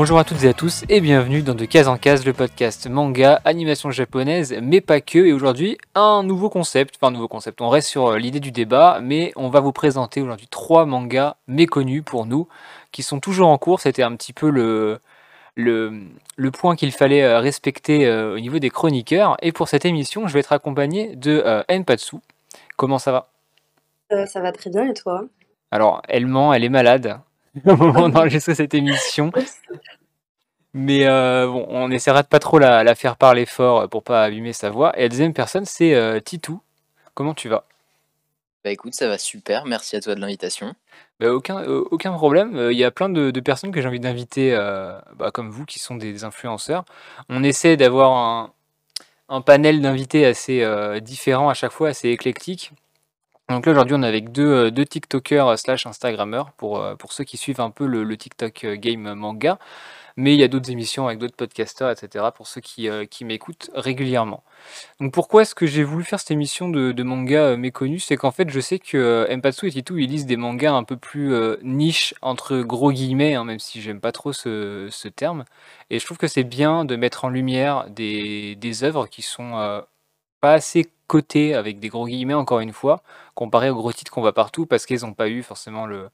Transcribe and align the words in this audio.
Bonjour 0.00 0.18
à 0.18 0.24
toutes 0.24 0.44
et 0.44 0.48
à 0.48 0.54
tous 0.54 0.82
et 0.88 1.02
bienvenue 1.02 1.42
dans 1.42 1.54
De 1.54 1.66
Case 1.66 1.86
en 1.86 1.98
Case, 1.98 2.24
le 2.24 2.32
podcast 2.32 2.88
manga, 2.88 3.38
animation 3.44 3.90
japonaise, 3.90 4.58
mais 4.62 4.80
pas 4.80 5.02
que. 5.02 5.18
Et 5.18 5.34
aujourd'hui, 5.34 5.76
un 5.94 6.22
nouveau 6.22 6.48
concept, 6.48 6.94
enfin 6.96 7.08
un 7.08 7.10
nouveau 7.10 7.28
concept, 7.28 7.60
on 7.60 7.68
reste 7.68 7.88
sur 7.88 8.06
euh, 8.06 8.18
l'idée 8.18 8.40
du 8.40 8.50
débat, 8.50 9.00
mais 9.02 9.30
on 9.36 9.50
va 9.50 9.60
vous 9.60 9.72
présenter 9.72 10.22
aujourd'hui 10.22 10.46
trois 10.50 10.86
mangas 10.86 11.36
méconnus 11.48 12.02
pour 12.02 12.24
nous, 12.24 12.48
qui 12.92 13.02
sont 13.02 13.20
toujours 13.20 13.48
en 13.48 13.58
cours. 13.58 13.78
C'était 13.80 14.02
un 14.02 14.16
petit 14.16 14.32
peu 14.32 14.48
le, 14.48 15.00
le, 15.54 16.00
le 16.34 16.50
point 16.50 16.76
qu'il 16.76 16.92
fallait 16.92 17.22
euh, 17.22 17.38
respecter 17.38 18.06
euh, 18.06 18.36
au 18.36 18.40
niveau 18.40 18.58
des 18.58 18.70
chroniqueurs. 18.70 19.36
Et 19.42 19.52
pour 19.52 19.68
cette 19.68 19.84
émission, 19.84 20.26
je 20.26 20.32
vais 20.32 20.40
être 20.40 20.54
accompagné 20.54 21.14
de 21.14 21.42
euh, 21.44 21.62
Enpatsu. 21.70 22.16
Comment 22.78 22.98
ça 22.98 23.12
va? 23.12 23.28
Euh, 24.12 24.24
ça 24.24 24.40
va 24.40 24.50
très 24.52 24.70
bien 24.70 24.88
et 24.88 24.94
toi? 24.94 25.24
Alors, 25.70 26.00
elle 26.08 26.26
ment, 26.26 26.54
elle 26.54 26.64
est 26.64 26.70
malade 26.70 27.20
au 27.66 27.76
moment 27.76 28.08
d'enregistrer 28.08 28.54
cette 28.54 28.74
émission. 28.74 29.32
Mais 30.72 31.06
euh, 31.06 31.46
bon, 31.46 31.66
on 31.68 31.90
essaiera 31.90 32.22
de 32.22 32.28
pas 32.28 32.38
trop 32.38 32.58
la, 32.58 32.84
la 32.84 32.94
faire 32.94 33.16
parler 33.16 33.44
fort 33.44 33.80
euh, 33.80 33.86
pour 33.88 34.04
pas 34.04 34.22
abîmer 34.22 34.52
sa 34.52 34.70
voix. 34.70 34.96
Et 34.96 35.02
la 35.02 35.08
deuxième 35.08 35.34
personne, 35.34 35.64
c'est 35.64 35.94
euh, 35.94 36.20
Titou. 36.20 36.60
Comment 37.14 37.34
tu 37.34 37.48
vas? 37.48 37.64
Bah 38.62 38.70
écoute, 38.70 38.94
ça 38.94 39.08
va 39.08 39.18
super, 39.18 39.64
merci 39.64 39.96
à 39.96 40.00
toi 40.00 40.14
de 40.14 40.20
l'invitation. 40.20 40.74
Bah, 41.18 41.32
aucun, 41.32 41.62
euh, 41.62 41.82
aucun 41.90 42.12
problème. 42.12 42.68
Il 42.70 42.76
y 42.78 42.84
a 42.84 42.90
plein 42.90 43.08
de, 43.08 43.30
de 43.30 43.40
personnes 43.40 43.72
que 43.72 43.80
j'ai 43.80 43.88
envie 43.88 44.00
d'inviter, 44.00 44.52
bah, 45.16 45.30
comme 45.32 45.50
vous, 45.50 45.64
qui 45.64 45.78
sont 45.78 45.96
des 45.96 46.24
influenceurs. 46.24 46.84
On 47.28 47.42
essaie 47.42 47.76
d'avoir 47.76 48.12
un, 48.12 48.52
un 49.28 49.40
panel 49.40 49.80
d'invités 49.80 50.26
assez 50.26 50.64
différent 51.00 51.48
à 51.48 51.54
chaque 51.54 51.72
fois, 51.72 51.88
assez 51.88 52.10
éclectique. 52.10 52.72
Donc 53.50 53.66
là, 53.66 53.72
aujourd'hui, 53.72 53.96
on 53.96 54.02
est 54.04 54.06
avec 54.06 54.30
deux, 54.30 54.70
euh, 54.70 54.84
TikTokers 54.84 55.48
euh, 55.48 55.56
slash 55.56 55.84
Instagrammeurs 55.84 56.52
pour, 56.52 56.80
euh, 56.80 56.94
pour 56.94 57.12
ceux 57.12 57.24
qui 57.24 57.36
suivent 57.36 57.60
un 57.60 57.70
peu 57.70 57.84
le, 57.84 58.16
TikTok 58.16 58.64
game 58.74 59.12
manga. 59.14 59.58
Mais 60.16 60.34
il 60.34 60.40
y 60.40 60.44
a 60.44 60.48
d'autres 60.48 60.70
émissions 60.70 61.06
avec 61.06 61.18
d'autres 61.18 61.34
podcasters, 61.36 61.90
etc. 61.90 62.26
pour 62.34 62.46
ceux 62.46 62.60
qui, 62.60 62.88
qui 63.10 63.24
m'écoutent 63.24 63.70
régulièrement. 63.74 64.42
Donc 65.00 65.12
pourquoi 65.12 65.42
est-ce 65.42 65.54
que 65.54 65.66
j'ai 65.66 65.82
voulu 65.82 66.04
faire 66.04 66.18
cette 66.18 66.32
émission 66.32 66.68
de, 66.68 67.02
manga 67.02 67.56
méconnus 67.56 68.04
C'est 68.04 68.16
qu'en 68.16 68.32
fait, 68.32 68.50
je 68.50 68.60
sais 68.60 68.78
que 68.78 69.26
Empatsu 69.30 69.68
et 69.68 69.70
Titou, 69.70 69.96
ils 69.96 70.10
lisent 70.10 70.26
des 70.26 70.36
mangas 70.36 70.72
un 70.72 70.84
peu 70.84 70.96
plus 70.96 71.32
niche, 71.62 72.14
entre 72.20 72.58
gros 72.58 72.92
guillemets, 72.92 73.34
hein, 73.34 73.44
même 73.44 73.60
si 73.60 73.80
j'aime 73.80 74.00
pas 74.00 74.12
trop 74.12 74.32
ce, 74.32 74.88
ce 74.90 75.08
terme. 75.08 75.44
Et 75.88 75.98
je 75.98 76.04
trouve 76.04 76.18
que 76.18 76.28
c'est 76.28 76.44
bien 76.44 76.84
de 76.84 76.96
mettre 76.96 77.24
en 77.24 77.30
lumière 77.30 77.86
des, 77.88 78.56
des 78.56 78.84
œuvres 78.84 79.06
qui 79.06 79.22
sont 79.22 79.82
pas 80.40 80.52
assez 80.52 80.90
cotées, 81.10 81.54
avec 81.54 81.80
des 81.80 81.88
gros 81.88 82.06
guillemets, 82.06 82.34
encore 82.34 82.60
une 82.60 82.72
fois, 82.72 83.02
comparé 83.34 83.68
aux 83.68 83.74
gros 83.74 83.92
titres 83.92 84.12
qu'on 84.12 84.20
voit 84.20 84.32
partout, 84.32 84.64
parce 84.64 84.86
qu'ils 84.86 85.00
n'ont 85.00 85.12
pas 85.12 85.28
eu 85.28 85.42
forcément 85.42 85.84
le, 85.84 86.08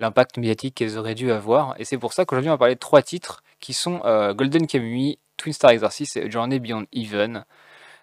l'impact 0.00 0.38
médiatique 0.38 0.74
qu'elles 0.74 0.98
auraient 0.98 1.14
dû 1.14 1.30
avoir. 1.30 1.76
Et 1.78 1.84
c'est 1.84 1.98
pour 1.98 2.12
ça 2.12 2.24
qu'aujourd'hui, 2.24 2.50
on 2.50 2.54
va 2.54 2.58
parler 2.58 2.74
de 2.74 2.80
trois 2.80 3.00
titres 3.00 3.44
qui 3.60 3.74
sont 3.74 4.00
euh, 4.04 4.34
Golden 4.34 4.66
Kamuy, 4.66 5.20
Twin 5.36 5.52
Star 5.52 5.70
Exorcist 5.70 6.16
et 6.16 6.28
Journey 6.28 6.58
Beyond 6.58 6.86
Even. 6.92 7.44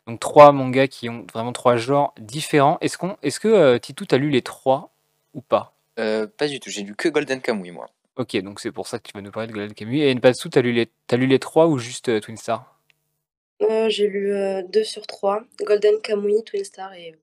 Donc 0.06 0.22
trois 0.22 0.54
mangas 0.54 0.88
qui 0.88 1.10
ont 1.10 1.28
vraiment 1.34 1.52
trois 1.52 1.76
genres 1.76 2.14
différents. 2.18 2.78
Est-ce 2.80 2.98
qu'on, 2.98 3.18
est-ce 3.24 3.42
que 3.42 3.50
euh, 3.50 3.78
Titou, 3.78 4.06
t'as 4.06 4.18
lu 4.18 4.30
les 4.30 4.42
trois 4.42 4.94
ou 5.34 5.42
pas? 5.42 5.74
Euh, 6.00 6.28
pas 6.28 6.48
du 6.48 6.62
tout, 6.62 6.70
j'ai 6.70 6.84
lu 6.84 6.96
que 6.96 7.10
Golden 7.10 7.42
Kamuy 7.42 7.72
moi. 7.72 7.88
Ok, 8.16 8.38
donc 8.38 8.62
c'est 8.62 8.72
pour 8.72 8.88
ça 8.88 9.00
que 9.00 9.10
tu 9.10 9.12
vas 9.14 9.22
nous 9.22 9.32
parler 9.32 9.48
de 9.48 9.54
Golden 9.54 9.74
Kamuy. 9.74 10.02
Et 10.02 10.16
Npatsu, 10.16 10.50
t'as 10.50 10.62
lu 10.62 10.72
les, 10.72 10.90
t'as 11.08 11.18
lu 11.18 11.28
les 11.28 11.40
trois 11.40 11.68
ou 11.68 11.78
juste 11.78 12.08
euh, 12.08 12.22
Twin 12.22 12.38
Star? 12.38 12.77
Euh, 13.62 13.90
j'ai 13.90 14.08
lu 14.08 14.32
euh, 14.34 14.62
2 14.64 14.84
sur 14.84 15.08
3, 15.08 15.44
Golden 15.62 16.00
Kamuy, 16.02 16.44
Twin 16.44 16.64
Star 16.64 16.94
et... 16.94 17.16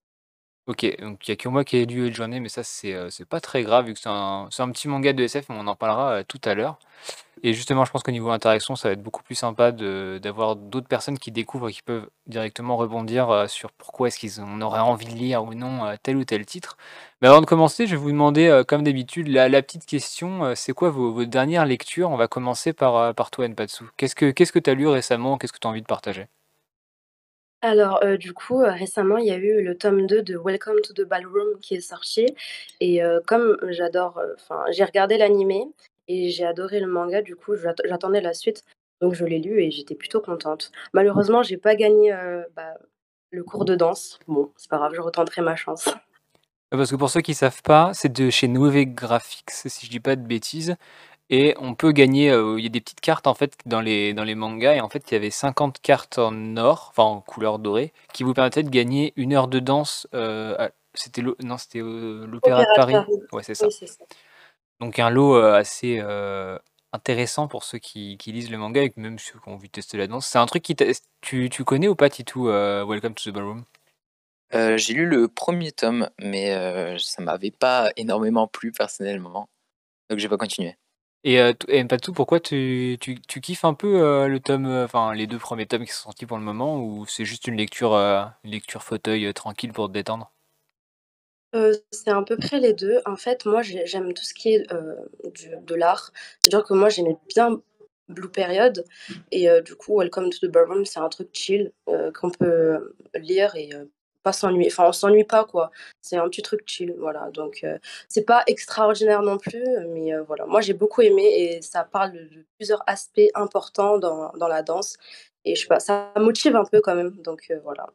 Ok, 0.67 0.81
donc 0.99 1.29
il 1.29 1.31
n'y 1.31 1.33
a 1.35 1.37
que 1.37 1.49
moi 1.51 1.63
qui 1.63 1.77
ai 1.77 1.85
lu 1.85 2.13
Journey, 2.13 2.41
mais 2.41 2.49
ça 2.49 2.65
c'est 2.65 2.95
euh, 2.95 3.11
c'est 3.11 3.27
pas 3.27 3.39
très 3.41 3.63
grave 3.63 3.85
vu 3.85 3.93
que 3.93 4.01
c'est 4.01 4.09
un, 4.09 4.49
petit 4.73 4.89
manga 4.89 5.13
de 5.13 5.23
SF, 5.23 5.51
mais 5.51 5.57
on 5.59 5.67
en 5.67 5.77
parlera 5.77 6.21
euh, 6.21 6.23
tout 6.27 6.41
à 6.43 6.55
l'heure. 6.55 6.79
Et 7.47 7.53
justement, 7.53 7.85
je 7.85 7.93
pense 7.93 8.03
qu'au 8.03 8.11
niveau 8.11 8.31
interaction, 8.31 8.75
ça 8.75 8.89
va 8.89 8.95
être 8.95 9.03
beaucoup 9.03 9.23
plus 9.23 9.35
sympa 9.35 9.71
d'avoir 9.71 10.57
d'autres 10.57 10.89
personnes 10.89 11.19
qui 11.19 11.31
découvrent 11.31 11.69
et 11.69 11.75
qui 11.75 11.83
peuvent 11.83 12.09
directement 12.27 12.79
rebondir 12.79 13.29
euh, 13.29 13.47
sur 13.49 13.71
pourquoi 13.71 14.09
est-ce 14.09 14.19
qu'ils 14.19 14.41
on 14.41 14.63
aurait 14.63 14.81
envie 14.81 15.05
de 15.05 15.13
lire 15.13 15.45
ou 15.45 15.53
non 15.53 15.85
euh, 15.85 15.95
tel 16.03 16.17
ou 16.17 16.25
tel 16.25 16.47
titre. 16.47 16.79
Mais 17.21 17.29
avant 17.29 17.43
de 17.43 17.47
commencer, 17.47 17.87
je 17.87 17.91
vais 17.91 17.97
vous 17.99 18.13
demander, 18.13 18.47
euh, 18.47 18.65
comme 18.65 18.83
d'habitude, 18.83 19.29
la, 19.29 19.51
la 19.51 19.61
petite 19.61 19.85
question, 19.85 20.55
c'est 20.55 20.73
quoi 20.73 20.89
vos, 20.89 21.13
vos 21.13 21.27
dernières 21.27 21.67
lectures? 21.67 22.11
On 22.11 22.17
va 22.17 22.29
commencer 22.29 22.73
par, 22.73 23.15
par 23.15 23.31
toi, 23.31 23.47
Npatsu. 23.47 23.85
Qu'est-ce 23.99 24.15
que 24.15 24.31
que 24.33 24.59
tu 24.59 24.71
as 24.71 24.75
lu 24.75 24.89
récemment? 24.89 25.37
Qu'est-ce 25.37 25.53
que 25.53 25.59
tu 25.59 25.67
as 25.67 25.71
envie 25.71 25.83
de 25.83 25.87
partager? 25.87 26.29
Alors, 27.61 28.01
du 28.19 28.33
coup, 28.33 28.59
récemment, 28.59 29.19
il 29.19 29.27
y 29.27 29.31
a 29.31 29.37
eu 29.37 29.63
le 29.63 29.77
tome 29.77 30.07
2 30.07 30.23
de 30.23 30.39
Welcome 30.39 30.81
to 30.83 30.95
the 30.95 31.07
Ballroom 31.07 31.59
qui 31.61 31.75
est 31.75 31.81
sorti. 31.81 32.27
Et 32.81 33.01
comme 33.27 33.59
j'adore, 33.69 34.19
enfin, 34.35 34.65
j'ai 34.71 34.85
regardé 34.85 35.19
l'animé 35.19 35.67
et 36.09 36.31
j'ai 36.31 36.45
adoré 36.45 36.81
le 36.81 36.87
manga, 36.87 37.23
du 37.23 37.37
coup, 37.37 37.57
j'att- 37.57 37.83
j'attendais 37.85 38.21
la 38.21 38.35
suite. 38.35 38.65
Donc, 39.01 39.15
je 39.15 39.25
l'ai 39.25 39.39
lu 39.39 39.61
et 39.63 39.71
j'étais 39.71 39.95
plutôt 39.95 40.21
contente. 40.21 40.71
Malheureusement, 40.93 41.43
j'ai 41.43 41.57
pas 41.57 41.75
gagné 41.75 42.13
euh, 42.13 42.43
bah, 42.57 42.75
le 43.31 43.43
cours 43.45 43.65
de 43.65 43.75
danse. 43.75 44.19
Bon, 44.29 44.53
c'est 44.57 44.71
pas 44.71 44.79
grave, 44.79 44.95
je 44.95 45.01
retenterai 45.01 45.43
ma 45.43 45.57
chance. 45.57 45.89
Euh, 45.89 45.93
Parce 46.77 46.91
que 46.91 46.97
pour 46.97 47.11
ceux 47.11 47.21
qui 47.21 47.35
savent 47.35 47.63
pas, 47.63 47.93
c'est 47.95 48.13
de 48.13 48.31
chez 48.31 48.49
Nove 48.49 48.85
Graphics, 48.85 49.51
si 49.51 49.87
je 49.87 49.91
dis 49.91 50.01
pas 50.01 50.17
de 50.17 50.27
bêtises. 50.27 50.77
Et 51.31 51.55
on 51.59 51.75
peut 51.75 51.93
gagner, 51.93 52.31
euh, 52.31 52.57
il 52.59 52.65
y 52.65 52.67
a 52.67 52.71
des 52.71 52.83
petites 52.83 53.01
cartes 53.01 53.27
en 53.27 53.35
fait 53.35 53.55
dans 53.65 53.81
les, 53.81 54.13
dans 54.13 54.25
les 54.25 54.35
mangas, 54.35 54.75
et 54.75 54.81
en 54.83 54.91
fait 54.91 55.11
il 55.11 55.15
y 55.15 55.17
avait 55.17 55.31
50 55.31 55.81
cartes 55.81 56.19
en 56.19 56.57
or, 56.59 56.89
enfin 56.91 57.05
en 57.05 57.21
couleur 57.23 57.59
dorée, 57.59 57.95
qui 58.13 58.25
vous 58.25 58.35
permettaient 58.35 58.63
de 58.63 58.69
gagner 58.69 59.15
une 59.17 59.33
heure 59.33 59.49
de 59.49 59.59
danse. 59.59 60.07
euh, 60.13 60.69
c'était 60.93 61.23
l'Opéra 61.23 62.61
de 62.63 62.67
Paris. 62.77 62.93
Paris. 62.93 63.13
Ouais, 63.33 63.43
c'est 63.43 63.55
ça. 63.55 63.67
Oui, 63.67 63.73
c'est 63.73 63.87
ça. 63.87 64.05
Donc 64.81 64.99
un 64.99 65.11
lot 65.11 65.37
euh, 65.37 65.55
assez 65.55 65.99
euh, 66.01 66.59
intéressant 66.93 67.49
pour 67.49 67.65
ceux 67.65 67.79
qui, 67.79 68.17
qui 68.19 68.33
lisent 68.33 68.51
le 68.51 68.59
manga 68.59 68.83
et 68.83 68.93
même 68.97 69.19
ceux 69.19 69.39
qui 69.39 69.49
ont 69.49 69.55
envie 69.55 69.69
de 69.69 69.73
tester 69.73 69.97
la 69.99 70.07
danse. 70.07 70.27
C'est 70.27 70.39
un 70.39 70.47
truc 70.47 70.63
qui 70.63 70.77
tu, 71.21 71.49
tu 71.51 71.65
connais 71.65 71.89
ou 71.89 71.95
pas, 71.95 72.11
Titou, 72.11 72.49
euh, 72.49 72.85
Welcome 72.85 73.15
to 73.15 73.31
the 73.31 73.35
Ballroom? 73.35 73.65
J'ai 74.53 74.95
lu 74.95 75.07
le 75.07 75.27
premier 75.29 75.73
tome, 75.73 76.09
mais 76.21 76.55
euh, 76.55 76.97
ça 76.99 77.23
m'avait 77.23 77.51
pas 77.51 77.91
énormément 77.97 78.47
plu 78.47 78.71
personnellement, 78.73 79.49
donc 80.11 80.21
j'ai 80.21 80.29
pas 80.29 80.39
continué. 80.39 80.77
Et, 81.25 81.39
t- 81.59 81.77
et 81.77 81.83
Mpatsu, 81.85 82.13
pourquoi 82.13 82.41
tu, 82.41 82.99
tu, 83.01 83.21
tu 83.23 83.41
kiffes 83.41 83.65
un 83.65 83.75
peu 83.75 84.29
le 84.29 84.41
tome, 84.41 84.67
enfin 84.67 85.15
les 85.15 85.27
deux 85.27 85.39
premiers 85.39 85.67
tomes 85.67 85.87
qui 85.87 85.93
sont 85.93 86.05
sortis 86.05 86.27
pour 86.27 86.37
le 86.39 86.45
moment, 86.45 86.79
ou 86.85 87.07
c'est 87.07 87.25
juste 87.25 87.49
une 87.49 87.57
lecture, 87.57 87.95
une 87.97 88.51
lecture 88.51 88.83
fauteuil 88.83 89.33
tranquille 89.35 89.73
pour 89.73 89.89
te 89.89 89.93
détendre? 89.95 90.31
Heu, 91.55 91.73
c'est 91.91 92.11
à 92.11 92.23
peu 92.23 92.37
près 92.37 92.59
les 92.61 92.73
2. 92.73 93.01
En 93.07 93.17
fait, 93.17 93.47
moi, 93.47 93.63
j'ai 93.63 93.87
j'aime 93.87 94.13
tout 94.15 94.25
ce 94.25 94.35
qui 94.35 94.55
est, 94.55 94.73
heu, 94.73 94.97
du 95.35 95.51
de 95.63 95.75
l'art. 95.75 96.13
C'est-à-dire 96.41 96.65
que 96.67 96.75
moi, 96.75 96.89
j'aimais 96.89 97.17
bien 97.29 97.61
Blue 98.09 98.29
Period 98.31 98.85
et 99.31 99.49
heu, 99.49 99.63
du 99.63 99.75
coup, 99.77 99.99
Welcome 99.99 100.31
to 100.31 100.39
the 100.47 100.51
Ballroom, 100.51 100.85
c'est 100.85 101.01
un 101.01 101.09
truc 101.09 101.29
chill, 101.33 101.73
qu'on 102.15 102.31
peut 102.31 102.95
lire 103.15 103.55
et 103.57 103.71
pas 104.23 104.33
s'ennuyer. 104.33 104.69
Enfin, 104.73 104.87
on 104.89 104.93
s'ennuie 104.93 105.25
pas, 105.25 105.45
quoi. 105.45 105.71
C'est 106.03 106.17
un 106.17 106.29
petit 106.29 106.43
truc 106.43 106.63
chill, 106.67 106.95
voilà. 106.99 107.31
Donc 107.33 107.65
c'est 108.09 108.25
pas 108.25 108.43
extraordinaire 108.47 109.23
non 109.23 109.39
plus, 109.39 109.65
mais 109.89 110.13
voilà. 110.27 110.47
Moi, 110.47 110.61
j'ai 110.61 110.75
beaucoup 110.75 111.03
aimé 111.03 111.23
et 111.25 111.63
ça 111.63 111.85
parle 111.85 112.13
de 112.13 112.29
plusieurs 112.59 112.83
aspects 112.87 113.21
importants 113.35 113.99
dans 113.99 114.33
dans 114.39 114.49
la 114.49 114.63
danse 114.63 114.97
et 115.45 115.55
je 115.57 115.61
sais 115.63 115.67
pas, 115.69 115.81
ça 115.81 116.13
motive 116.17 116.57
un 116.57 116.65
peu 116.65 116.81
quand 116.81 116.95
même, 116.95 117.13
donc 117.23 117.53
voilà. 117.65 117.87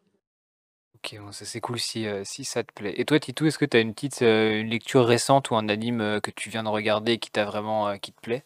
Ok, 1.04 1.18
bon, 1.20 1.32
ça 1.32 1.46
c'est 1.46 1.62
cool 1.62 1.80
si, 1.80 2.08
euh, 2.08 2.24
si 2.26 2.44
ça 2.44 2.62
te 2.64 2.74
plaît. 2.74 2.94
Et 2.98 3.06
toi, 3.06 3.20
Titou, 3.20 3.46
est-ce 3.46 3.58
que 3.58 3.64
tu 3.66 3.78
as 3.78 3.80
une 3.80 3.94
petite 3.94 4.22
euh, 4.22 4.60
une 4.60 4.70
lecture 4.70 5.06
récente 5.06 5.50
ou 5.50 5.56
un 5.56 5.70
anime 5.70 6.02
euh, 6.02 6.20
que 6.20 6.30
tu 6.30 6.50
viens 6.50 6.64
de 6.64 6.68
regarder 6.68 7.14
et 7.14 7.20
qui 7.20 7.32
t'a 7.32 7.46
vraiment, 7.46 7.98
qui 7.98 8.12
te 8.12 8.20
plaît? 8.20 8.44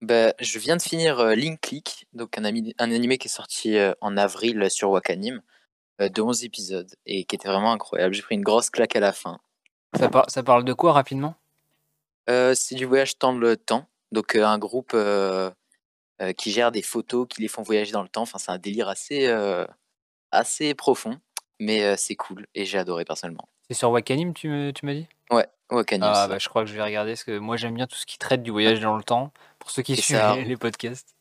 Bah, 0.00 0.32
je 0.38 0.58
viens 0.60 0.76
de 0.76 0.82
finir 0.82 1.24
Link 1.34 1.60
Click, 1.60 2.06
donc 2.12 2.38
un, 2.38 2.44
ami- 2.44 2.74
un 2.78 2.92
animé 2.92 3.18
qui 3.18 3.26
est 3.26 3.30
sorti 3.30 3.76
en 4.00 4.16
avril 4.16 4.70
sur 4.70 4.90
Wakanim, 4.90 5.42
de 5.98 6.22
11 6.22 6.44
épisodes, 6.44 6.90
et 7.06 7.24
qui 7.24 7.34
était 7.34 7.48
vraiment 7.48 7.72
incroyable. 7.72 8.14
J'ai 8.14 8.22
pris 8.22 8.34
une 8.34 8.42
grosse 8.42 8.70
claque 8.70 8.94
à 8.96 9.00
la 9.00 9.12
fin. 9.12 9.40
Ça, 9.94 10.08
par- 10.08 10.30
ça 10.30 10.42
parle 10.42 10.64
de 10.64 10.72
quoi 10.72 10.92
rapidement? 10.92 11.34
C'est 12.28 12.74
du 12.74 12.84
voyage 12.84 13.18
dans 13.18 13.32
le 13.32 13.56
temps, 13.56 13.86
donc 14.12 14.36
un 14.36 14.58
groupe 14.58 14.94
qui 16.36 16.50
gère 16.52 16.70
des 16.70 16.82
photos, 16.82 17.26
qui 17.28 17.40
les 17.40 17.48
font 17.48 17.62
voyager 17.62 17.92
dans 17.92 18.02
le 18.02 18.08
temps. 18.08 18.22
Enfin, 18.22 18.38
c'est 18.38 18.52
un 18.52 18.58
délire 18.58 18.88
assez, 18.88 19.26
assez 20.34 20.74
profond, 20.74 21.18
mais 21.60 21.82
euh, 21.84 21.94
c'est 21.96 22.16
cool 22.16 22.46
et 22.54 22.64
j'ai 22.64 22.78
adoré 22.78 23.04
personnellement. 23.04 23.48
C'est 23.68 23.74
sur 23.74 23.90
Wakanim, 23.90 24.34
tu 24.34 24.48
m'as 24.82 24.92
dit? 24.94 25.08
Ouais, 25.30 25.46
Wakanim, 25.70 26.06
Ah 26.12 26.28
bah 26.28 26.38
je 26.38 26.48
crois 26.48 26.62
que 26.64 26.68
je 26.70 26.74
vais 26.74 26.82
regarder 26.82 27.12
parce 27.12 27.24
que 27.24 27.38
moi 27.38 27.56
j'aime 27.56 27.74
bien 27.74 27.86
tout 27.86 27.96
ce 27.96 28.04
qui 28.06 28.18
traite 28.18 28.42
du 28.42 28.50
voyage 28.50 28.80
dans 28.80 28.96
le 28.96 29.02
temps. 29.04 29.32
Pour 29.58 29.70
ceux 29.70 29.82
qui 29.82 29.94
Et 29.94 29.96
suivent 29.96 30.16
ça, 30.18 30.36
les, 30.36 30.56
podcasts. 30.58 31.14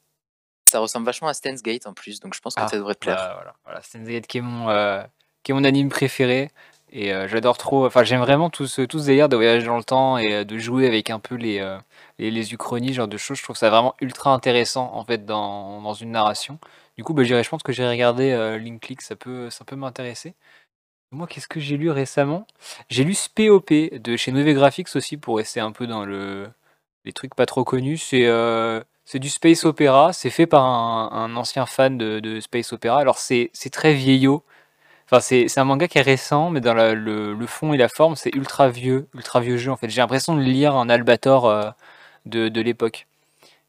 ça 0.65 0.79
ressemble 0.79 1.05
vachement 1.05 1.29
à 1.29 1.33
Steins 1.33 1.55
Gate 1.63 1.87
en 1.87 1.93
plus, 1.93 2.19
donc 2.19 2.33
je 2.33 2.41
pense 2.41 2.55
que 2.55 2.61
Ah, 2.61 2.67
ça 2.67 2.75
devrait 2.77 2.95
te 2.95 2.99
plaire. 2.99 3.15
bah 3.15 3.33
voilà, 3.35 3.53
voilà. 3.63 3.81
Steins 3.81 4.03
Gate 4.03 4.27
qui 4.27 4.39
est 4.39 4.41
mon, 4.41 4.69
euh, 4.69 5.01
qui 5.43 5.51
est 5.51 5.55
mon 5.55 5.63
anime 5.63 5.87
préféré. 5.89 6.49
Et 6.95 7.11
euh, 7.11 7.27
j'adore 7.27 7.57
trop. 7.57 7.87
Enfin, 7.87 8.03
j'aime 8.03 8.19
vraiment 8.19 8.51
tout 8.51 8.67
ce, 8.67 8.81
tout 8.83 8.99
ce 8.99 9.05
délire 9.07 9.27
de 9.29 9.35
voyage 9.35 9.63
dans 9.63 9.77
le 9.77 9.83
temps 9.83 10.17
et 10.19 10.31
euh, 10.33 10.43
de 10.43 10.57
jouer 10.59 10.85
avec 10.85 11.09
un 11.09 11.17
peu 11.19 11.33
les, 11.35 11.57
les, 12.19 12.29
les 12.29 12.53
uchronies, 12.53 12.93
genre 12.93 13.07
de 13.07 13.17
choses. 13.17 13.37
Je 13.37 13.43
trouve 13.43 13.55
ça 13.55 13.69
vraiment 13.71 13.95
ultra 14.01 14.31
intéressant 14.31 14.91
en 14.93 15.03
fait 15.03 15.25
dans, 15.25 15.81
dans 15.81 15.93
une 15.95 16.11
narration. 16.11 16.59
Du 16.97 17.03
coup, 17.03 17.13
bah, 17.13 17.23
je 17.23 17.49
pense 17.49 17.63
que 17.63 17.71
j'ai 17.71 17.87
regardé 17.87 18.31
euh, 18.31 18.57
Link 18.57 18.81
Click, 18.81 19.01
ça 19.01 19.15
peut, 19.15 19.49
m'intéresser. 19.75 20.35
Moi, 21.11 21.27
qu'est-ce 21.27 21.47
que 21.47 21.59
j'ai 21.59 21.77
lu 21.77 21.91
récemment? 21.91 22.47
J'ai 22.89 23.03
lu 23.03 23.13
SPOP 23.13 23.71
de 23.71 24.17
chez 24.17 24.31
Nove 24.31 24.51
Graphics 24.53 24.95
aussi 24.95 25.17
pour 25.17 25.37
rester 25.37 25.59
un 25.59 25.71
peu 25.71 25.87
dans 25.87 26.05
le 26.05 26.49
les 27.05 27.13
trucs 27.13 27.35
pas 27.35 27.45
trop 27.45 27.63
connus. 27.63 27.97
C'est 27.97 28.25
euh, 28.27 28.81
du 29.15 29.29
space 29.29 29.65
opéra, 29.65 30.13
c'est 30.13 30.29
fait 30.29 30.47
par 30.47 30.63
un, 30.63 31.35
ancien 31.35 31.65
fan 31.65 31.97
de, 31.97 32.39
space 32.39 32.73
opéra. 32.73 32.99
Alors 32.99 33.17
c'est 33.19 33.51
très 33.71 33.93
vieillot. 33.93 34.43
Enfin, 35.05 35.19
c'est 35.19 35.57
un 35.59 35.65
manga 35.65 35.87
qui 35.87 35.99
est 35.99 36.01
récent, 36.01 36.49
mais 36.49 36.61
dans 36.61 36.73
le, 36.73 37.47
fond 37.47 37.73
et 37.73 37.77
la 37.77 37.89
forme, 37.89 38.15
c'est 38.15 38.33
ultra 38.35 38.69
vieux, 38.69 39.07
ultra 39.13 39.41
vieux 39.41 39.57
jeu 39.57 39.71
en 39.71 39.77
fait. 39.77 39.89
J'ai 39.89 40.01
l'impression 40.01 40.35
de 40.35 40.41
lire 40.41 40.75
un 40.75 40.89
Albator 40.89 41.45
euh, 41.47 41.69
de, 42.25 42.61
l'époque. 42.61 43.07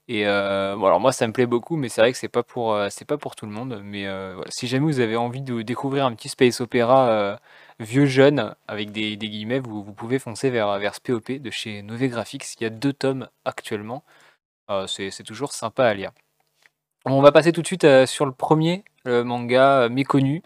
Et 0.08 0.26
euh, 0.26 0.76
bon, 0.76 0.86
alors 0.86 1.00
moi 1.00 1.12
ça 1.12 1.26
me 1.26 1.32
plaît 1.32 1.46
beaucoup, 1.46 1.76
mais 1.76 1.88
c'est 1.88 2.00
vrai 2.00 2.12
que 2.12 2.18
c'est 2.18 2.28
pas 2.28 2.42
pour 2.42 2.74
euh, 2.74 2.88
c'est 2.90 3.06
pas 3.06 3.16
pour 3.16 3.36
tout 3.36 3.46
le 3.46 3.52
monde. 3.52 3.80
Mais 3.84 4.04
voilà. 4.04 4.50
si 4.50 4.66
jamais 4.66 4.84
vous 4.86 5.00
avez 5.00 5.16
envie 5.16 5.42
de 5.42 5.62
découvrir 5.62 6.04
un 6.06 6.14
petit 6.14 6.28
space 6.28 6.60
opéra 6.60 7.38
vieux 7.80 8.06
jeune 8.06 8.54
avec 8.68 8.92
des, 8.92 9.16
guillemets, 9.16 9.58
vous, 9.58 9.82
vous, 9.82 9.92
pouvez 9.94 10.18
foncer 10.18 10.50
vers 10.50 10.78
vers 10.78 10.94
SPOP 10.94 11.32
de 11.32 11.50
chez 11.50 11.82
Nové 11.82 12.08
Graphics. 12.08 12.44
Il 12.60 12.64
y 12.64 12.66
a 12.66 12.70
deux 12.70 12.92
tomes 12.92 13.28
actuellement. 13.44 14.04
C'est 14.86 15.24
toujours 15.24 15.52
sympa 15.52 15.84
à 15.86 15.94
lire. 15.94 16.12
On 17.06 17.20
va 17.20 17.32
passer 17.32 17.52
tout 17.52 17.60
de 17.60 17.66
suite 17.66 17.84
euh, 17.84 18.06
sur 18.06 18.24
le 18.24 18.32
premier 18.32 18.82
manga 19.04 19.82
euh, 19.82 19.88
méconnu. 19.90 20.42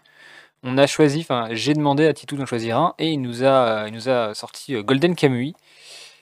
On 0.63 0.77
a 0.77 0.87
choisi, 0.87 1.21
enfin 1.21 1.47
j'ai 1.51 1.73
demandé 1.73 2.05
à 2.05 2.13
Titou 2.13 2.35
d'en 2.35 2.45
choisir 2.45 2.77
un 2.77 2.95
et 2.99 3.11
il 3.11 3.21
nous 3.21 3.45
a, 3.45 3.87
il 3.87 3.93
nous 3.93 4.09
a 4.09 4.33
sorti 4.33 4.75
euh, 4.75 4.83
Golden 4.83 5.15
Kamui, 5.15 5.55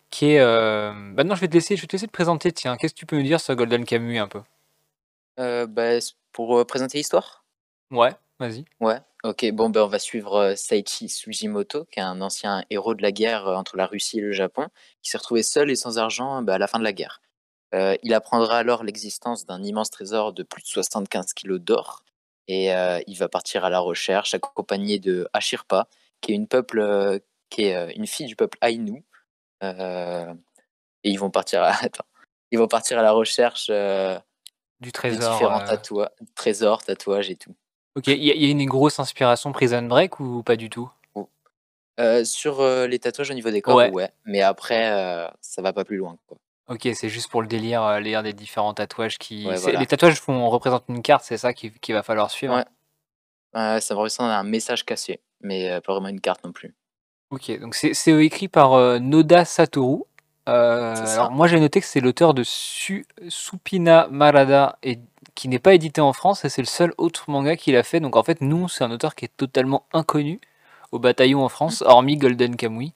qui 0.10 0.32
est. 0.32 0.44
Maintenant, 0.94 1.36
je 1.36 1.42
vais 1.42 1.48
te 1.48 1.54
laisser, 1.54 1.76
je 1.76 1.82
vais 1.82 1.88
te 1.88 1.94
laisser 1.94 2.08
te 2.08 2.12
présenter. 2.12 2.52
Tiens, 2.52 2.78
qu'est-ce 2.78 2.94
que 2.94 3.00
tu 3.00 3.06
peux 3.06 3.18
nous 3.18 3.24
dire 3.24 3.40
sur 3.40 3.56
Golden 3.56 3.86
Kamui 3.86 4.18
un 4.18 4.28
peu? 4.28 4.42
Bah, 5.38 6.00
pour 6.32 6.66
présenter 6.66 6.98
l'histoire? 6.98 7.46
Ouais, 7.92 8.12
vas-y. 8.40 8.66
Ouais. 8.80 9.00
Ok. 9.24 9.50
Bon, 9.52 9.70
ben 9.70 9.82
on 9.82 9.88
va 9.88 10.00
suivre 10.00 10.54
Saichi 10.56 11.10
Sujimoto, 11.10 11.86
qui 11.86 12.00
est 12.00 12.04
un 12.04 12.22
ancien 12.22 12.64
héros 12.70 12.94
de 12.94 13.02
la 13.02 13.12
guerre 13.12 13.48
entre 13.48 13.76
la 13.78 13.86
Russie 13.86 14.20
et 14.20 14.22
le 14.22 14.32
Japon, 14.32 14.68
qui 15.02 15.10
s'est 15.10 15.18
retrouvé 15.18 15.44
seul 15.44 15.70
et 15.72 15.76
sans 15.76 15.98
argent 15.98 16.42
bah, 16.42 16.56
à 16.56 16.58
la 16.58 16.68
fin 16.68 16.80
de 16.80 16.84
la 16.84 16.94
guerre. 16.94 17.22
Euh, 17.74 17.98
il 18.04 18.14
apprendra 18.14 18.58
alors 18.58 18.84
l'existence 18.84 19.46
d'un 19.46 19.62
immense 19.62 19.90
trésor 19.90 20.34
de 20.34 20.44
plus 20.44 20.64
de 20.64 20.68
75 20.68 21.34
kilos 21.34 21.60
d'or 21.60 22.04
et 22.48 22.74
euh, 22.74 23.02
il 23.08 23.18
va 23.18 23.28
partir 23.28 23.66
à 23.66 23.70
la 23.70 23.80
recherche 23.80 24.34
accompagné 24.34 25.00
de 25.00 25.28
Ashirpa, 25.34 25.90
qui 26.22 26.32
est 26.32 26.36
une 26.36 26.48
peuple, 26.48 26.80
euh, 26.80 27.20
qui 27.50 27.64
est 27.64 27.94
une 27.96 28.08
fille 28.08 28.28
du 28.28 28.38
peuple 28.38 28.58
Ainu. 28.62 29.04
Et 29.62 30.36
ils 31.04 31.18
vont 31.18 31.30
partir 31.30 31.64
à, 31.64 31.74
ils 32.52 32.60
vont 32.60 32.68
partir 32.68 33.00
à 33.00 33.02
la 33.02 33.12
recherche 33.12 33.68
du 34.80 34.92
trésor, 34.92 35.34
différents 35.34 35.66
tatouages, 35.66 36.10
trésors, 36.36 36.84
tatouages 36.84 37.30
et 37.30 37.36
tout. 37.36 37.56
Ok, 37.96 38.08
il 38.08 38.24
y, 38.24 38.46
a 38.46 38.50
une 38.50 38.66
grosse 38.66 39.00
inspiration 39.00 39.52
Prison 39.52 39.82
Break 39.82 40.20
ou 40.20 40.44
pas 40.44 40.56
du 40.56 40.70
tout? 40.70 40.90
Sur 42.26 42.64
les 42.88 43.00
tatouages 43.00 43.32
au 43.32 43.34
niveau 43.34 43.50
des 43.50 43.62
corps, 43.62 43.92
ouais, 43.92 44.12
mais 44.26 44.42
après 44.42 45.30
ça 45.42 45.62
va 45.62 45.74
pas 45.74 45.84
plus 45.84 45.98
loin. 45.98 46.18
Quoi. 46.28 46.38
OK, 46.70 46.90
c'est 46.94 47.10
juste 47.10 47.32
pour 47.32 47.42
le 47.42 47.48
délire, 47.48 47.82
euh, 47.84 48.22
des 48.22 48.34
différents 48.34 48.74
tatouages 48.74 49.18
qui 49.18 49.46
les 49.46 49.86
tatouages 49.86 50.20
font 50.20 50.50
représentent 50.50 50.86
une 50.90 51.02
carte, 51.02 51.24
c'est 51.24 51.38
ça 51.38 51.54
qu'il 51.54 51.72
va 51.90 52.04
falloir 52.04 52.30
suivre? 52.30 52.56
Ouais. 53.54 53.80
Ça 53.80 53.96
représente 53.96 54.30
un 54.30 54.44
message 54.44 54.86
cassé, 54.86 55.22
mais 55.40 55.72
euh, 55.72 55.82
pas 55.82 55.94
vraiment 55.94 56.10
une 56.10 56.20
carte 56.20 56.44
non 56.44 56.52
plus. 56.52 56.76
OK, 57.30 57.60
donc 57.60 57.76
c'est 57.76 58.24
écrit 58.24 58.48
par, 58.48 58.74
euh, 58.74 59.00
Noda 59.00 59.44
Satoru. 59.46 60.04
alors 60.46 61.32
moi 61.32 61.48
j'ai 61.48 61.60
noté 61.60 61.82
que 61.82 61.86
c'est 61.86 62.00
l'auteur 62.00 62.34
de 62.34 62.44
Su 62.44 63.06
Supina 63.28 64.08
Marada 64.12 64.78
et 64.82 65.00
qui 65.36 65.50
n'est 65.50 65.60
pas 65.60 65.74
édité 65.74 66.00
en 66.02 66.14
France 66.14 66.46
et 66.46 66.50
c'est 66.50 66.62
le 66.62 66.68
seul 66.68 66.94
autre 66.98 67.30
manga 67.30 67.56
qu'il 67.58 67.76
a 67.76 67.84
fait. 67.84 68.00
Donc 68.00 68.16
en 68.16 68.24
fait, 68.24 68.42
nous, 68.42 68.68
c'est 68.70 68.84
un 68.84 68.92
auteur 68.92 69.14
qui 69.14 69.26
est 69.26 69.36
totalement 69.36 69.86
inconnu 69.94 70.40
au 70.92 71.00
bataillon 71.00 71.44
en 71.44 71.50
France, 71.50 71.82
mmh. 71.82 71.88
hormis 71.88 72.18
Golden 72.18 72.56
Kamuy 72.56 72.94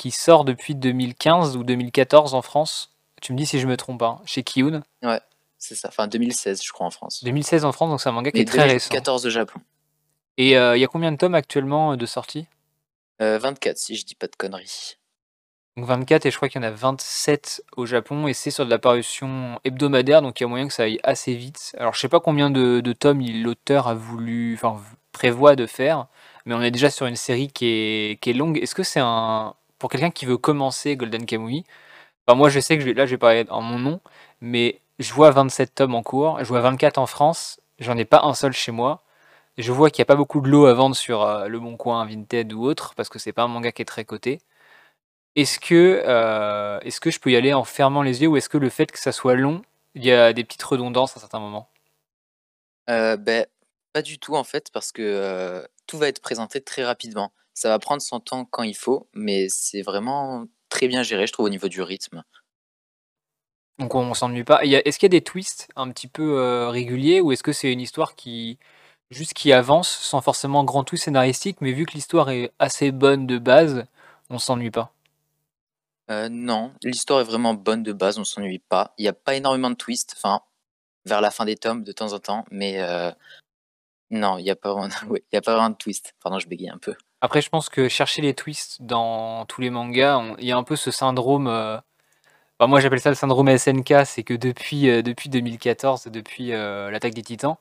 qui 0.00 0.10
sort 0.12 0.46
depuis 0.46 0.74
2015 0.74 1.58
ou 1.58 1.62
2014 1.62 2.32
en 2.32 2.40
France. 2.40 2.90
Tu 3.20 3.34
me 3.34 3.38
dis 3.38 3.44
si 3.44 3.60
je 3.60 3.66
me 3.66 3.76
trompe 3.76 3.98
pas, 3.98 4.18
hein, 4.18 4.22
chez 4.24 4.42
Kiyun. 4.42 4.82
Ouais, 5.02 5.20
c'est 5.58 5.74
ça. 5.74 5.88
Enfin, 5.88 6.08
2016, 6.08 6.62
je 6.64 6.72
crois, 6.72 6.86
en 6.86 6.90
France. 6.90 7.22
2016 7.22 7.66
en 7.66 7.72
France, 7.72 7.90
donc 7.90 8.00
c'est 8.00 8.08
un 8.08 8.12
manga 8.12 8.32
qui 8.32 8.40
est 8.40 8.46
très 8.46 8.64
récent. 8.64 8.88
14 8.90 9.26
au 9.26 9.30
Japon. 9.30 9.60
Et 10.38 10.56
euh, 10.56 10.74
il 10.74 10.80
y 10.80 10.84
a 10.84 10.86
combien 10.86 11.12
de 11.12 11.18
tomes 11.18 11.34
actuellement 11.34 11.92
euh, 11.92 11.96
de 11.96 12.06
sortie 12.06 12.46
24, 13.20 13.76
euh, 13.76 13.78
si 13.78 13.96
je 13.96 14.04
dis 14.04 14.14
pas 14.14 14.26
de 14.26 14.36
conneries. 14.36 14.96
Donc 15.76 15.86
24, 15.86 16.26
et 16.26 16.30
je 16.30 16.36
crois 16.36 16.48
qu'il 16.48 16.60
y 16.60 16.64
en 16.64 16.68
a 16.68 16.72
27 16.72 17.62
au 17.76 17.86
Japon, 17.86 18.26
et 18.26 18.34
c'est 18.34 18.50
sur 18.50 18.64
de 18.64 18.70
la 18.70 18.78
parution 18.78 19.60
hebdomadaire, 19.64 20.20
donc 20.20 20.40
il 20.40 20.44
y 20.44 20.46
a 20.46 20.48
moyen 20.48 20.66
que 20.66 20.74
ça 20.74 20.84
aille 20.84 20.98
assez 21.04 21.34
vite. 21.34 21.74
Alors 21.78 21.94
je 21.94 22.00
sais 22.00 22.08
pas 22.08 22.20
combien 22.20 22.50
de, 22.50 22.92
tomes 22.92 23.22
l'auteur 23.42 23.86
a 23.88 23.94
voulu, 23.94 24.54
enfin 24.54 24.80
prévoit 25.12 25.56
de 25.56 25.66
faire, 25.66 26.06
mais 26.44 26.54
on 26.54 26.62
est 26.62 26.70
déjà 26.70 26.90
sur 26.90 27.06
une 27.06 27.16
série 27.16 27.48
qui 27.48 27.66
est, 27.66 28.32
longue. 28.32 28.58
Est-ce 28.58 28.74
que 28.74 28.82
c'est 28.82 29.00
un, 29.00 29.54
pour 29.78 29.90
quelqu'un 29.90 30.10
qui 30.10 30.26
veut 30.26 30.38
commencer 30.38 30.96
Golden 30.96 31.24
Kamuy, 31.24 31.64
enfin, 32.26 32.36
moi 32.36 32.48
je 32.48 32.60
sais 32.60 32.78
que 32.78 32.84
là 32.90 33.06
je 33.06 33.12
vais 33.12 33.18
parler 33.18 33.46
en 33.50 33.62
mon 33.62 33.78
nom, 33.78 34.00
mais 34.40 34.80
je 34.98 35.12
vois 35.12 35.30
27 35.30 35.74
tomes 35.74 35.94
en 35.94 36.02
cours, 36.02 36.38
je 36.40 36.48
vois 36.48 36.60
24 36.60 36.98
en 36.98 37.06
France, 37.06 37.60
j'en 37.78 37.96
ai 37.96 38.04
pas 38.04 38.22
un 38.24 38.34
seul 38.34 38.52
chez 38.52 38.72
moi. 38.72 39.02
Je 39.60 39.72
vois 39.72 39.90
qu'il 39.90 40.00
n'y 40.00 40.04
a 40.04 40.06
pas 40.06 40.16
beaucoup 40.16 40.40
de 40.40 40.48
lots 40.48 40.64
à 40.64 40.72
vendre 40.72 40.96
sur 40.96 41.22
euh, 41.22 41.46
Le 41.46 41.60
Bon 41.60 41.76
Coin, 41.76 42.06
Vinted 42.06 42.50
ou 42.54 42.64
autre, 42.64 42.94
parce 42.94 43.10
que 43.10 43.18
c'est 43.18 43.32
pas 43.32 43.42
un 43.42 43.48
manga 43.48 43.72
qui 43.72 43.82
est 43.82 43.84
très 43.84 44.06
coté. 44.06 44.40
Est-ce 45.36 45.60
que, 45.60 46.02
euh, 46.06 46.80
est 46.80 46.98
que 46.98 47.10
je 47.10 47.20
peux 47.20 47.30
y 47.30 47.36
aller 47.36 47.52
en 47.52 47.64
fermant 47.64 48.02
les 48.02 48.22
yeux 48.22 48.28
ou 48.28 48.36
est-ce 48.38 48.48
que 48.48 48.56
le 48.56 48.70
fait 48.70 48.90
que 48.90 48.98
ça 48.98 49.12
soit 49.12 49.34
long, 49.34 49.60
il 49.94 50.04
y 50.04 50.12
a 50.12 50.32
des 50.32 50.44
petites 50.44 50.62
redondances 50.62 51.14
à 51.16 51.20
certains 51.20 51.40
moments 51.40 51.68
euh, 52.88 53.18
ben, 53.18 53.46
Pas 53.92 54.00
du 54.00 54.18
tout 54.18 54.34
en 54.34 54.44
fait, 54.44 54.70
parce 54.72 54.92
que 54.92 55.66
tout 55.86 55.98
va 55.98 56.08
être 56.08 56.22
présenté 56.22 56.62
très 56.62 56.84
rapidement. 56.84 57.30
Ça 57.52 57.68
va 57.68 57.78
prendre 57.78 58.00
son 58.00 58.18
temps 58.18 58.46
quand 58.46 58.62
il 58.62 58.76
faut, 58.76 59.08
mais 59.12 59.48
c'est 59.50 59.82
vraiment 59.82 60.46
très 60.70 60.88
bien 60.88 61.02
géré, 61.02 61.26
je 61.26 61.32
trouve, 61.34 61.46
au 61.46 61.50
niveau 61.50 61.68
du 61.68 61.82
rythme. 61.82 62.24
Donc 63.78 63.94
on 63.94 64.14
s'ennuie 64.14 64.44
pas. 64.44 64.64
Est-ce 64.64 64.98
qu'il 64.98 65.06
y 65.06 65.14
a 65.14 65.18
des 65.18 65.24
twists 65.24 65.68
un 65.76 65.90
petit 65.90 66.08
peu 66.08 66.68
réguliers 66.68 67.20
ou 67.20 67.30
est-ce 67.32 67.42
que 67.42 67.52
c'est 67.52 67.70
une 67.70 67.80
histoire 67.80 68.14
qui 68.14 68.58
juste 69.10 69.34
qui 69.34 69.52
avance 69.52 69.88
sans 69.88 70.20
forcément 70.20 70.64
grand 70.64 70.84
twist 70.84 71.04
scénaristique, 71.04 71.58
mais 71.60 71.72
vu 71.72 71.86
que 71.86 71.92
l'histoire 71.92 72.30
est 72.30 72.52
assez 72.58 72.92
bonne 72.92 73.26
de 73.26 73.38
base, 73.38 73.86
on 74.30 74.38
s'ennuie 74.38 74.70
pas 74.70 74.92
euh, 76.10 76.28
Non, 76.28 76.72
l'histoire 76.82 77.20
est 77.20 77.24
vraiment 77.24 77.54
bonne 77.54 77.82
de 77.82 77.92
base, 77.92 78.18
on 78.18 78.24
s'ennuie 78.24 78.60
pas. 78.60 78.94
Il 78.98 79.02
n'y 79.02 79.08
a 79.08 79.12
pas 79.12 79.34
énormément 79.34 79.70
de 79.70 79.76
twists, 79.76 80.14
enfin 80.16 80.42
vers 81.06 81.20
la 81.20 81.30
fin 81.30 81.44
des 81.44 81.56
tomes 81.56 81.82
de 81.82 81.92
temps 81.92 82.12
en 82.12 82.18
temps, 82.18 82.44
mais 82.50 82.80
euh, 82.80 83.10
non, 84.10 84.38
il 84.38 84.44
n'y 84.44 84.50
a 84.50 84.56
pas 84.56 84.72
vraiment, 84.72 84.88
a 85.32 85.40
pas 85.40 85.52
vraiment 85.52 85.70
de 85.70 85.76
twist. 85.76 86.14
Pardon, 86.22 86.38
je 86.38 86.48
bégaye 86.48 86.70
un 86.70 86.78
peu. 86.78 86.94
Après, 87.20 87.42
je 87.42 87.50
pense 87.50 87.68
que 87.68 87.88
chercher 87.88 88.22
les 88.22 88.34
twists 88.34 88.82
dans 88.82 89.44
tous 89.46 89.60
les 89.60 89.70
mangas, 89.70 90.22
il 90.38 90.46
y 90.46 90.52
a 90.52 90.56
un 90.56 90.62
peu 90.62 90.76
ce 90.76 90.90
syndrome. 90.90 91.48
Euh, 91.48 91.78
moi, 92.60 92.80
j'appelle 92.80 93.00
ça 93.00 93.08
le 93.08 93.14
syndrome 93.16 93.56
SNK, 93.56 94.04
c'est 94.04 94.22
que 94.22 94.34
depuis, 94.34 94.90
euh, 94.90 95.02
depuis 95.02 95.30
2014, 95.30 96.04
depuis 96.06 96.48
l'attaque 96.50 97.14
des 97.14 97.22
Titans, 97.22 97.56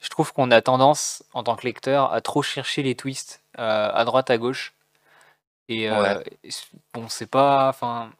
je 0.00 0.08
trouve 0.08 0.32
qu'on 0.32 0.50
a 0.50 0.60
tendance, 0.62 1.22
en 1.34 1.42
tant 1.42 1.56
que 1.56 1.66
lecteur, 1.66 2.12
à 2.12 2.20
trop 2.20 2.42
chercher 2.42 2.82
les 2.82 2.94
twists 2.94 3.42
à 3.56 4.04
droite, 4.04 4.30
à 4.30 4.38
gauche. 4.38 4.72
Et 5.68 5.88
bon, 6.94 7.08
c'est 7.08 7.30
pas. 7.30 7.68
Enfin, 7.68 8.10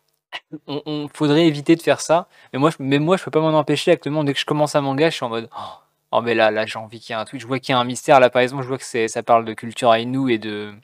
on, 0.66 1.08
faudrait 1.12 1.46
éviter 1.46 1.76
de 1.76 1.82
faire 1.82 2.00
ça. 2.00 2.28
Mais 2.52 2.58
moi, 2.58 2.70
je, 2.70 2.76
mais 2.80 2.98
moi, 2.98 3.16
je 3.16 3.24
peux 3.24 3.30
pas 3.30 3.40
m'en 3.40 3.58
empêcher. 3.58 3.90
Actuellement, 3.90 4.24
dès 4.24 4.34
que 4.34 4.40
je 4.40 4.44
commence 4.44 4.74
un 4.76 4.82
manga, 4.82 5.10
je 5.10 5.16
suis 5.16 5.24
en 5.24 5.30
mode. 5.30 5.48
Oh, 5.56 5.80
Oh 6.12 6.20
mais 6.22 6.34
là, 6.34 6.50
là 6.50 6.66
j'ai 6.66 6.78
envie 6.78 6.98
qu'il 7.00 7.14
y 7.14 7.18
ait 7.18 7.20
un 7.20 7.24
tweet. 7.24 7.40
Je 7.40 7.46
vois 7.46 7.60
qu'il 7.60 7.72
y 7.72 7.76
a 7.76 7.78
un 7.78 7.84
mystère 7.84 8.20
là 8.20 8.30
par 8.30 8.42
exemple. 8.42 8.62
Je 8.62 8.68
vois 8.68 8.78
que 8.78 9.08
ça 9.08 9.22
parle 9.22 9.44
de 9.44 9.54
culture 9.54 9.94
Ainu 9.94 10.32
et 10.32 10.38
de, 10.38 10.74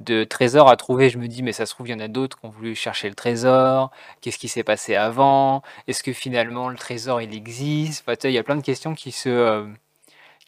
de 0.00 0.24
trésors 0.24 0.68
à 0.68 0.76
trouver. 0.76 1.10
Je 1.10 1.18
me 1.18 1.28
dis 1.28 1.42
mais 1.42 1.52
ça 1.52 1.66
se 1.66 1.74
trouve 1.74 1.88
il 1.88 1.92
y 1.92 1.94
en 1.94 2.00
a 2.00 2.08
d'autres 2.08 2.38
qui 2.40 2.46
ont 2.46 2.50
voulu 2.50 2.74
chercher 2.74 3.08
le 3.08 3.14
trésor. 3.14 3.90
Qu'est-ce 4.20 4.38
qui 4.38 4.48
s'est 4.48 4.64
passé 4.64 4.96
avant? 4.96 5.62
Est-ce 5.88 6.02
que 6.02 6.12
finalement 6.12 6.68
le 6.68 6.76
trésor 6.78 7.22
il 7.22 7.34
existe? 7.34 8.04
Enfin, 8.06 8.16
Il 8.24 8.32
y 8.32 8.38
a 8.38 8.42
plein 8.44 8.56
de 8.56 8.62
questions 8.62 8.94
qui 8.94 9.12
se, 9.12 9.28
euh, 9.28 9.66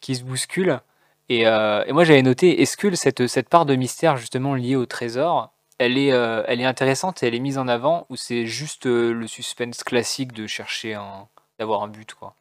qui 0.05 0.15
se 0.15 0.23
bousculent. 0.23 0.79
Et, 1.29 1.47
euh, 1.47 1.83
et 1.87 1.91
moi 1.91 2.03
j'avais 2.03 2.21
noté, 2.21 2.61
est-ce 2.61 2.77
que 2.77 2.93
cette, 2.93 3.25
cette 3.25 3.49
part 3.49 3.65
de 3.65 3.75
mystère 3.75 4.17
justement 4.17 4.53
liée 4.53 4.75
au 4.75 4.85
trésor, 4.85 5.51
elle 5.79 5.97
est, 5.97 6.11
euh, 6.11 6.43
elle 6.47 6.61
est 6.61 6.65
intéressante 6.65 7.23
et 7.23 7.27
elle 7.27 7.33
est 7.33 7.39
mise 7.39 7.57
en 7.57 7.67
avant 7.67 8.05
ou 8.11 8.15
c'est 8.15 8.45
juste 8.45 8.85
le 8.85 9.25
suspense 9.25 9.83
classique 9.83 10.31
de 10.31 10.45
chercher 10.45 10.93
un, 10.93 11.27
d'avoir 11.57 11.81
un 11.81 11.87
but 11.87 12.13
quoi? 12.13 12.35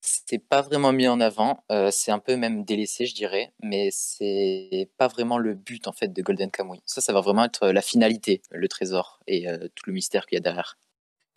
C'est 0.00 0.38
pas 0.38 0.62
vraiment 0.62 0.92
mis 0.92 1.08
en 1.08 1.18
avant, 1.18 1.64
c'est 1.90 2.12
un 2.12 2.18
peu 2.18 2.36
même 2.36 2.62
délaissé, 2.64 3.06
je 3.06 3.14
dirais, 3.14 3.52
mais 3.62 3.88
c'est 3.90 4.90
pas 4.98 5.08
vraiment 5.08 5.38
le 5.38 5.54
but, 5.54 5.88
en 5.88 5.92
fait, 5.92 6.08
de 6.08 6.20
Golden 6.20 6.50
Kamuy. 6.50 6.82
Ça, 6.84 7.00
ça 7.00 7.14
va 7.14 7.22
vraiment 7.22 7.44
être, 7.44 7.68
la 7.68 7.80
finalité, 7.80 8.42
le 8.50 8.68
trésor 8.68 9.18
et 9.26 9.46
tout 9.74 9.84
le 9.86 9.94
mystère 9.94 10.26
qu'il 10.26 10.36
y 10.36 10.38
a 10.38 10.42
derrière. 10.42 10.76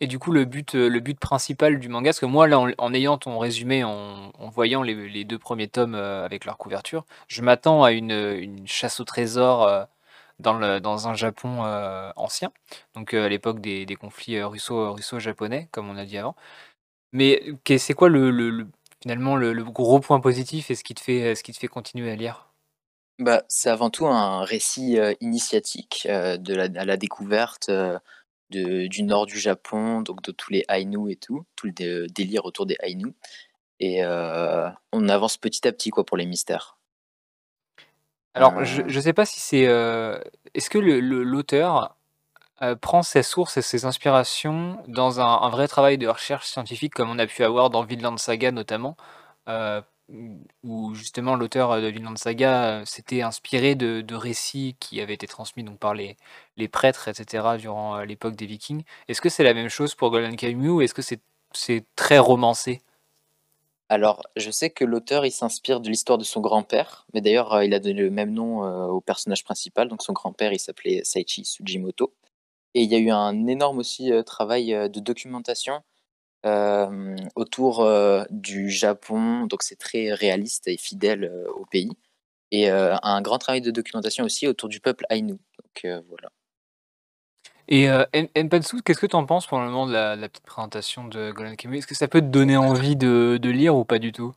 Et 0.00 0.06
du 0.06 0.18
coup, 0.20 0.30
le 0.30 0.44
but, 0.44 0.74
le 0.74 1.00
but 1.00 1.18
principal 1.18 1.78
du 1.80 1.88
manga 1.88 2.10
parce 2.10 2.20
que 2.20 2.26
moi, 2.26 2.46
là, 2.46 2.60
en 2.60 2.94
ayant 2.94 3.18
ton 3.18 3.38
résumé, 3.38 3.82
en 3.82 4.30
voyant 4.48 4.82
les 4.82 5.24
deux 5.24 5.38
premiers 5.38 5.68
tomes, 5.68 5.96
avec 5.96 6.44
leur 6.44 6.56
couverture, 6.56 7.04
je 7.26 7.42
m'attends 7.42 7.82
à 7.82 7.90
une, 7.92 8.66
chasse 8.66 9.00
au 9.00 9.04
trésor, 9.04 9.88
dans 10.38 10.54
le 10.54 10.78
dans 10.80 11.08
un 11.08 11.14
Japon, 11.14 11.62
ancien, 12.16 12.52
donc 12.94 13.12
à 13.12 13.28
l'époque 13.28 13.60
des 13.60 13.96
conflits, 14.00 14.40
russo 14.42 14.92
russo-japonais, 14.92 15.68
comme 15.72 15.90
on 15.90 15.96
a 15.96 16.04
dit 16.04 16.16
avant. 16.18 16.36
Mais 17.12 17.42
c'est 17.66 17.94
quoi 17.94 18.08
le 18.08 18.68
finalement 19.02 19.36
le 19.36 19.64
gros 19.64 19.98
point 19.98 20.20
positif 20.20 20.70
et 20.70 20.76
ce 20.76 20.84
qui 20.84 20.94
te 20.94 21.00
fait, 21.00 21.34
ce 21.34 21.42
qui 21.42 21.52
te 21.52 21.58
fait 21.58 21.68
continuer 21.68 22.10
à 22.12 22.14
lire? 22.14 22.48
Bah, 23.18 23.42
c'est 23.48 23.68
avant 23.68 23.90
tout 23.90 24.06
un 24.06 24.44
récit, 24.44 24.96
initiatique, 25.20 26.06
de 26.06 26.78
à 26.78 26.84
la 26.84 26.96
découverte, 26.96 27.68
du 28.50 29.02
nord 29.02 29.26
du 29.26 29.38
Japon, 29.38 30.02
donc 30.02 30.22
de 30.22 30.32
tous 30.32 30.52
les 30.52 30.64
Ainu 30.68 31.10
et 31.10 31.16
tout, 31.16 31.44
tout 31.56 31.66
le 31.66 32.06
délire 32.08 32.44
autour 32.44 32.66
des 32.66 32.76
Ainu. 32.80 33.14
Et 33.80 34.04
on 34.04 35.08
avance 35.08 35.36
petit 35.36 35.66
à 35.68 35.72
petit 35.72 35.90
quoi 35.90 36.04
pour 36.04 36.16
les 36.16 36.26
mystères. 36.26 36.78
Alors, 38.34 38.64
je 38.64 38.82
ne 38.82 39.00
sais 39.00 39.12
pas 39.12 39.24
si 39.24 39.40
c'est. 39.40 39.64
Est-ce 40.54 40.70
que 40.70 40.78
l'auteur 40.78 41.96
prend 42.80 43.02
ses 43.02 43.22
sources 43.22 43.56
et 43.56 43.62
ses 43.62 43.84
inspirations 43.84 44.82
dans 44.88 45.20
un, 45.20 45.48
vrai 45.50 45.68
travail 45.68 45.98
de 45.98 46.08
recherche 46.08 46.46
scientifique 46.46 46.94
comme 46.94 47.10
on 47.10 47.18
a 47.18 47.26
pu 47.26 47.44
avoir 47.44 47.70
dans 47.70 47.84
Vinland 47.84 48.18
Saga 48.18 48.50
notamment, 48.50 48.96
où 50.62 50.94
justement 50.94 51.36
l'auteur 51.36 51.80
de 51.80 51.86
Vinland 51.86 52.16
Saga 52.16 52.82
s'était 52.86 53.22
inspiré 53.22 53.74
de, 53.74 54.14
récits 54.14 54.76
qui 54.80 55.00
avaient 55.00 55.14
été 55.14 55.26
transmis 55.26 55.64
donc 55.64 55.78
par 55.78 55.94
les, 55.94 56.16
les 56.56 56.68
prêtres, 56.68 57.08
etc., 57.08 57.56
durant 57.58 58.00
l'époque 58.00 58.36
des 58.36 58.46
Vikings. 58.46 58.82
Est-ce 59.08 59.20
que 59.20 59.28
c'est 59.28 59.44
la 59.44 59.54
même 59.54 59.68
chose 59.68 59.94
pour 59.94 60.10
Golden 60.10 60.36
Kamuy 60.36 60.68
ou 60.68 60.80
est-ce 60.80 60.94
que 60.94 61.02
c'est 61.02 61.84
très 61.96 62.18
romancé? 62.18 62.82
Alors, 63.90 64.22
je 64.36 64.50
sais 64.50 64.68
que 64.68 64.84
l'auteur, 64.84 65.24
il 65.24 65.32
s'inspire 65.32 65.80
de 65.80 65.88
l'histoire 65.88 66.18
de 66.18 66.24
son 66.24 66.40
grand-père, 66.40 67.06
mais 67.14 67.22
d'ailleurs, 67.22 67.54
euh, 67.54 67.64
il 67.64 67.72
a 67.72 67.78
donné 67.78 68.02
le 68.02 68.10
même 68.10 68.32
nom 68.32 68.64
euh, 68.64 68.86
au 68.86 69.00
personnage 69.00 69.44
principal. 69.44 69.88
Donc, 69.88 70.02
son 70.02 70.12
grand-père, 70.12 70.52
il 70.52 70.58
s'appelait 70.58 71.00
Saichi 71.04 71.44
Sujimoto. 71.46 72.12
Et 72.74 72.82
il 72.82 72.92
y 72.92 72.94
a 72.94 72.98
eu 72.98 73.10
un 73.10 73.46
énorme 73.46 73.78
aussi 73.78 74.12
euh, 74.12 74.22
travail 74.22 74.66
de 74.90 75.00
documentation 75.00 75.82
autour 76.44 77.88
du 78.30 78.70
Japon. 78.70 79.46
Donc, 79.46 79.62
c'est 79.62 79.78
très 79.78 80.12
réaliste 80.12 80.68
et 80.68 80.76
fidèle 80.76 81.30
au 81.54 81.64
pays. 81.66 81.90
Et 82.50 82.70
un 82.70 83.22
grand 83.22 83.38
travail 83.38 83.60
de 83.60 83.70
documentation 83.70 84.24
aussi 84.24 84.46
autour 84.46 84.68
du 84.68 84.80
peuple 84.80 85.04
Ainu. 85.10 85.32
Donc, 85.32 86.02
voilà. 86.08 86.30
Et 87.68 87.90
euh, 87.90 88.04
qu'est-ce 88.12 88.98
que 88.98 89.06
tu 89.06 89.16
en 89.16 89.26
penses 89.26 89.46
pour 89.46 89.58
le 89.58 89.66
moment 89.66 89.86
de 89.86 89.92
la, 89.92 90.16
petite 90.28 90.46
présentation 90.46 91.06
de 91.06 91.30
Golden 91.32 91.54
Kamuy 91.54 91.78
Est-ce 91.78 91.86
que 91.86 91.94
ça 91.94 92.08
peut 92.08 92.22
te 92.22 92.26
donner 92.26 92.56
envie 92.56 92.96
de, 92.96 93.38
lire 93.44 93.76
ou 93.76 93.84
pas 93.84 93.98
du 93.98 94.10
tout? 94.10 94.34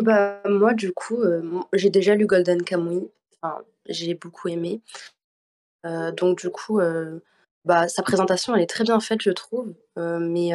Bah, 0.00 0.40
moi, 0.44 0.74
du 0.74 0.92
coup, 0.92 1.22
euh, 1.22 1.42
j'ai 1.72 1.90
déjà 1.90 2.16
lu 2.16 2.26
Golden 2.26 2.62
Kamuy. 2.62 3.08
Enfin, 3.40 3.62
j'ai 3.86 4.14
beaucoup 4.14 4.48
aimé. 4.48 4.80
Euh, 5.86 6.10
donc, 6.10 6.40
du 6.40 6.50
coup, 6.50 6.80
euh, 6.80 7.20
bah, 7.68 7.86
sa 7.86 8.02
présentation, 8.02 8.56
elle 8.56 8.62
est 8.62 8.66
très 8.66 8.82
bien 8.82 8.98
faite, 8.98 9.20
je 9.22 9.30
trouve. 9.30 9.74
mais 9.96 10.50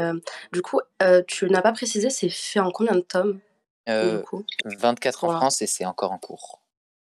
du 0.52 0.62
coup, 0.62 0.82
tu 1.28 1.50
n'as 1.50 1.62
pas 1.62 1.72
précisé, 1.72 2.10
c'est 2.10 2.30
fait 2.30 2.60
en 2.60 2.72
combien 2.72 2.96
de 2.96 3.02
tomes 3.02 3.40
24 3.88 5.24
en 5.24 5.38
France 5.38 5.62
et 5.62 5.68
c'est 5.68 5.86
encore 5.86 6.12
en 6.12 6.18
cours. 6.18 6.60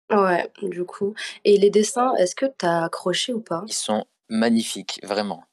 Ouais, 0.09 0.49
du 0.61 0.85
coup. 0.85 1.13
Et 1.43 1.57
les 1.57 1.69
dessins, 1.69 2.13
est-ce 2.15 2.35
que 2.35 2.45
tu 2.45 2.65
as 2.65 2.85
accroché 2.85 3.33
ou 3.33 3.41
pas? 3.41 3.63
Ils 3.67 3.73
sont 3.73 4.05
magnifique, 4.29 4.99
vraiment. 5.03 5.43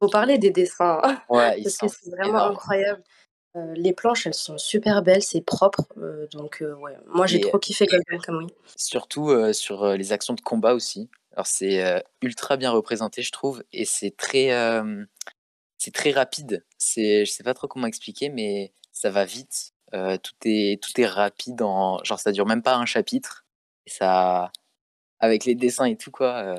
Faut 0.00 0.08
parler 0.08 0.38
des 0.38 0.50
dessins, 0.50 1.00
Ouais, 1.28 1.54
ils 1.58 1.62
parce 1.64 1.76
que 1.76 1.86
c'est 1.88 2.10
vraiment 2.10 2.44
incroyable. 2.46 3.02
Euh, 3.54 3.74
les 3.74 3.92
planches, 3.92 4.26
elles 4.26 4.34
sont 4.34 4.56
super 4.56 5.02
belles, 5.02 5.22
c'est 5.22 5.42
propre, 5.42 5.86
euh, 5.98 6.26
donc 6.32 6.62
euh, 6.62 6.74
ouais, 6.76 6.96
moi 7.08 7.26
j'ai 7.26 7.38
trop 7.38 7.58
kiffé 7.58 7.84
Golden 7.84 8.18
Kamuy. 8.22 8.46
surtout, 8.76 9.52
sur, 9.52 9.86
les 9.92 10.12
actions 10.12 10.32
de 10.32 10.40
combat 10.40 10.74
aussi. 10.74 11.10
Alors 11.34 11.46
c'est, 11.46 12.04
ultra 12.20 12.56
bien 12.56 12.70
représenté, 12.70 13.22
je 13.22 13.32
trouve 13.32 13.64
et 13.72 13.84
c'est 13.84 14.16
très, 14.16 14.50
c'est 15.78 15.94
très 15.94 16.10
rapide. 16.10 16.64
C'est 16.78 17.24
je 17.24 17.30
sais 17.30 17.42
pas 17.42 17.54
trop 17.54 17.68
comment 17.68 17.86
expliquer, 17.86 18.28
mais 18.28 18.72
ça 18.92 19.10
va 19.10 19.24
vite. 19.24 19.72
tout 19.92 20.34
est 20.44 20.82
tout 20.82 21.00
est 21.00 21.06
rapide 21.06 21.62
en 21.62 22.02
genre 22.04 22.20
ça 22.20 22.32
dure 22.32 22.46
même 22.46 22.62
pas 22.62 22.74
un 22.76 22.86
chapitre 22.86 23.46
et 23.86 23.90
ça 23.90 24.52
avec 25.20 25.44
les 25.44 25.54
dessins 25.54 25.86
et 25.86 25.96
tout 25.96 26.10
quoi, 26.10 26.56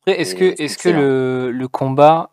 après, 0.00 0.20
est-ce 0.20 0.34
que, 0.34 0.44
est 0.44 0.80
que 0.80 0.88
le, 0.88 1.50
le 1.50 1.68
combat 1.68 2.30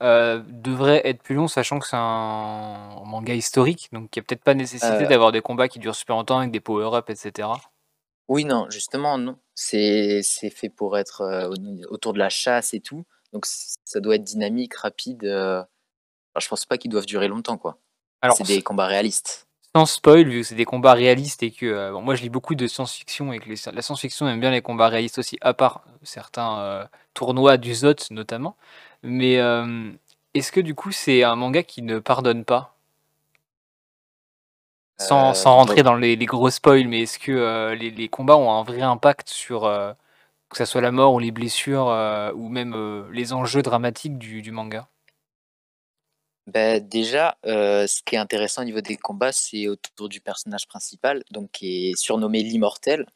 euh, 0.00 0.42
devrait 0.48 1.02
être 1.04 1.22
plus 1.22 1.34
long, 1.34 1.46
sachant 1.46 1.78
que 1.78 1.86
c'est 1.86 1.96
un 1.96 3.04
manga 3.04 3.34
historique, 3.34 3.88
donc 3.92 4.16
il 4.16 4.18
n'y 4.18 4.22
a 4.22 4.24
peut-être 4.24 4.42
pas 4.42 4.54
nécessité 4.54 5.04
euh. 5.04 5.06
d'avoir 5.06 5.30
des 5.30 5.42
combats 5.42 5.68
qui 5.68 5.78
durent 5.78 5.94
super 5.94 6.16
longtemps 6.16 6.38
avec 6.38 6.50
des 6.50 6.60
power-up, 6.60 7.10
etc. 7.10 7.48
Oui, 8.28 8.44
non, 8.44 8.68
justement, 8.70 9.18
non. 9.18 9.36
C'est 9.54 10.22
fait 10.22 10.68
pour 10.68 10.98
être 10.98 11.20
euh, 11.22 11.50
autour 11.90 12.12
de 12.12 12.18
la 12.18 12.28
chasse 12.28 12.74
et 12.74 12.80
tout. 12.80 13.04
Donc 13.32 13.46
ça 13.46 14.00
doit 14.00 14.16
être 14.16 14.24
dynamique, 14.24 14.74
rapide. 14.74 15.20
Je 15.22 15.64
je 16.40 16.48
pense 16.48 16.64
pas 16.64 16.78
qu'ils 16.78 16.90
doivent 16.90 17.06
durer 17.06 17.28
longtemps, 17.28 17.58
quoi. 17.58 17.78
C'est 18.34 18.46
des 18.46 18.62
combats 18.62 18.86
réalistes 18.86 19.46
sans 19.74 19.86
spoil, 19.86 20.28
vu 20.28 20.40
que 20.40 20.46
c'est 20.46 20.54
des 20.54 20.66
combats 20.66 20.92
réalistes 20.92 21.42
et 21.42 21.50
que 21.50 21.64
euh, 21.66 21.98
moi 22.00 22.14
je 22.14 22.22
lis 22.22 22.28
beaucoup 22.28 22.54
de 22.54 22.66
science-fiction 22.66 23.32
et 23.32 23.38
que 23.38 23.48
la 23.74 23.82
science-fiction 23.82 24.28
aime 24.28 24.40
bien 24.40 24.50
les 24.50 24.60
combats 24.60 24.88
réalistes 24.88 25.18
aussi, 25.18 25.38
à 25.40 25.54
part 25.54 25.82
certains 26.02 26.58
euh, 26.58 26.84
tournois 27.14 27.56
du 27.56 27.74
Zot 27.74 27.94
notamment. 28.10 28.56
Mais 29.02 29.38
euh, 29.38 29.90
est-ce 30.34 30.52
que 30.52 30.60
du 30.60 30.74
coup 30.74 30.92
c'est 30.92 31.22
un 31.22 31.36
manga 31.36 31.62
qui 31.62 31.80
ne 31.82 31.98
pardonne 32.00 32.44
pas? 32.44 32.71
Sans, 35.06 35.56
rentrer 35.56 35.82
dans 35.82 35.94
les, 35.94 36.16
gros 36.18 36.50
spoils, 36.50 36.88
mais 36.88 37.02
est-ce 37.02 37.18
que 37.18 37.74
les, 37.74 38.08
combats 38.08 38.36
ont 38.36 38.52
un 38.52 38.62
vrai 38.62 38.82
impact 38.82 39.28
sur 39.28 39.62
que 40.48 40.58
ce 40.58 40.64
soit 40.64 40.80
la 40.80 40.92
mort 40.92 41.14
ou 41.14 41.18
les 41.18 41.30
blessures 41.30 41.86
ou 42.34 42.48
même 42.48 43.08
les 43.12 43.32
enjeux 43.32 43.62
dramatiques 43.62 44.18
du 44.18 44.50
manga? 44.50 44.88
Bah, 46.48 46.80
déjà, 46.80 47.38
euh, 47.46 47.86
ce 47.86 48.02
qui 48.02 48.16
est 48.16 48.18
intéressant 48.18 48.62
au 48.62 48.64
niveau 48.64 48.80
des 48.80 48.96
combats, 48.96 49.32
c'est 49.32 49.68
autour 49.68 50.08
du 50.08 50.20
personnage 50.20 50.66
principal, 50.66 51.22
donc 51.30 51.52
qui 51.52 51.90
est 51.90 51.96
surnommé 51.96 52.42
l'immortel. 52.42 53.06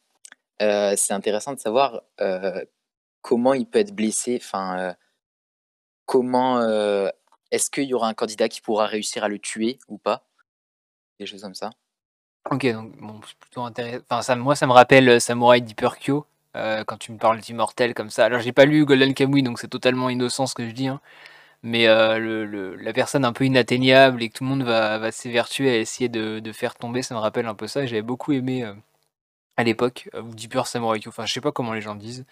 Euh, 0.61 0.95
c'est 0.97 1.13
intéressant 1.13 1.53
de 1.53 1.59
savoir 1.59 2.03
euh, 2.21 2.63
comment 3.21 3.53
il 3.53 3.67
peut 3.67 3.79
être 3.79 3.93
blessé, 3.95 4.39
enfin, 4.41 4.95
comment 6.05 6.61
est-ce 7.51 7.69
qu'il 7.69 7.85
y 7.85 7.93
aura 7.93 8.07
un 8.09 8.13
candidat 8.13 8.49
qui 8.49 8.61
pourra 8.61 8.87
réussir 8.87 9.23
à 9.23 9.29
le 9.29 9.39
tuer 9.39 9.79
ou 9.89 9.97
pas? 9.97 10.26
Des 11.19 11.25
choses 11.25 11.41
comme 11.41 11.55
ça. 11.55 11.71
Ok, 12.49 12.65
donc 12.71 13.25
c'est 13.27 13.37
plutôt 13.37 13.61
intéressant. 13.63 14.03
Enfin, 14.09 14.21
ça, 14.21 14.35
moi, 14.35 14.55
ça 14.55 14.67
me 14.67 14.71
rappelle 14.71 15.19
Samurai 15.19 15.61
Deeper 15.61 15.97
Kyo, 15.97 16.25
quand 16.53 16.97
tu 16.97 17.11
me 17.11 17.17
parles 17.17 17.39
d'immortel 17.39 17.93
comme 17.93 18.09
ça. 18.09 18.25
Alors, 18.25 18.39
j'ai 18.39 18.53
pas 18.53 18.65
lu 18.65 18.85
Golden 18.85 19.13
Kamuy, 19.13 19.43
donc 19.43 19.59
c'est 19.59 19.67
totalement 19.67 20.09
innocent 20.09 20.47
ce 20.47 20.55
que 20.55 20.67
je 20.67 20.71
dis, 20.71 20.87
hein 20.87 21.01
mais 21.63 21.87
euh, 21.87 22.17
le, 22.19 22.75
la 22.75 22.93
personne 22.93 23.25
un 23.25 23.33
peu 23.33 23.45
inatteignable 23.45 24.21
et 24.23 24.29
que 24.29 24.37
tout 24.37 24.43
le 24.43 24.49
monde 24.49 24.63
va, 24.63 25.11
s'évertuer 25.11 25.69
à 25.69 25.77
essayer 25.77 26.09
de, 26.09 26.51
faire 26.53 26.75
tomber, 26.75 27.01
ça 27.01 27.15
me 27.15 27.19
rappelle 27.19 27.47
un 27.47 27.55
peu 27.55 27.67
ça. 27.67 27.85
J'avais 27.85 28.01
beaucoup 28.01 28.31
aimé 28.33 28.63
euh, 28.63 28.73
à 29.57 29.63
l'époque, 29.63 30.09
ou 30.15 30.35
Deeper 30.35 30.67
Samurai 30.67 30.99
Enfin, 31.07 31.25
je 31.25 31.33
sais 31.33 31.41
pas 31.41 31.51
comment 31.51 31.73
les 31.73 31.81
gens 31.81 31.95
disent. 31.95 32.25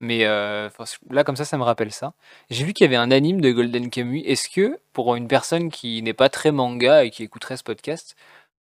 Mais 0.00 0.24
euh, 0.24 0.70
là, 1.10 1.24
comme 1.24 1.36
ça, 1.36 1.44
ça 1.44 1.58
me 1.58 1.62
rappelle 1.62 1.92
ça. 1.92 2.14
J'ai 2.48 2.64
vu 2.64 2.72
qu'il 2.72 2.84
y 2.84 2.88
avait 2.88 2.96
un 2.96 3.10
anime 3.10 3.40
de 3.42 3.52
Golden 3.52 3.90
Kamuy. 3.90 4.20
Est-ce 4.22 4.48
que, 4.48 4.78
pour 4.94 5.14
une 5.14 5.28
personne 5.28 5.70
qui 5.70 6.02
n'est 6.02 6.14
pas 6.14 6.30
très 6.30 6.52
manga 6.52 7.04
et 7.04 7.10
qui 7.10 7.22
écouterait 7.22 7.58
ce 7.58 7.64
podcast, 7.64 8.16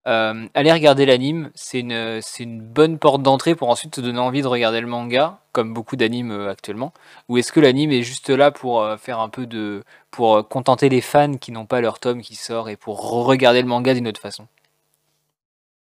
euh, 0.09 0.49
allez 0.55 0.73
regarder 0.73 1.07
l'anime, 1.07 1.53
c'est 1.55 1.81
une, 1.81 2.61
bonne 2.61 2.99
porte 2.99 3.23
d'entrée 3.23 3.55
pour 3.55 3.69
ensuite 3.69 3.93
te 3.93 4.01
donner 4.01 4.19
envie 4.19 4.43
de 4.43 4.49
regarder 4.49 4.81
le 4.81 4.89
manga, 4.89 5.39
comme 5.53 5.73
beaucoup 5.75 5.97
d'animes 5.97 6.33
euh, 6.33 6.51
actuellement? 6.51 6.93
Ou 7.29 7.39
est-ce 7.39 7.53
que 7.53 7.61
l'anime 7.61 7.93
est 7.93 8.03
juste 8.03 8.31
là 8.31 8.51
pour 8.51 8.85
faire 8.99 9.21
un 9.21 9.29
peu 9.29 9.47
de. 9.47 9.85
pour 10.11 10.49
contenter 10.49 10.89
les 10.89 11.01
fans 11.01 11.37
qui 11.37 11.53
n'ont 11.53 11.67
pas 11.67 11.81
leur 11.81 12.01
tome 12.01 12.23
qui 12.23 12.35
sort 12.35 12.69
et 12.69 12.77
pour 12.77 13.01
regarder 13.27 13.63
le 13.63 13.69
manga 13.69 13.95
d'une 13.95 14.09
autre 14.09 14.21
façon? 14.21 14.49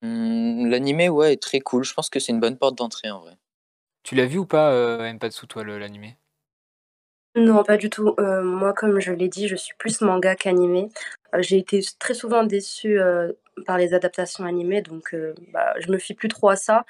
Mmh, 0.03 0.67
L'anime, 0.67 1.01
ouais, 1.13 1.35
est 1.35 1.43
très 1.43 1.61
cool. 1.61 1.85
Je 1.85 1.95
pense 1.95 2.11
que 2.11 2.19
c'est 2.21 2.33
une 2.33 2.41
bonne 2.41 2.57
porte 2.59 2.77
d'entrée 2.77 3.11
en 3.11 3.21
vrai. 3.21 3.37
Tu 4.09 4.15
l'as 4.15 4.25
vu 4.25 4.39
ou 4.39 4.47
pas, 4.47 4.73
euh, 4.73 5.13
Mpatsu, 5.13 5.47
toi, 5.47 5.65
l'anime 5.65 6.15
Non, 7.37 7.63
pas 7.63 7.77
du 7.77 7.91
tout. 7.91 8.15
moi, 8.19 8.73
comme 8.73 9.01
je 9.01 9.13
l'ai 9.13 9.29
dit, 9.29 9.49
je 9.49 9.57
suis 9.57 9.75
plus 9.77 10.01
manga 10.01 10.35
qu'animé. 10.35 10.89
j'ai 11.41 11.59
été 11.59 11.81
très 11.99 12.15
souvent 12.15 12.45
déçue 12.45 12.99
par 13.65 13.79
les 13.79 13.95
adaptations 13.95 14.45
animées, 14.45 14.83
donc 14.83 15.15
euh, 15.15 15.35
bah, 15.53 15.75
je 15.79 15.91
me 15.91 15.99
fie 15.99 16.15
plus 16.15 16.29
trop 16.29 16.49
à 16.49 16.57
ça. 16.57 16.85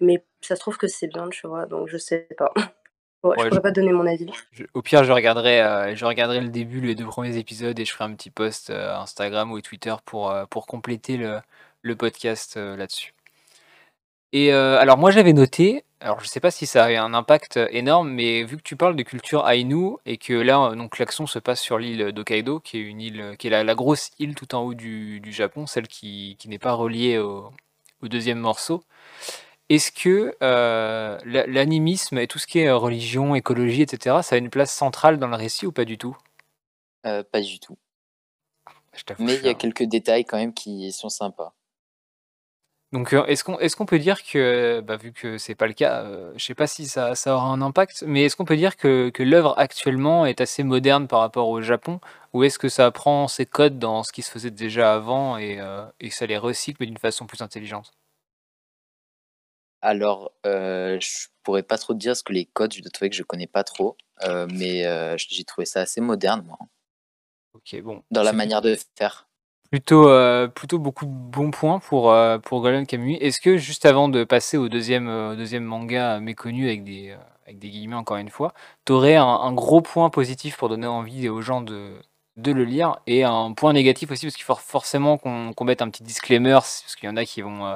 Mais 0.00 0.24
ça 0.40 0.56
se 0.56 0.60
trouve 0.60 0.78
que 0.78 0.88
c'est 0.88 1.06
bien, 1.06 1.28
tu 1.28 1.46
vois, 1.46 1.66
donc 1.66 1.88
je 1.88 1.96
sais 1.96 2.26
pas. 2.36 2.52
je 3.24 3.48
pourrais 3.48 3.60
pas 3.60 3.70
donner 3.70 3.92
mon 3.92 4.06
avis. 4.06 4.30
au 4.74 4.82
pire, 4.82 5.04
je 5.04 5.12
regarderai, 5.12 5.62
euh, 5.62 5.94
je 5.94 6.04
regarderai 6.04 6.40
le 6.40 6.48
début, 6.48 6.80
les 6.80 6.94
deux 6.94 7.06
premiers 7.06 7.36
épisodes, 7.36 7.78
et 7.78 7.84
je 7.84 7.92
ferai 7.92 8.04
un 8.04 8.14
petit 8.14 8.30
post 8.30 8.70
euh, 8.70 8.96
Instagram 8.96 9.52
ou 9.52 9.60
Twitter 9.60 9.94
pour, 10.04 10.34
pour 10.50 10.66
compléter 10.66 11.16
le, 11.16 11.40
le 11.82 11.96
podcast 11.96 12.56
là-dessus. 12.56 13.14
Et 14.32 14.52
alors 14.52 14.96
moi 14.96 15.10
j'avais 15.10 15.34
noté, 15.34 15.84
alors 16.00 16.20
je 16.20 16.26
sais 16.26 16.40
pas 16.40 16.50
si 16.50 16.66
ça 16.66 16.84
a 16.84 16.92
eu 16.92 16.96
un 16.96 17.14
impact 17.14 17.60
énorme, 17.70 18.10
mais 18.10 18.42
vu 18.42 18.56
que 18.56 18.62
tu 18.62 18.76
parles 18.76 18.96
de 18.96 19.02
culture 19.02 19.48
Ainu 19.48 19.96
et 20.04 20.16
que 20.16 20.32
là 20.32 20.74
donc 20.74 20.98
l'action 20.98 21.26
se 21.26 21.38
passe 21.38 21.60
sur 21.60 21.78
l'île 21.78 22.12
d'Hokkaido, 22.12 22.58
qui 22.60 22.78
est 22.78 22.80
une 22.80 23.00
île, 23.00 23.36
qui 23.38 23.46
est 23.46 23.62
la, 23.62 23.74
grosse 23.74 24.10
île 24.18 24.34
tout 24.34 24.54
en 24.54 24.62
haut 24.62 24.74
du, 24.74 25.20
Japon, 25.32 25.66
celle 25.66 25.86
qui, 25.86 26.36
n'est 26.46 26.58
pas 26.58 26.72
reliée 26.72 27.18
au, 27.18 27.52
deuxième 28.02 28.38
morceau. 28.38 28.82
Est-ce 29.68 29.92
que 29.92 30.34
l'animisme 31.24 32.18
et 32.18 32.26
tout 32.26 32.38
ce 32.38 32.46
qui 32.46 32.58
est 32.58 32.70
religion, 32.70 33.34
écologie, 33.34 33.82
etc., 33.82 34.16
ça 34.22 34.34
a 34.34 34.38
une 34.38 34.50
place 34.50 34.72
centrale 34.72 35.18
dans 35.18 35.28
le 35.28 35.36
récit 35.36 35.66
ou 35.66 35.72
pas 35.72 35.84
du 35.84 35.98
tout? 35.98 36.16
Pas 37.04 37.40
du 37.40 37.60
tout. 37.60 37.78
Mais 39.18 39.36
il 39.36 39.44
y 39.44 39.48
a 39.48 39.54
quelques 39.54 39.84
détails 39.84 40.24
quand 40.24 40.36
même 40.36 40.52
qui 40.52 40.90
sont 40.90 41.08
sympas. 41.08 41.54
Donc, 42.92 43.14
est-ce 43.14 43.42
qu'on 43.42 43.58
est-ce 43.58 43.74
qu'on 43.74 43.86
peut 43.86 43.98
dire 43.98 44.22
que, 44.22 44.80
bah, 44.82 44.96
vu 44.98 45.12
que 45.12 45.38
c'est 45.38 45.54
pas 45.54 45.66
le 45.66 45.72
cas, 45.72 46.04
je 46.34 46.38
je 46.38 46.44
sais 46.44 46.54
pas 46.54 46.66
si 46.66 46.86
ça 46.86 47.14
ça 47.14 47.34
aura 47.34 47.46
un 47.46 47.62
impact, 47.62 48.04
mais 48.06 48.24
est-ce 48.24 48.36
qu'on 48.36 48.44
peut 48.44 48.56
dire 48.56 48.76
que 48.76 49.08
que 49.08 49.22
l'œuvre 49.22 49.54
actuellement 49.58 50.26
est 50.26 50.42
assez 50.42 50.62
moderne 50.62 51.08
par 51.08 51.20
rapport 51.20 51.48
au 51.48 51.62
Japon? 51.62 52.00
Ou 52.34 52.44
est-ce 52.44 52.58
que 52.58 52.68
ça 52.68 52.90
prend 52.90 53.28
ses 53.28 53.46
codes 53.46 53.78
dans 53.78 54.02
ce 54.02 54.12
qui 54.12 54.20
se 54.22 54.30
faisait 54.30 54.50
déjà 54.50 54.92
avant 54.94 55.38
et 55.38 55.58
et 56.00 56.10
ça 56.10 56.26
les 56.26 56.36
recycle 56.38 56.84
d'une 56.84 56.98
façon 56.98 57.26
plus 57.26 57.40
intelligente? 57.40 57.92
Alors, 59.80 60.32
heu, 60.46 60.98
je 61.00 61.26
pourrais 61.44 61.62
pas 61.62 61.78
trop 61.78 61.92
te 61.94 61.98
dire 61.98 62.10
parce 62.12 62.22
que 62.22 62.32
les 62.32 62.46
codes, 62.46 62.72
je 62.74 62.80
dois 62.82 62.90
t'avouer 62.90 63.10
que 63.10 63.16
je 63.16 63.22
connais 63.22 63.46
pas 63.46 63.64
trop, 63.64 63.96
heu, 64.24 64.46
mais 64.48 64.84
heu, 64.86 65.16
j'ai 65.18 65.44
trouvé 65.44 65.66
ça 65.66 65.80
assez 65.80 66.00
moderne 66.00 66.42
moi. 66.46 66.58
OK, 67.54 67.80
bon, 67.82 68.04
Dans 68.12 68.22
la 68.22 68.32
c'est 68.32 68.32
manière 68.32 68.60
de 68.62 68.76
faire. 68.96 69.28
Plutôt, 69.72 70.06
heu, 70.10 70.50
plutôt 70.54 70.78
beaucoup 70.78 71.06
de 71.06 71.10
bons 71.10 71.50
points 71.50 71.78
pour, 71.78 72.12
heu, 72.12 72.38
pour 72.40 72.60
Golden 72.60 72.86
Kamuy. 72.86 73.14
Est-ce 73.16 73.40
que 73.40 73.56
juste 73.56 73.86
avant 73.86 74.10
de 74.10 74.22
passer 74.24 74.58
au 74.58 74.68
deuxième 74.68 75.08
e 75.08 75.34
au 75.56 75.60
manga 75.60 76.20
méconnu 76.20 76.66
avec 76.66 76.84
des, 76.84 77.12
heu, 77.12 77.16
avec 77.46 77.58
des 77.58 77.70
guillemets 77.70 77.96
encore 77.96 78.18
une 78.18 78.28
fois, 78.28 78.52
tu 78.84 78.92
aurais 78.92 79.16
un 79.16 79.52
gros 79.54 79.80
point 79.80 80.10
positif 80.10 80.58
pour 80.58 80.68
donner 80.68 80.86
envie 80.86 81.28
aux 81.30 81.40
gens 81.40 81.62
de 81.62 81.92
de 82.38 82.52
le 82.52 82.64
lire 82.64 82.96
et 83.06 83.24
un 83.24 83.52
point 83.52 83.72
négatif 83.74 84.10
aussi 84.10 84.26
parce 84.26 84.36
qu'il 84.36 84.44
faut 84.44 84.54
forcément 84.54 85.18
qu'on 85.18 85.54
mette 85.64 85.82
un 85.82 85.90
petit 85.90 86.02
disclaimer 86.02 86.52
parce 86.52 86.96
qu'il 86.98 87.06
y 87.08 87.12
en 87.12 87.16
a 87.18 87.24
qui 87.26 87.42
vont, 87.42 87.66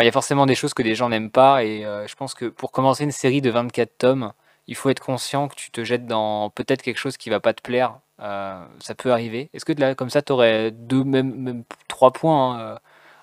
il 0.00 0.04
y 0.04 0.08
a 0.08 0.12
forcément 0.12 0.46
des 0.46 0.54
choses 0.54 0.74
que 0.74 0.82
les 0.82 0.94
gens 0.94 1.08
n'aiment 1.10 1.30
pas 1.30 1.64
et 1.64 1.82
je 2.06 2.14
pense 2.14 2.34
que 2.34 2.46
pour 2.46 2.72
commencer 2.72 3.04
une 3.04 3.12
série 3.12 3.40
de 3.42 3.50
24 3.50 3.98
tomes, 3.98 4.32
il 4.66 4.74
faut 4.76 4.90
être 4.90 5.00
conscient 5.00 5.48
que 5.48 5.54
tu 5.56 5.70
te 5.70 5.84
jettes 5.84 6.06
dans 6.06 6.50
peut-être 6.50 6.82
quelque 6.82 6.98
chose 6.98 7.16
qui 7.16 7.30
va 7.30 7.40
pas 7.40 7.54
te 7.54 7.62
plaire, 7.62 8.00
heu, 8.20 8.66
ça 8.80 8.94
peut 8.94 9.12
arriver. 9.12 9.50
Est-ce 9.54 9.64
que 9.64 9.72
là, 9.72 9.94
comme 9.94 10.10
ça, 10.10 10.22
tu 10.22 10.32
aurais 10.32 10.70
2 10.70 11.04
même 11.04 11.34
même 11.36 11.64
3 11.88 12.12
points, 12.12 12.58
hein, 12.58 12.74
heu, 12.76 12.78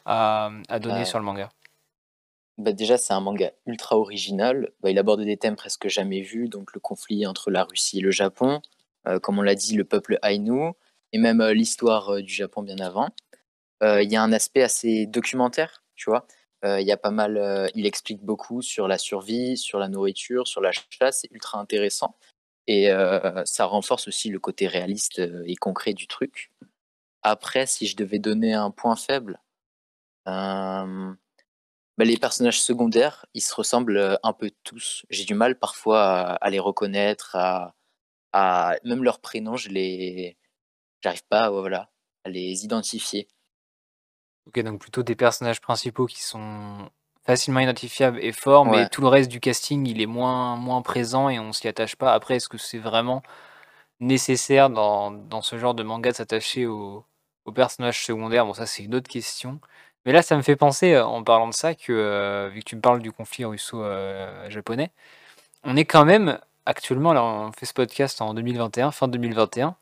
à 0.05 0.51
à 0.69 0.79
donner 0.79 1.05
Bah 1.05 1.05
sur 1.05 1.19
le 1.19 1.25
manga? 1.25 1.49
bah, 2.57 2.73
déjà, 2.73 2.97
c'est 2.97 3.13
un 3.13 3.21
manga 3.21 3.51
ultra 3.65 3.97
original. 3.97 4.71
Bah, 4.81 4.89
il 4.91 4.99
aborde 4.99 5.21
des 5.23 5.37
thèmes 5.37 5.55
presque 5.55 5.87
jamais 5.87 6.21
vus, 6.21 6.49
donc 6.49 6.73
le 6.73 6.79
conflit 6.79 7.25
entre 7.25 7.51
la 7.51 7.63
Russie 7.63 7.99
et 7.99 8.01
le 8.01 8.11
Japon, 8.11 8.61
comme 9.23 9.39
on 9.39 9.41
l'a 9.41 9.55
dit, 9.55 9.75
le 9.75 9.85
peuple 9.85 10.19
Aïnou 10.21 10.73
et 11.13 11.17
même, 11.17 11.41
l'histoire, 11.51 12.21
du 12.21 12.33
Japon 12.33 12.61
bien 12.63 12.77
avant. 12.79 13.09
Il 13.83 14.11
y 14.11 14.15
a 14.17 14.23
un 14.23 14.33
aspect 14.33 14.63
assez 14.63 15.07
documentaire, 15.07 15.83
tu 15.95 16.09
vois? 16.09 16.27
Heu, 16.65 16.79
il 16.81 16.87
y 16.87 16.91
a 16.91 16.97
pas 16.97 17.11
mal, 17.11 17.37
heu, 17.37 17.67
il 17.75 17.85
explique 17.85 18.21
beaucoup 18.23 18.61
sur 18.61 18.87
la 18.87 18.97
survie, 18.97 19.57
sur 19.57 19.79
la 19.79 19.87
nourriture, 19.89 20.47
sur 20.47 20.61
la 20.61 20.71
chasse, 20.73 21.19
c'est 21.21 21.31
ultra 21.31 21.59
intéressant 21.59 22.15
et 22.67 22.91
heu, 22.91 23.21
ça 23.45 23.65
renforce 23.65 24.07
aussi 24.07 24.29
le 24.29 24.39
côté 24.39 24.67
réaliste, 24.67 25.19
et 25.47 25.55
concret 25.55 25.93
du 25.93 26.07
truc. 26.07 26.51
Après, 27.23 27.65
si 27.67 27.87
je 27.87 27.95
devais 27.97 28.19
donner 28.19 28.53
un 28.55 28.71
point 28.71 28.95
faible, 28.97 29.39
bah, 30.25 32.05
les 32.05 32.17
personnages 32.17 32.61
secondaires, 32.61 33.25
ils 33.35 33.41
se 33.41 33.53
ressemblent, 33.55 34.19
un 34.23 34.33
peu 34.33 34.51
tous. 34.63 35.05
J'ai 35.09 35.25
du 35.25 35.35
mal 35.35 35.57
parfois 35.59 36.01
à 36.35 36.49
les 36.51 36.59
reconnaître, 36.59 37.35
à 38.33 38.75
même 38.85 39.03
leurs 39.03 39.19
prénoms, 39.21 39.57
je 39.57 39.69
les 39.69 40.37
j'arrive 41.03 41.23
pas, 41.29 41.49
voilà, 41.51 41.89
à 42.25 42.29
les 42.29 42.65
identifier. 42.65 43.27
OK, 44.47 44.59
donc 44.61 44.79
plutôt 44.81 45.03
des 45.03 45.15
personnages 45.15 45.61
principaux 45.61 46.05
qui 46.05 46.21
sont 46.21 46.89
facilement 47.25 47.59
identifiables 47.59 48.19
et 48.23 48.31
forts, 48.31 48.65
mais 48.65 48.87
tout 48.87 49.01
le 49.01 49.07
reste 49.07 49.29
du 49.29 49.39
casting, 49.39 49.85
il 49.85 50.01
est 50.01 50.05
moins 50.07 50.55
moins 50.55 50.81
présent 50.81 51.29
et 51.29 51.39
on 51.39 51.53
s'y 51.53 51.67
attache 51.67 51.95
pas. 51.95 52.13
Après, 52.13 52.35
est-ce 52.37 52.49
que 52.49 52.57
c'est 52.57 52.79
vraiment 52.79 53.21
nécessaire 53.99 54.69
dans 54.69 55.11
dans 55.11 55.41
ce 55.41 55.57
genre 55.59 55.75
de 55.75 55.83
manga 55.83 56.11
de 56.11 56.15
s'attacher 56.15 56.65
aux 56.67 57.05
aux 57.45 57.51
personnages 57.51 58.03
secondaires? 58.05 58.45
Bon, 58.45 58.53
ça, 58.53 58.65
c'est 58.65 58.83
une 58.83 58.95
autre 58.95 59.09
question. 59.09 59.59
Mais 60.05 60.13
là, 60.13 60.21
ça 60.21 60.37
me 60.37 60.41
fait 60.41 60.55
penser, 60.55 60.93
heu, 60.93 61.03
en 61.03 61.23
parlant 61.23 61.47
de 61.49 61.53
ça, 61.53 61.75
que, 61.75 61.91
heu, 61.93 62.49
vu 62.53 62.61
que 62.61 62.65
tu 62.65 62.75
me 62.77 62.81
parles 62.81 63.01
du 63.01 63.11
conflit 63.11 63.45
russo, 63.45 63.83
heu, 63.83 64.27
japonais, 64.49 64.91
on 65.63 65.75
est 65.77 65.85
quand 65.85 66.05
même 66.05 66.39
actuellement, 66.65 67.13
là, 67.13 67.23
on 67.23 67.51
fait 67.53 67.65
ce 67.67 67.73
podcast 67.73 68.21
en 68.21 68.33
2021, 68.33 68.91
fin 68.91 69.07
2021. 69.07 69.75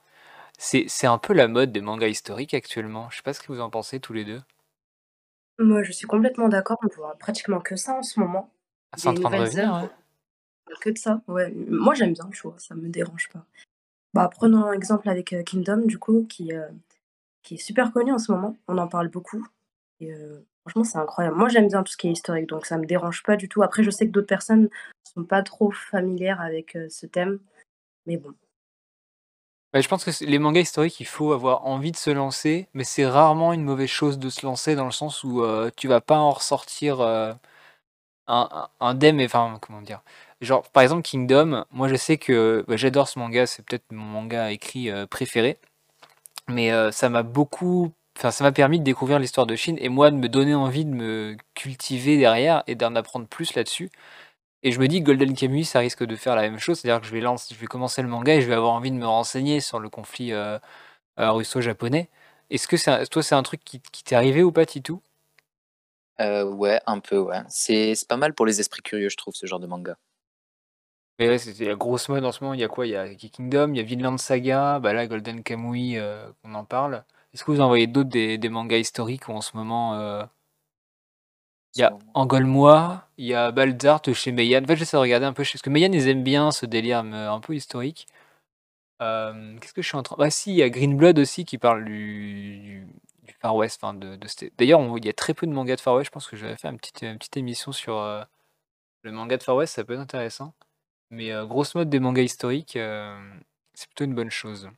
C'est 0.60 0.86
c'est 0.89 1.08
un 1.08 1.17
peu 1.19 1.34
la 1.34 1.47
mode 1.47 1.71
des 1.71 1.81
mangas 1.81 2.08
historiques 2.10 2.53
actuellement. 2.55 3.10
Je 3.12 3.17
sais 3.17 3.23
pas 3.23 3.34
ce 3.34 3.41
que 3.41 3.51
vous 3.53 3.62
en 3.62 3.69
pensez 3.69 3.99
tous 3.99 4.13
les 4.13 4.25
2? 4.25 4.41
Moi, 5.59 5.83
je 5.83 5.91
suis 5.91 6.07
complètement 6.07 6.49
d'accord, 6.49 6.77
on 6.83 6.87
voit 6.95 7.15
pratiquement 7.17 7.59
que 7.59 7.75
ça 7.75 7.93
en 7.95 8.03
ce 8.03 8.19
moment. 8.19 8.49
Ah, 8.91 8.97
c'est 8.97 9.07
en 9.07 9.13
Des 9.13 9.21
train 9.21 9.29
de 9.29 9.35
nouvelles 9.35 9.49
revenir, 9.49 9.69
œuvres, 9.73 9.83
ouais? 9.83 9.89
que 10.81 10.89
de 10.91 10.97
ça, 10.97 11.21
ouais. 11.27 11.51
moi, 11.51 11.93
j'aime 11.93 12.13
bien, 12.13 12.29
tu 12.31 12.41
vois? 12.43 12.55
Ça 12.59 12.75
me 12.75 12.89
dérange 12.89 13.29
pas. 13.29 13.45
Bah, 14.13 14.29
prenons 14.31 14.65
un 14.65 14.73
exemple 14.73 15.09
avec, 15.09 15.33
heu, 15.33 15.43
Kingdom 15.43 15.83
du 15.85 15.99
coup 15.99 16.25
qui, 16.29 16.53
heu, 16.53 16.65
qui 17.43 17.55
est 17.55 17.57
super 17.57 17.91
connu 17.93 18.13
en 18.13 18.19
ce 18.19 18.31
moment. 18.31 18.57
On 18.67 18.77
en 18.79 18.87
parle 18.87 19.09
beaucoup 19.09 19.45
et 20.01 20.13
heu, 20.13 20.45
franchement, 20.61 20.83
c'est 20.85 20.99
incroyable. 20.99 21.37
Moi, 21.37 21.49
j'aime 21.49 21.67
bien 21.69 21.83
tout 21.83 21.91
ce 21.93 21.97
qui 21.97 22.07
est 22.09 22.13
historique, 22.13 22.47
donc 22.49 22.65
ça 22.67 22.77
me 22.77 22.85
dérange 22.87 23.23
pas 23.23 23.37
du 23.37 23.49
tout. 23.49 23.63
Après, 23.63 23.83
je 23.83 23.91
sais 23.91 24.07
que 24.07 24.11
d'autres 24.13 24.27
personnes 24.27 24.69
sont 25.15 25.25
pas 25.25 25.43
trop 25.43 25.71
familières 25.71 26.41
avec, 26.41 26.75
heu, 26.77 26.89
ce 26.89 27.05
thème, 27.07 27.39
mais 28.07 28.17
bon. 28.17 28.33
Bah, 29.73 29.82
je 29.82 29.88
pense 29.89 30.06
que 30.06 30.12
les 30.25 30.39
mangas 30.39 30.62
historiques, 30.62 30.99
il 31.01 31.06
faut 31.06 31.34
avoir 31.34 31.65
envie 31.65 31.91
de 31.91 31.97
se 31.97 32.10
lancer, 32.10 32.67
mais 32.73 32.84
c'est 32.86 33.06
rarement 33.06 33.51
une 33.51 33.63
mauvaise 33.63 33.89
chose 33.89 34.17
de 34.17 34.30
se 34.30 34.45
lancer 34.45 34.75
dans 34.75 34.86
le 34.86 34.91
sens 34.91 35.23
où, 35.25 35.41
heu, 35.43 35.71
tu 35.75 35.88
vas 35.89 35.99
pas 36.01 36.17
en 36.17 36.32
ressortir, 36.32 37.01
heu, 37.01 37.34
et 39.19 39.25
enfin, 39.25 39.58
comment 39.62 39.82
dire? 39.82 40.01
Genre, 40.41 40.63
par 40.71 40.84
exemple, 40.84 41.01
Kingdom, 41.03 41.65
moi 41.71 41.88
je 41.88 41.95
sais 41.95 42.17
que, 42.17 42.63
bah, 42.67 42.75
j'adore 42.77 43.08
ce 43.08 43.19
manga, 43.19 43.45
c'est 43.47 43.63
peut-être 43.65 43.86
mon 43.91 44.03
manga 44.06 44.51
écrit, 44.51 44.89
heu, 44.91 45.08
préféré, 45.08 45.58
mais 46.49 46.71
heu, 46.71 46.91
ça 46.91 47.10
m'a 47.10 47.23
beaucoup 47.23 47.93
enfin, 48.17 48.32
ça 48.32 48.43
m'a 48.45 48.51
permis 48.53 48.80
de 48.80 48.86
découvrir 48.86 49.19
l'histoire 49.19 49.47
de 49.47 49.56
Chine 49.56 49.77
et 49.80 49.89
moi 49.89 50.12
de 50.12 50.17
me 50.17 50.30
donner 50.30 50.56
envie 50.56 50.86
de 50.86 50.91
me 50.91 51.38
cultiver 51.56 52.17
derrière 52.17 52.63
et 52.67 52.75
d'en 52.75 52.95
apprendre 52.95 53.27
plus 53.27 53.56
là-dessus 53.56 53.89
et 54.63 54.71
je 54.71 54.79
me 54.79 54.87
dis 54.87 54.99
que 55.01 55.05
Golden 55.07 55.33
Kamuy, 55.35 55.65
ça 55.65 55.79
risque 55.79 56.03
de 56.03 56.15
faire 56.15 56.35
la 56.35 56.43
même 56.43 56.59
chose. 56.59 56.79
C'est-à-dire 56.79 57.01
que 57.01 57.07
je 57.07 57.11
vais 57.13 57.21
lance 57.21 57.49
je 57.53 57.59
vais 57.59 57.67
commencer 57.67 58.01
le 58.01 58.07
manga 58.09 58.35
et 58.35 58.41
je 58.41 58.47
vais 58.47 58.55
avoir 58.55 58.73
envie 58.73 58.91
de 58.91 58.97
me 58.97 59.07
renseigner 59.07 59.59
sur 59.61 59.79
le 59.79 59.89
conflit, 59.89 60.31
heu 60.33 60.59
heu, 61.19 61.29
russo-japonais. 61.31 62.09
Est-ce 62.51 62.67
que 62.69 62.77
c'est 62.77 62.91
un 62.91 63.05
toi, 63.05 63.23
c'est 63.23 63.35
un 63.35 63.43
truc 63.43 63.63
qui 63.65 63.81
qui 63.91 64.03
t'est 64.03 64.15
arrivé 64.15 64.43
ou 64.43 64.51
pas 64.53 64.65
tout? 64.67 65.01
Heu, 66.19 66.43
ouais, 66.53 66.79
un 66.85 66.99
peu, 66.99 67.17
ouais. 67.17 67.41
C'est 67.49 67.95
c'est 67.95 68.07
pas 68.07 68.17
mal 68.17 68.33
pour 68.35 68.45
les 68.45 68.59
esprits 68.59 68.81
curieux, 68.83 69.09
je 69.09 69.17
trouve, 69.17 69.33
ce 69.35 69.45
genre 69.47 69.59
de 69.59 69.67
manga. 69.67 69.97
Mais 71.19 71.27
ouais, 71.29 71.37
c'était 71.39 71.65
la 71.65 71.75
grosse 71.75 72.09
mode 72.09 72.23
en 72.25 72.31
ce 72.31 72.43
moment, 72.43 72.53
il 72.53 72.59
y 72.59 72.63
a 72.63 72.67
quoi? 72.67 72.85
Il 72.85 72.91
y 72.91 72.95
a 72.95 73.13
Ki 73.15 73.31
Kingdom, 73.31 73.73
il 73.73 73.77
y 73.77 73.79
a 73.79 73.83
Vinland 73.83 74.17
Saga, 74.19 74.79
bah, 74.79 74.93
là, 74.93 75.07
Golden 75.07 75.41
Kamuy, 75.43 75.97
heu, 75.97 76.33
on 76.43 76.53
en 76.53 76.63
parle. 76.63 77.03
Est-ce 77.33 77.43
que 77.43 77.51
vous 77.51 77.61
en 77.61 77.67
voyez 77.67 77.87
d'autres 77.87 78.09
des 78.09 78.37
des 78.37 78.49
mangas 78.49 78.77
historiques 78.77 79.27
où 79.27 79.31
en 79.31 79.41
ce 79.41 79.57
moment, 79.57 79.95
heu 79.99 80.23
il 81.75 81.82
y 81.82 81.84
a. 81.84 81.97
Angolmois, 82.13 83.08
il 83.17 83.25
y 83.27 83.34
a 83.36 83.51
Balzart 83.51 84.01
chez 84.13 84.32
Meian. 84.32 84.63
En 84.63 84.67
fait, 84.67 84.75
j'essaie 84.75 84.97
de 84.97 85.01
regarder 85.01 85.25
un 85.25 85.34
peu 85.34 85.43
chez 85.43 85.53
parce 85.53 85.62
que 85.62 85.69
Meian, 85.69 85.91
ils 85.91 86.08
aiment 86.08 86.23
bien 86.23 86.51
ce 86.51 86.65
délire 86.65 86.99
un 86.99 87.39
peu 87.39 87.56
historique. 87.56 88.08
Hem, 88.99 89.60
qu'est-ce 89.60 89.73
que 89.73 89.82
je 89.84 89.88
suis 89.89 89.97
en 89.97 90.03
train 90.03 90.15
bah, 90.17 90.30
si, 90.32 90.51
il 90.51 90.58
y 90.58 90.63
a 90.63 90.69
Green 90.69 90.97
Blood 90.97 91.19
aussi 91.19 91.45
qui 91.45 91.58
parle 91.60 91.86
du 91.86 92.60
du 92.60 92.88
du 93.27 93.34
Far 93.41 93.56
West, 93.56 93.80
enfin 93.84 93.93
de 93.95 94.17
d'ailleurs, 94.58 94.80
on 94.82 94.97
il 94.97 95.06
y 95.06 95.10
a 95.10 95.13
très 95.13 95.34
peu 95.36 95.47
de 95.47 95.51
mangas 95.53 95.75
de 95.77 95.82
Far 95.82 95.95
West, 95.95 96.08
je 96.08 96.12
pense 96.12 96.27
que 96.27 96.38
j'avais 96.38 96.58
fait 96.58 96.67
une 96.69 96.77
petite, 96.80 97.03
heu, 97.03 97.08
une 97.10 97.17
petite 97.19 97.38
émission 97.38 97.71
sur, 97.73 97.95
heu, 97.97 98.23
le 99.03 99.12
manga 99.13 99.38
de 99.38 99.43
Far 99.43 99.56
West, 99.58 99.75
ça 99.75 99.84
peut 99.86 99.93
être 99.95 99.99
intéressant. 100.01 100.53
Mais 101.12 101.32
heu, 101.34 101.45
grosse 101.47 101.75
mode 101.75 101.89
des 101.89 101.99
mangas 102.01 102.23
historiques, 102.23 102.75
hem, 102.77 103.41
c'est 103.75 103.88
plutôt 103.89 104.06
une 104.06 104.15
bonne 104.15 104.32
chose. 104.32 104.69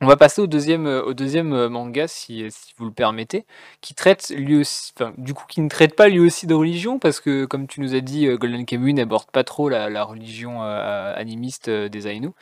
On 0.00 0.06
va 0.06 0.16
passer 0.16 0.40
au 0.40 0.46
2e, 0.46 0.86
heu, 0.86 1.04
au 1.04 1.12
2e, 1.12 1.52
heu, 1.52 1.68
manga 1.68 2.06
si, 2.06 2.46
vous 2.76 2.84
le 2.84 2.92
permettez, 2.92 3.44
qui 3.80 3.94
traite 3.96 4.30
lui 4.30 4.54
aussi 4.56 4.92
du 5.16 5.34
coup, 5.34 5.44
qui 5.48 5.60
ne 5.60 5.68
traite 5.68 5.96
pas 5.96 6.08
lui 6.08 6.20
aussi 6.20 6.46
de 6.46 6.54
religion 6.54 7.00
parce 7.00 7.18
que 7.18 7.46
comme 7.46 7.66
tu 7.66 7.80
nous 7.80 7.96
as 7.96 8.00
dit, 8.00 8.26
heu, 8.28 8.36
Golden 8.38 8.64
Kamuy 8.64 8.94
n'aborde 8.94 9.28
pas 9.32 9.42
trop 9.42 9.68
la 9.68 10.04
religion, 10.04 10.62
animiste, 10.62 11.68
des 11.68 12.06
Aïnous. 12.06 12.32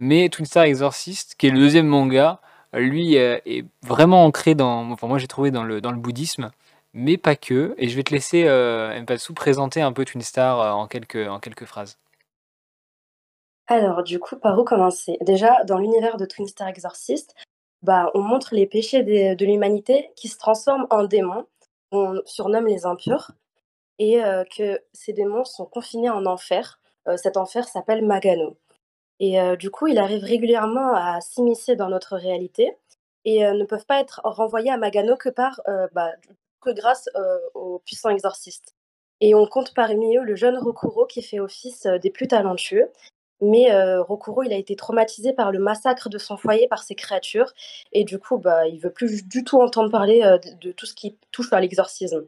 Mais 0.00 0.28
Twin 0.30 0.46
Star 0.46 0.64
Exorcist, 0.64 1.36
qui 1.38 1.48
est 1.48 1.50
le 1.50 1.58
2e 1.60 1.86
manga, 1.86 2.40
lui, 2.74 3.14
est 3.16 3.64
vraiment 3.82 4.24
ancré 4.26 4.54
dans 4.54 4.84
moi 4.84 5.18
j'ai 5.18 5.28
trouvé 5.28 5.50
dans 5.52 5.64
le 5.64 5.80
bouddhisme, 5.98 6.52
mais 6.94 7.18
pas 7.18 7.36
que 7.36 7.74
et 7.78 7.88
je 7.88 7.96
vais 7.96 8.04
te 8.04 8.12
laisser, 8.14 8.44
Mpatsu 9.02 9.34
présenter 9.34 9.82
un 9.82 9.92
peu 9.92 10.04
Twin 10.06 10.22
Star, 10.22 10.76
en 10.78 10.88
quelques 10.88 11.64
phrases. 11.66 11.96
Alors 13.66 14.02
du 14.02 14.18
coup, 14.18 14.36
par 14.36 14.58
où 14.58 14.64
commencer? 14.64 15.16
Déjà, 15.22 15.64
dans 15.64 15.78
l'univers 15.78 16.16
de 16.18 16.26
Twin 16.26 16.46
Star 16.46 16.68
Exorcist, 16.68 17.34
bah, 17.82 18.10
on 18.14 18.20
montre 18.22 18.54
les 18.54 18.66
péchés 18.66 19.02
de 19.02 19.44
l'humanité 19.44 20.10
qui 20.16 20.28
se 20.28 20.38
transforment 20.38 20.86
en 20.90 21.04
démons, 21.04 21.46
qu'on 21.90 22.20
surnomme 22.26 22.66
les 22.66 22.86
impurs. 22.86 23.30
Et 23.98 24.20
heu, 24.24 24.44
que 24.56 24.80
ces 24.92 25.12
démons 25.14 25.44
sont 25.44 25.66
confinés 25.66 26.10
en 26.10 26.26
enfer. 26.26 26.80
Heu, 27.08 27.16
cet 27.18 27.36
enfer 27.38 27.68
s'appelle 27.68 28.04
Magano. 28.04 28.56
Et 29.20 29.40
heu, 29.40 29.56
du 29.56 29.70
coup, 29.70 29.86
il 29.88 29.98
arrive 29.98 30.24
régulièrement 30.24 30.94
à 30.94 31.20
s'immiscer 31.20 31.76
dans 31.76 31.88
notre 31.90 32.16
réalité 32.16 32.76
et 33.26 33.40
ne 33.44 33.64
peuvent 33.64 33.86
pas 33.86 34.00
être 34.00 34.20
renvoyés 34.24 34.70
à 34.70 34.78
Magano 34.78 35.16
que 35.16 35.30
par, 35.30 35.60
bah, 35.92 36.12
que 36.60 36.70
grâce, 36.72 37.08
aux 37.54 37.80
puissants 37.80 38.10
exorcistes 38.10 38.74
et 39.20 39.34
on 39.34 39.46
compte 39.46 39.74
parmi 39.74 40.16
eux 40.16 40.24
le 40.24 40.36
jeune 40.36 40.58
Rokuro 40.58 41.06
qui 41.06 41.22
fait 41.22 41.40
office, 41.40 41.86
des 41.86 42.10
plus 42.10 42.28
talentueux 42.28 42.90
Mais 43.40 43.70
heu, 43.72 44.00
Rokuro, 44.00 44.42
il 44.44 44.52
a 44.52 44.56
été 44.56 44.76
traumatisé 44.76 45.32
par 45.32 45.50
le 45.50 45.58
massacre 45.58 46.08
de 46.08 46.18
son 46.18 46.36
foyer 46.36 46.68
par 46.68 46.82
ces 46.82 46.94
créatures 46.94 47.52
et 47.92 48.04
du 48.04 48.18
coup, 48.18 48.38
bah, 48.38 48.66
il 48.68 48.78
veut 48.78 48.92
plus 48.92 49.24
du 49.26 49.42
tout 49.44 49.60
entendre 49.60 49.90
parler, 49.90 50.22
heu, 50.22 50.38
de 50.60 50.72
tout 50.72 50.86
ce 50.86 50.94
qui 50.94 51.16
touche 51.32 51.52
à 51.52 51.60
l'exorcisme. 51.60 52.24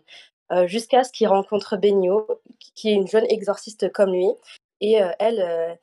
Heu, 0.53 0.67
jusqu'à 0.67 1.05
ce 1.05 1.13
qu'il 1.13 1.29
rencontre 1.29 1.77
Benio, 1.77 2.27
qui 2.75 2.91
est 2.91 2.95
une 2.95 3.09
jeune 3.09 3.27
exorciste 3.31 3.93
comme 3.93 4.13
lui 4.13 4.29
et 4.81 5.03
heu, 5.03 5.09
elle, 5.21 5.79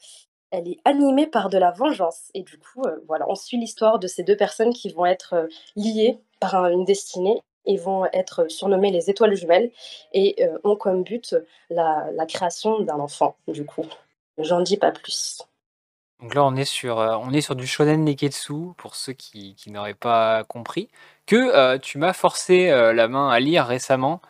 elle 0.52 0.68
est 0.70 0.80
animée 0.86 1.28
par 1.28 1.50
de 1.50 1.58
la 1.60 1.72
vengeance 1.72 2.30
et 2.36 2.44
du 2.44 2.58
coup, 2.60 2.84
voilà, 3.08 3.26
on 3.30 3.36
suit 3.36 3.58
l'histoire 3.58 4.00
de 4.00 4.08
ces 4.08 4.24
2 4.24 4.38
personnes 4.38 4.74
qui 4.74 4.90
vont 4.92 5.06
être, 5.08 5.48
liées 5.78 6.20
par 6.42 6.56
un 6.56 6.70
une 6.72 6.86
destinée 6.86 7.42
et 7.68 7.78
vont 7.78 8.06
être 8.14 8.50
surnommées 8.52 8.92
les 8.92 9.10
étoiles 9.10 9.36
jumelles 9.36 9.72
et 10.14 10.36
ont 10.66 10.76
comme 10.78 11.04
but 11.04 11.36
la 11.70 12.10
la 12.14 12.26
création 12.28 12.82
d'un 12.82 13.00
enfant, 13.00 13.36
du 13.48 13.66
coup. 13.66 13.86
J'en 14.38 14.62
dis 14.62 14.78
pas 14.78 14.92
plus. 14.92 15.42
Donc 16.22 16.36
là, 16.36 16.44
on 16.46 16.56
est 16.56 16.66
sur, 16.66 17.00
heu, 17.00 17.16
on 17.18 17.32
est 17.34 17.42
sur 17.42 17.56
du 17.56 17.68
shonen 17.68 18.04
neketsu 18.04 18.54
pour 18.78 18.96
ceux 18.96 19.14
qui 19.14 19.56
qui 19.56 19.72
n'auraient 19.72 19.94
pas 19.94 20.44
compris, 20.46 20.90
que, 21.26 21.76
heu, 21.76 21.80
tu 21.80 21.98
m'as 21.98 22.14
forcé, 22.14 22.70
heu, 22.70 22.94
la 22.94 23.08
main 23.08 23.30
à 23.30 23.40
lire 23.40 23.66
récemment. 23.66 24.22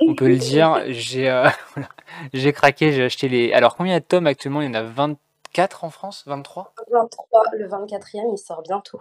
On 0.00 0.14
peut 0.14 0.28
le 0.28 0.36
dire, 0.36 0.82
j'ai, 0.88 1.30
j'ai 2.34 2.52
craqué, 2.52 2.92
j'ai 2.92 3.04
acheté 3.04 3.28
les 3.28 3.52
alors 3.52 3.76
combien 3.76 3.98
de 3.98 4.04
tomes 4.04 4.26
actuellement? 4.26 4.62
Il 4.62 4.66
y 4.66 4.70
en 4.70 4.74
a 4.74 4.82
24 4.82 5.84
en 5.84 5.90
France? 5.90 6.24
23? 6.26 6.74
23, 6.92 7.42
le 7.54 7.68
24e, 7.68 8.32
il 8.32 8.38
sort 8.38 8.62
bientôt. 8.62 9.00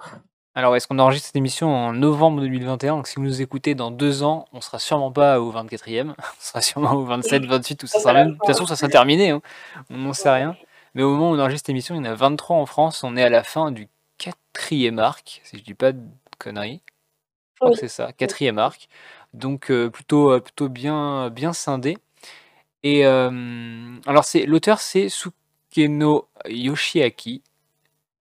Alors 0.57 0.73
est-ce 0.75 0.87
qu'on 0.87 0.99
enregistre 0.99 1.27
cette 1.27 1.35
émission 1.35 1.67
en 1.75 1.91
novembre 1.91 2.39
2021, 2.39 2.95
donc 2.95 3.07
si 3.07 3.15
vous 3.17 3.23
nous 3.23 3.41
écoutez 3.41 3.75
dans 3.75 3.91
2 3.91 4.23
ans, 4.23 4.45
on 4.53 4.61
sera 4.61 4.79
sûrement 4.79 5.11
pas 5.11 5.41
au 5.41 5.51
24e, 5.51 6.11
on 6.17 6.23
sera 6.39 6.61
sûrement 6.61 6.93
au 6.93 7.05
27-28 7.05 7.83
ou 7.83 7.87
ça 7.87 7.99
sera 7.99 8.13
même 8.13 8.29
de 8.29 8.33
toute 8.35 8.45
façon 8.45 8.65
ça 8.65 8.77
sera 8.77 8.87
terminé, 8.87 9.31
hein, 9.31 9.41
on 9.89 9.97
n'en 9.97 10.13
sait 10.13 10.29
rien. 10.29 10.55
Mais 10.93 11.03
au 11.03 11.09
moment 11.11 11.31
où 11.31 11.35
on 11.35 11.39
enregistre 11.39 11.65
cette 11.65 11.71
émission, 11.71 11.95
il 11.95 11.97
y 11.97 12.01
en 12.07 12.11
a 12.11 12.15
23 12.15 12.55
en 12.55 12.65
France, 12.65 13.03
on 13.03 13.17
est 13.17 13.23
à 13.23 13.29
la 13.29 13.43
fin 13.43 13.71
du 13.71 13.89
4e 14.17 14.97
arc, 14.97 15.41
si 15.43 15.57
je 15.57 15.63
dis 15.63 15.73
pas 15.73 15.91
de 15.91 15.99
conneries. 16.39 16.81
Je 17.55 17.59
crois 17.59 17.69
Oui. 17.71 17.75
que 17.75 17.81
c'est 17.81 17.87
ça, 17.89 18.11
4e 18.13 18.57
arc. 18.57 18.87
Donc 19.33 19.69
heu, 19.71 19.89
plutôt, 19.89 20.31
heu, 20.33 20.39
plutôt 20.41 20.69
bien 20.69 21.29
bien 21.31 21.51
scindé 21.53 21.97
et 22.83 23.01
hem, 23.01 24.01
alors 24.07 24.25
c'est 24.25 24.45
l'auteur 24.45 24.79
c'est 24.81 25.09
Sukeno 25.09 26.27
Yoshiaki 26.47 27.43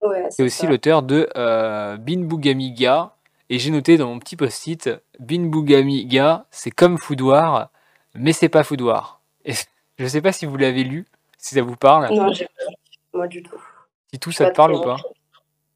Ouais, 0.04 0.26
c'est 0.30 0.42
aussi 0.42 0.66
l'auteur 0.66 1.02
de, 1.02 1.28
heu, 1.36 1.96
Binbugami 1.98 2.72
Ga 2.72 3.14
et 3.50 3.58
j'ai 3.58 3.70
noté 3.70 3.96
dans 3.96 4.08
mon 4.08 4.18
petit 4.18 4.36
post-it: 4.36 4.90
«Binbugami 5.18 6.06
Ga, 6.06 6.46
c'est 6.50 6.70
comme 6.70 6.98
Foudoir, 6.98 7.70
mais 8.14 8.32
c'est 8.32 8.48
pas 8.48 8.62
Foudoir» 8.64 9.20
et 9.44 9.54
je 9.98 10.06
sais 10.06 10.20
pas 10.20 10.32
si 10.32 10.46
vous 10.46 10.56
l'avez 10.56 10.84
lu, 10.84 11.06
si 11.38 11.54
ça 11.54 11.62
vous 11.62 11.76
parle? 11.76 12.14
Non, 12.14 12.32
j'ai 12.32 12.44
pas 12.46 12.64
lu, 12.68 12.74
moi 13.14 13.26
du 13.28 13.42
tout. 13.42 13.56
Je 14.12 14.18
suis 14.22 14.32
ça 14.34 14.50
te 14.50 14.54
parle 14.56 14.74
ou 14.74 14.80
pas? 14.80 14.96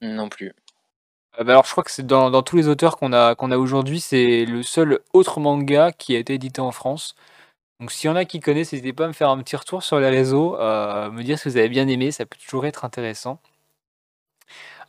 Non 0.01 0.29
plus. 0.29 0.55
Ah 1.37 1.45
bah, 1.45 1.53
alors 1.53 1.65
je 1.65 1.71
crois 1.71 1.85
que 1.85 1.91
c'est 1.91 2.07
dans 2.07 2.31
dans 2.31 2.43
tous 2.43 2.57
les 2.57 2.69
auteurs 2.69 2.97
qu'on 2.97 3.13
a 3.13 3.35
qu'on 3.35 3.51
a 3.51 3.59
aujourd'hui, 3.59 4.01
c'est 4.01 4.45
le 4.45 4.63
seul 4.63 5.01
autre 5.13 5.41
manga 5.41 5.93
qui 5.93 6.17
a 6.17 6.19
été 6.19 6.35
édité 6.35 6.61
en 6.61 6.73
France. 6.73 7.15
Donc 7.81 7.93
s'il 7.93 8.09
y 8.09 8.13
en 8.13 8.17
a 8.17 8.25
qui 8.25 8.41
connaissent, 8.41 8.73
n'hésitez 8.73 8.93
pas 8.93 9.05
à 9.05 9.09
me 9.09 9.13
faire 9.13 9.31
un 9.31 9.39
petit 9.43 9.57
retour 9.57 9.83
sur 9.85 10.01
les 10.01 10.09
réseaux, 10.11 10.57
heu, 10.59 11.11
me 11.13 11.23
dire 11.23 11.39
si 11.39 11.49
vous 11.49 11.57
avez 11.57 11.69
bien 11.69 11.87
aimé, 11.89 12.11
ça 12.11 12.27
peut 12.27 12.37
toujours 12.43 12.67
être 12.67 12.85
intéressant. 12.85 13.41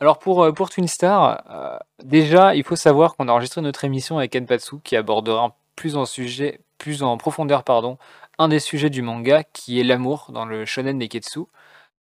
Alors 0.00 0.18
pour, 0.18 0.44
heu, 0.44 0.52
pour 0.54 0.70
Twin 0.70 0.88
Star, 0.88 1.42
heu, 1.50 1.78
déjà, 2.04 2.54
il 2.54 2.64
faut 2.64 2.76
savoir 2.76 3.16
qu'on 3.16 3.28
a 3.28 3.32
enregistré 3.32 3.60
notre 3.60 3.84
émission 3.84 4.18
avec 4.18 4.32
Kenpatsu 4.32 4.76
qui 4.82 4.96
abordera 4.96 5.56
plus 5.76 5.96
en 5.96 6.06
sujet 6.06 6.60
plus 6.78 7.02
en 7.02 7.18
profondeur, 7.18 7.62
pardon, 7.62 7.98
un 8.38 8.48
des 8.48 8.58
sujets 8.60 8.88
du 8.88 9.02
manga 9.02 9.44
qui 9.44 9.78
est 9.80 9.84
l'amour 9.84 10.30
dans 10.32 10.46
le 10.46 10.64
shonen 10.64 10.96
neketsu. 10.96 11.40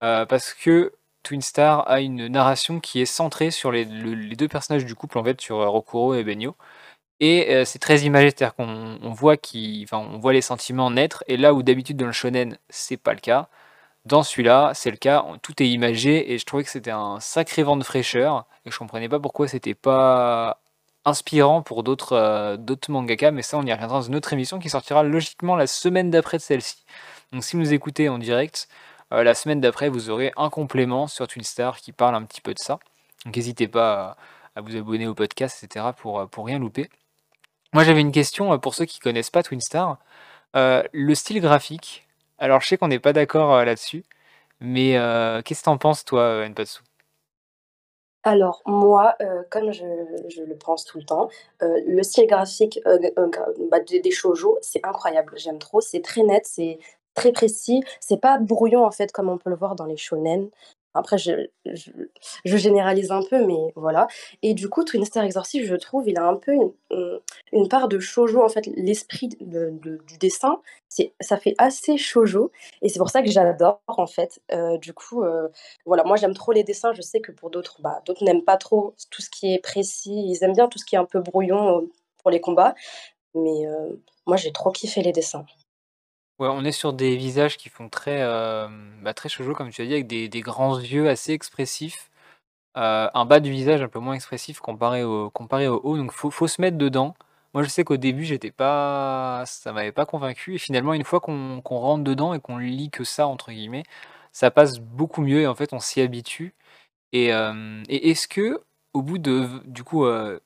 Heu, 0.03 0.25
parce 0.29 0.53
que 0.53 0.93
Twin 1.23 1.41
Star 1.41 1.89
a 1.89 2.01
une 2.01 2.27
narration 2.27 2.79
qui 2.81 3.01
est 3.01 3.05
centrée 3.05 3.51
sur 3.51 3.71
les 3.71 3.85
le 3.85 4.13
les 4.15 4.35
2 4.37 4.47
personnages 4.49 4.85
du 4.85 4.95
couple, 4.95 5.17
en 5.19 5.23
fait, 5.25 5.41
sur, 5.41 5.61
heu, 5.61 5.67
Rokuro 5.69 6.15
et 6.15 6.23
Benyo 6.23 6.55
et 7.21 7.63
c'est 7.65 7.79
très 7.79 7.99
imagé, 8.01 8.27
c'est-à-dire 8.29 8.55
qu'on 8.55 8.99
on 9.01 9.11
voit 9.13 9.35
enfin, 9.83 10.09
voit 10.19 10.33
les 10.33 10.41
sentiments 10.41 10.91
naître 10.91 11.23
et 11.27 11.37
là 11.37 11.53
où 11.53 11.63
d'habitude 11.63 11.97
dans 11.97 12.07
le 12.07 12.11
shonen, 12.13 12.57
c'est 12.69 12.97
pas 12.97 13.13
le 13.13 13.19
cas, 13.21 13.49
dans 14.05 14.23
celui-là, 14.23 14.71
c'est 14.73 14.91
le 14.91 14.97
cas, 14.97 15.25
tout 15.41 15.61
est 15.61 15.69
imagé 15.69 16.33
et 16.33 16.37
je 16.37 16.45
trouvais 16.45 16.63
que 16.63 16.69
c'était 16.69 16.91
un 16.91 17.19
sacré 17.19 17.63
vent 17.63 17.77
de 17.77 17.83
fraîcheur 17.83 18.45
et 18.65 18.71
je 18.71 18.77
comprenais 18.77 19.09
pas 19.09 19.19
pourquoi 19.19 19.47
c'était 19.47 19.73
pas 19.73 20.61
inspirant 21.05 21.61
pour 21.61 21.83
d'autres, 21.83 22.55
d'autres 22.57 22.91
mangaka, 22.91 23.31
mais 23.31 23.41
ça, 23.41 23.57
on 23.57 23.65
y 23.65 23.71
reviendra 23.71 23.99
dans 23.99 24.07
une 24.07 24.15
autre 24.15 24.33
émission 24.33 24.59
qui 24.59 24.69
sortira 24.69 25.03
logiquement 25.03 25.55
la 25.55 25.67
semaine 25.67 26.09
d'après 26.11 26.37
de 26.37 26.43
celle-ci. 26.43 26.83
Donc 27.31 27.43
si 27.43 27.55
vous 27.55 27.61
nous 27.61 27.73
écoutez 27.73 28.09
en 28.09 28.17
direct, 28.17 28.67
heu, 29.13 29.23
la 29.23 29.35
semaine 29.35 29.61
d'après, 29.61 29.89
vous 29.89 30.09
aurez 30.09 30.31
un 30.37 30.49
complément 30.49 31.07
sur 31.07 31.27
Twin 31.27 31.43
Star 31.43 31.77
qui 31.77 31.91
parle 31.91 32.15
un 32.15 32.23
petit 32.23 32.41
peu 32.41 32.53
de 32.53 32.59
ça. 32.59 32.79
Donc 33.25 33.35
n'hésitez 33.35 33.67
pas 33.67 33.93
à 33.93 34.17
à 34.55 34.61
vous 34.61 34.75
abonner 34.77 35.05
au 35.05 35.13
podcast 35.13 35.57
et 35.57 35.67
cetera 35.67 35.91
pour, 35.91 36.25
rien 36.37 36.59
louper. 36.59 36.89
Moi, 37.73 37.83
j'avais 37.83 37.99
une 37.99 38.13
question, 38.13 38.57
pour 38.57 38.73
ceux 38.73 38.85
qui 38.85 38.99
connaissent 38.99 39.29
pas 39.29 39.43
Twin 39.43 39.59
Star. 39.59 39.97
Heu, 40.55 40.87
le 40.93 41.13
style 41.13 41.41
graphique, 41.41 42.04
alors 42.37 42.61
je 42.61 42.67
sais 42.67 42.77
qu'on 42.77 42.87
n'est 42.87 42.99
pas 42.99 43.13
d'accord, 43.13 43.53
heu, 43.55 43.65
là-dessus, 43.65 44.03
mais 44.61 44.97
heu, 44.97 45.41
qu'est-ce 45.45 45.61
que 45.61 45.65
tu 45.65 45.69
en 45.69 45.77
penses 45.77 46.05
toi, 46.05 46.23
heu, 46.41 46.45
Henpatsu? 46.45 46.81
Alors 48.23 48.63
moi, 48.65 49.15
comme 49.51 49.71
je 49.71 50.41
le 50.43 50.57
pense 50.57 50.83
tout 50.85 50.97
le 50.97 51.05
temps, 51.05 51.29
le 51.61 52.01
style 52.03 52.25
graphique, 52.27 52.79
bah, 53.69 53.79
des 53.81 53.99
des 53.99 54.11
shoujo, 54.11 54.57
c'est 54.61 54.83
incroyable. 54.83 55.33
J'aime 55.37 55.59
trop, 55.59 55.79
c'est 55.79 56.01
très 56.01 56.23
net, 56.23 56.43
c'est 56.45 56.79
très 57.13 57.31
précis, 57.31 57.81
c'est 57.99 58.19
pas 58.19 58.39
brouillon, 58.39 58.83
en 58.85 58.91
fait, 58.91 59.11
comme 59.11 59.29
on 59.29 59.37
peut 59.37 59.51
le 59.51 59.55
voir 59.55 59.75
dans 59.75 59.85
les 59.85 59.97
shonen. 59.97 60.49
Après 60.95 61.17
je 61.17 62.57
généralise 62.57 63.11
un 63.11 63.21
peu, 63.29 63.45
mais 63.45 63.73
voilà 63.75 64.07
et 64.41 64.53
du 64.53 64.69
coup, 64.69 64.83
Twin 64.83 65.05
Star 65.05 65.23
Exorcist, 65.23 65.65
je 65.65 65.75
trouve, 65.75 66.07
il 66.07 66.17
a 66.17 66.23
un 66.25 66.35
peu 66.35 66.53
une, 67.51 67.67
part 67.67 67.87
de 67.87 67.99
shoujo, 67.99 68.43
en 68.43 68.49
fait. 68.49 68.65
L'esprit 68.75 69.29
de 69.41 69.71
du 70.07 70.17
dessin, 70.19 70.59
ça 71.19 71.37
fait 71.37 71.55
assez 71.57 71.97
shoujo 71.97 72.51
et 72.81 72.89
c'est 72.89 72.99
pour 72.99 73.09
ça 73.09 73.21
que 73.23 73.29
j'adore, 73.29 73.81
en 73.87 74.07
fait. 74.07 74.39
Heu, 74.53 74.77
du 74.79 74.93
coup, 74.93 75.23
heu, 75.23 75.51
voilà, 75.85 76.03
moi 76.03 76.17
j'aime 76.17 76.33
trop 76.33 76.51
les 76.51 76.63
dessins. 76.63 76.93
Je 76.93 77.01
sais 77.01 77.19
que 77.21 77.31
pour 77.31 77.49
d'autres, 77.49 77.81
bah, 77.81 78.01
d'autres 78.05 78.23
n'aiment 78.23 78.43
pas 78.43 78.57
trop 78.57 78.95
tout 79.09 79.21
ce 79.21 79.29
qui 79.29 79.53
est 79.53 79.59
précis. 79.59 80.13
Ils 80.13 80.43
aiment 80.43 80.53
bien 80.53 80.67
tout 80.67 80.79
ce 80.79 80.85
qui 80.85 80.95
est 80.95 80.99
un 80.99 81.05
peu 81.05 81.19
brouillon, 81.21 81.81
heu, 81.81 81.91
pour 82.21 82.31
les 82.31 82.41
combats, 82.41 82.75
mais 83.35 83.65
moi 84.27 84.37
j'ai 84.37 84.51
trop 84.51 84.71
kiffé 84.71 85.01
les 85.03 85.11
dessins. 85.11 85.45
Ouais, 86.39 86.49
on 86.51 86.65
est 86.65 86.73
sur 86.73 86.91
des 86.91 87.15
visages 87.15 87.55
qui 87.55 87.69
font 87.69 87.87
très, 87.87 88.21
bah, 89.01 89.13
très 89.13 89.29
comme 89.55 89.69
tu 89.69 89.81
as 89.81 89.85
dit 89.85 89.93
avec 89.93 90.07
des 90.07 90.41
grands 90.41 90.77
yeux 90.79 91.07
assez 91.09 91.31
expressifs, 91.31 92.09
un 92.75 93.25
bas 93.25 93.39
du 93.41 93.51
visage 93.51 93.81
un 93.81 93.89
peu 93.89 93.99
moins 93.99 94.15
expressif 94.15 94.59
comparé 94.59 95.03
au 95.03 95.31
au 95.33 95.81
haut, 95.83 95.97
donc 95.97 96.11
faut 96.13 96.31
faut 96.31 96.47
se 96.47 96.61
mettre 96.61 96.77
dedans. 96.77 97.15
Moi, 97.53 97.63
je 97.63 97.69
sais 97.69 97.83
qu'au 97.85 97.97
début, 97.97 98.25
j'étais 98.25 98.51
pas 98.51 99.43
ça 99.47 99.73
m'avait 99.73 99.91
pas 99.93 100.05
convaincu 100.05 100.55
et 100.55 100.57
finalement 100.59 100.93
une 100.93 101.05
fois 101.05 101.21
qu'on 101.21 101.61
rentre 101.65 102.03
dedans 102.05 102.33
et 102.33 102.39
qu'on 102.41 102.57
lit 102.59 102.89
que 102.91 103.03
ça 103.05 103.27
entre 103.27 103.51
guillemets, 103.51 103.83
ça 104.33 104.51
passe 104.51 104.79
beaucoup 104.79 105.21
mieux 105.21 105.41
et 105.41 105.47
en 105.47 105.55
fait 105.55 105.73
on 105.73 105.79
s'y 105.79 106.01
habitue 106.01 106.55
et 107.13 107.27
est-ce 107.89 108.27
qu'au 108.27 109.01
bout 109.01 109.17
de 109.19 109.47
du 109.65 109.83
coup, 109.83 110.05
ah, 110.07 110.39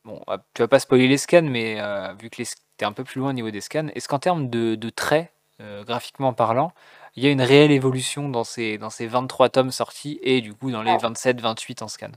tu 0.54 0.62
vas 0.62 0.68
pas 0.68 0.80
spoiler 0.80 1.08
les 1.08 1.18
scans 1.18 1.42
mais 1.44 1.76
vu 2.20 2.30
que 2.30 2.38
les 2.40 2.46
sc 2.46 2.58
tu 2.78 2.86
es 2.86 2.88
un 2.88 2.94
peu 2.94 3.04
plus 3.04 3.20
loin 3.20 3.32
au 3.32 3.34
niveau 3.34 3.52
des 3.52 3.62
scans, 3.62 3.88
est-ce 3.96 4.08
qu'en 4.08 4.20
termes 4.20 4.50
de 4.50 4.76
de 4.76 4.90
traits, 4.90 5.32
heu, 5.62 5.84
graphiquement 5.84 6.34
parlant, 6.34 6.72
il 7.16 7.24
y 7.24 7.28
a 7.28 7.32
une 7.32 7.42
réelle 7.42 7.72
évolution 7.72 8.30
dans 8.30 8.44
ces 8.44 8.78
dans 8.78 8.90
ces 8.90 9.08
23 9.08 9.50
tomes 9.50 9.72
sortis 9.72 10.20
et 10.24 10.42
du 10.42 10.54
coup 10.54 10.72
dans 10.72 10.84
les 10.84 10.92
Ah. 10.92 10.98
27-28 11.02 11.82
en 11.82 11.88
scan? 11.88 12.12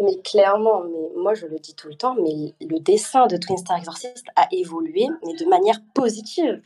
Mais 0.00 0.20
clairement, 0.22 0.84
mais 0.84 1.10
moi 1.20 1.34
je 1.34 1.46
le 1.46 1.58
dis 1.58 1.74
tout 1.74 1.88
le 1.88 1.94
temps, 1.96 2.14
mais 2.14 2.54
le 2.60 2.78
dessin 2.80 3.26
de 3.26 3.36
Twin 3.36 3.56
Star 3.58 3.78
Exorcist 3.78 4.24
a 4.36 4.46
évolué, 4.52 5.08
mais 5.26 5.34
de 5.34 5.44
manière 5.46 5.80
positive. 5.94 6.62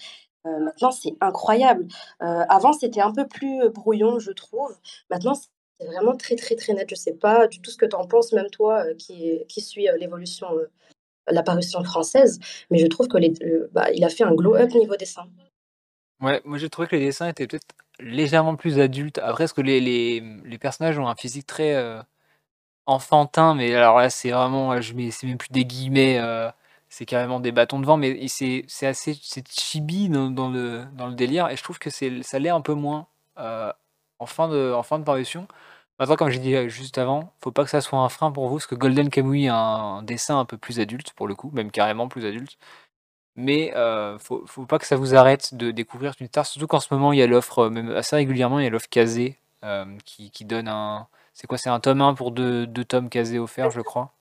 Heu, 0.47 0.59
maintenant 0.65 0.91
c'est 0.91 1.15
incroyable. 1.21 1.87
Heu, 2.23 2.27
avant 2.49 2.73
c'était 2.75 3.01
un 3.01 3.12
peu 3.12 3.27
plus, 3.27 3.69
brouillon, 3.71 4.19
je 4.19 4.33
trouve. 4.33 4.77
Maintenant 5.11 5.35
c'est 5.35 5.87
vraiment 5.87 6.15
très, 6.17 6.37
très, 6.37 6.57
très 6.57 6.75
net. 6.75 6.88
Je 6.91 6.95
sais 6.95 7.15
pas 7.15 7.47
du 7.49 7.61
tout 7.61 7.71
ce 7.71 7.77
que 7.79 7.87
tu 7.87 7.97
en 7.97 8.07
penses, 8.07 8.33
même 8.33 8.51
toi, 8.51 8.85
qui 8.99 9.41
qui 9.49 9.61
suis, 9.62 9.87
l'évolution, 9.99 10.49
heu, 10.59 10.71
la 11.29 11.43
parution 11.45 11.85
française, 11.85 12.41
mais 12.71 12.79
je 12.79 12.87
trouve 12.88 13.09
que 13.09 13.19
les 13.19 13.33
bah, 13.73 13.91
il 13.93 14.05
a 14.05 14.11
fait 14.11 14.25
un 14.25 14.35
glow 14.35 14.57
up 14.57 14.71
niveau 14.75 14.97
dessin. 14.97 15.25
Ouais, 16.23 16.41
moi 16.45 16.59
j'ai 16.59 16.71
trouvé 16.71 16.89
que 16.89 16.97
les 16.97 17.07
dessins 17.07 17.29
étaient 17.29 17.47
peut-être 17.47 17.67
légèrement 18.01 18.57
plus 18.57 18.79
adultes. 18.79 19.19
Après, 19.19 19.45
est-ce 19.45 19.55
que 19.55 19.61
les 19.61 19.81
les, 19.81 20.21
les 20.45 20.59
personnages 20.59 20.99
ont 20.99 21.09
un 21.09 21.17
physique 21.17 21.47
très, 21.47 21.75
heu, 21.75 22.01
enfantin, 22.87 23.55
mais 23.55 23.75
alors 23.75 23.99
là, 23.99 24.11
c'est 24.11 24.31
vraiment, 24.33 24.75
heu, 24.75 24.81
je 24.83 24.95
mets 24.95 25.11
c'est 25.13 25.27
même 25.29 25.39
plus 25.39 25.51
des 25.53 25.65
guillemets, 25.67 26.19
heu, 26.21 26.51
c'est 26.91 27.07
carrément 27.07 27.41
des 27.41 27.53
bâtons 27.53 27.81
de 27.81 27.87
vent, 27.87 27.97
mais 27.99 28.29
c'est 28.29 28.65
c'est 28.69 28.87
assez 28.89 29.15
chibi 29.51 30.09
dans 30.11 30.51
le 30.51 30.87
dans 30.95 31.09
le 31.09 31.15
délire 31.15 31.49
et 31.51 31.57
je 31.57 31.63
trouve 31.65 31.79
que 31.81 31.91
c'est 31.91 32.23
ça 32.25 32.39
l'est 32.41 32.51
un 32.51 32.63
peu 32.63 32.75
moins, 32.75 33.09
en 34.19 34.27
fin 34.27 34.49
de 34.49 34.73
en 34.75 34.83
fin 34.83 34.99
de 34.99 35.05
parution. 35.05 35.47
Maintenant, 35.99 36.17
comme 36.17 36.31
j'ai 36.31 36.39
dit, 36.41 36.69
juste 36.71 36.99
avant, 36.99 37.33
faut 37.43 37.53
pas 37.53 37.65
que 37.65 37.71
ça 37.71 37.81
soit 37.81 37.99
un 38.01 38.09
frein 38.09 38.33
pour 38.33 38.49
vous, 38.49 38.57
parce 38.57 38.67
que 38.67 38.75
Golden 38.75 39.11
Kamuy 39.11 39.49
a 39.49 39.55
un 39.57 40.03
dessin 40.03 40.39
un 40.41 40.45
peu 40.45 40.57
plus 40.59 40.81
adulte 40.81 41.13
pour 41.13 41.29
le 41.29 41.35
coup, 41.35 41.51
même 41.53 41.71
carrément 41.71 42.09
plus 42.09 42.25
adulte. 42.27 42.59
Mais 43.37 43.73
heu, 43.77 44.16
faut 44.18 44.45
faut 44.47 44.66
pas 44.66 44.79
que 44.79 44.87
ça 44.87 44.97
vous 44.97 45.14
arrête 45.14 45.55
de 45.55 45.71
découvrir 45.71 46.14
Twin 46.16 46.29
Star, 46.29 46.47
surtout 46.47 46.66
qu'en 46.66 46.81
ce 46.81 46.92
moment 46.92 47.12
il 47.12 47.18
y 47.18 47.23
a 47.23 47.27
l'offre, 47.27 47.64
heu, 47.64 47.71
même 47.71 47.90
assez 47.90 48.16
régulièrement, 48.16 48.59
il 48.59 48.64
y 48.64 48.66
a 48.66 48.71
l'offre 48.71 48.88
Kazé, 48.90 49.38
qui 50.05 50.31
qui 50.31 50.45
donne 50.45 50.68
un 50.68 51.07
c'est 51.35 51.47
quoi? 51.47 51.59
C'est 51.59 51.71
un 51.71 51.81
tome 51.81 52.03
1 52.03 52.14
pour 52.14 52.31
deux 52.33 52.66
tomes 52.87 53.09
quasi 53.09 53.38
offerts, 53.38 53.71
je 53.71 53.81
crois. 53.81 54.12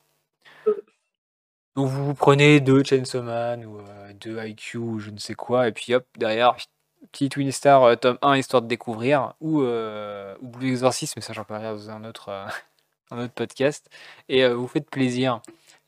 Donc 1.76 1.88
vous 1.88 2.14
prenez 2.14 2.60
deux 2.60 2.84
Chainsaw 2.84 3.22
Man 3.22 3.66
ou, 3.66 3.80
deux 4.20 4.44
IQ 4.46 4.78
ou 4.78 5.00
je 5.00 5.10
ne 5.10 5.18
sais 5.18 5.36
quoi 5.36 5.68
et 5.68 5.72
puis 5.72 5.94
hop, 5.94 6.06
derrière, 6.18 6.56
petit 7.12 7.30
Twin 7.30 7.52
Star, 7.52 7.98
tome 8.00 8.18
1 8.22 8.38
histoire 8.38 8.62
de 8.62 8.68
découvrir 8.68 9.34
ou, 9.42 9.62
ou 9.62 10.48
Blue 10.48 10.70
Exorcist, 10.70 11.16
mais 11.16 11.22
ça 11.22 11.34
j'en 11.34 11.44
parlerai 11.44 11.74
dans 11.74 11.90
un 11.90 12.04
autre, 12.06 12.30
un 13.12 13.24
autre 13.24 13.34
podcast 13.34 13.90
et 14.30 14.48
vous 14.48 14.68
faites 14.68 14.90
plaisir. 14.90 15.42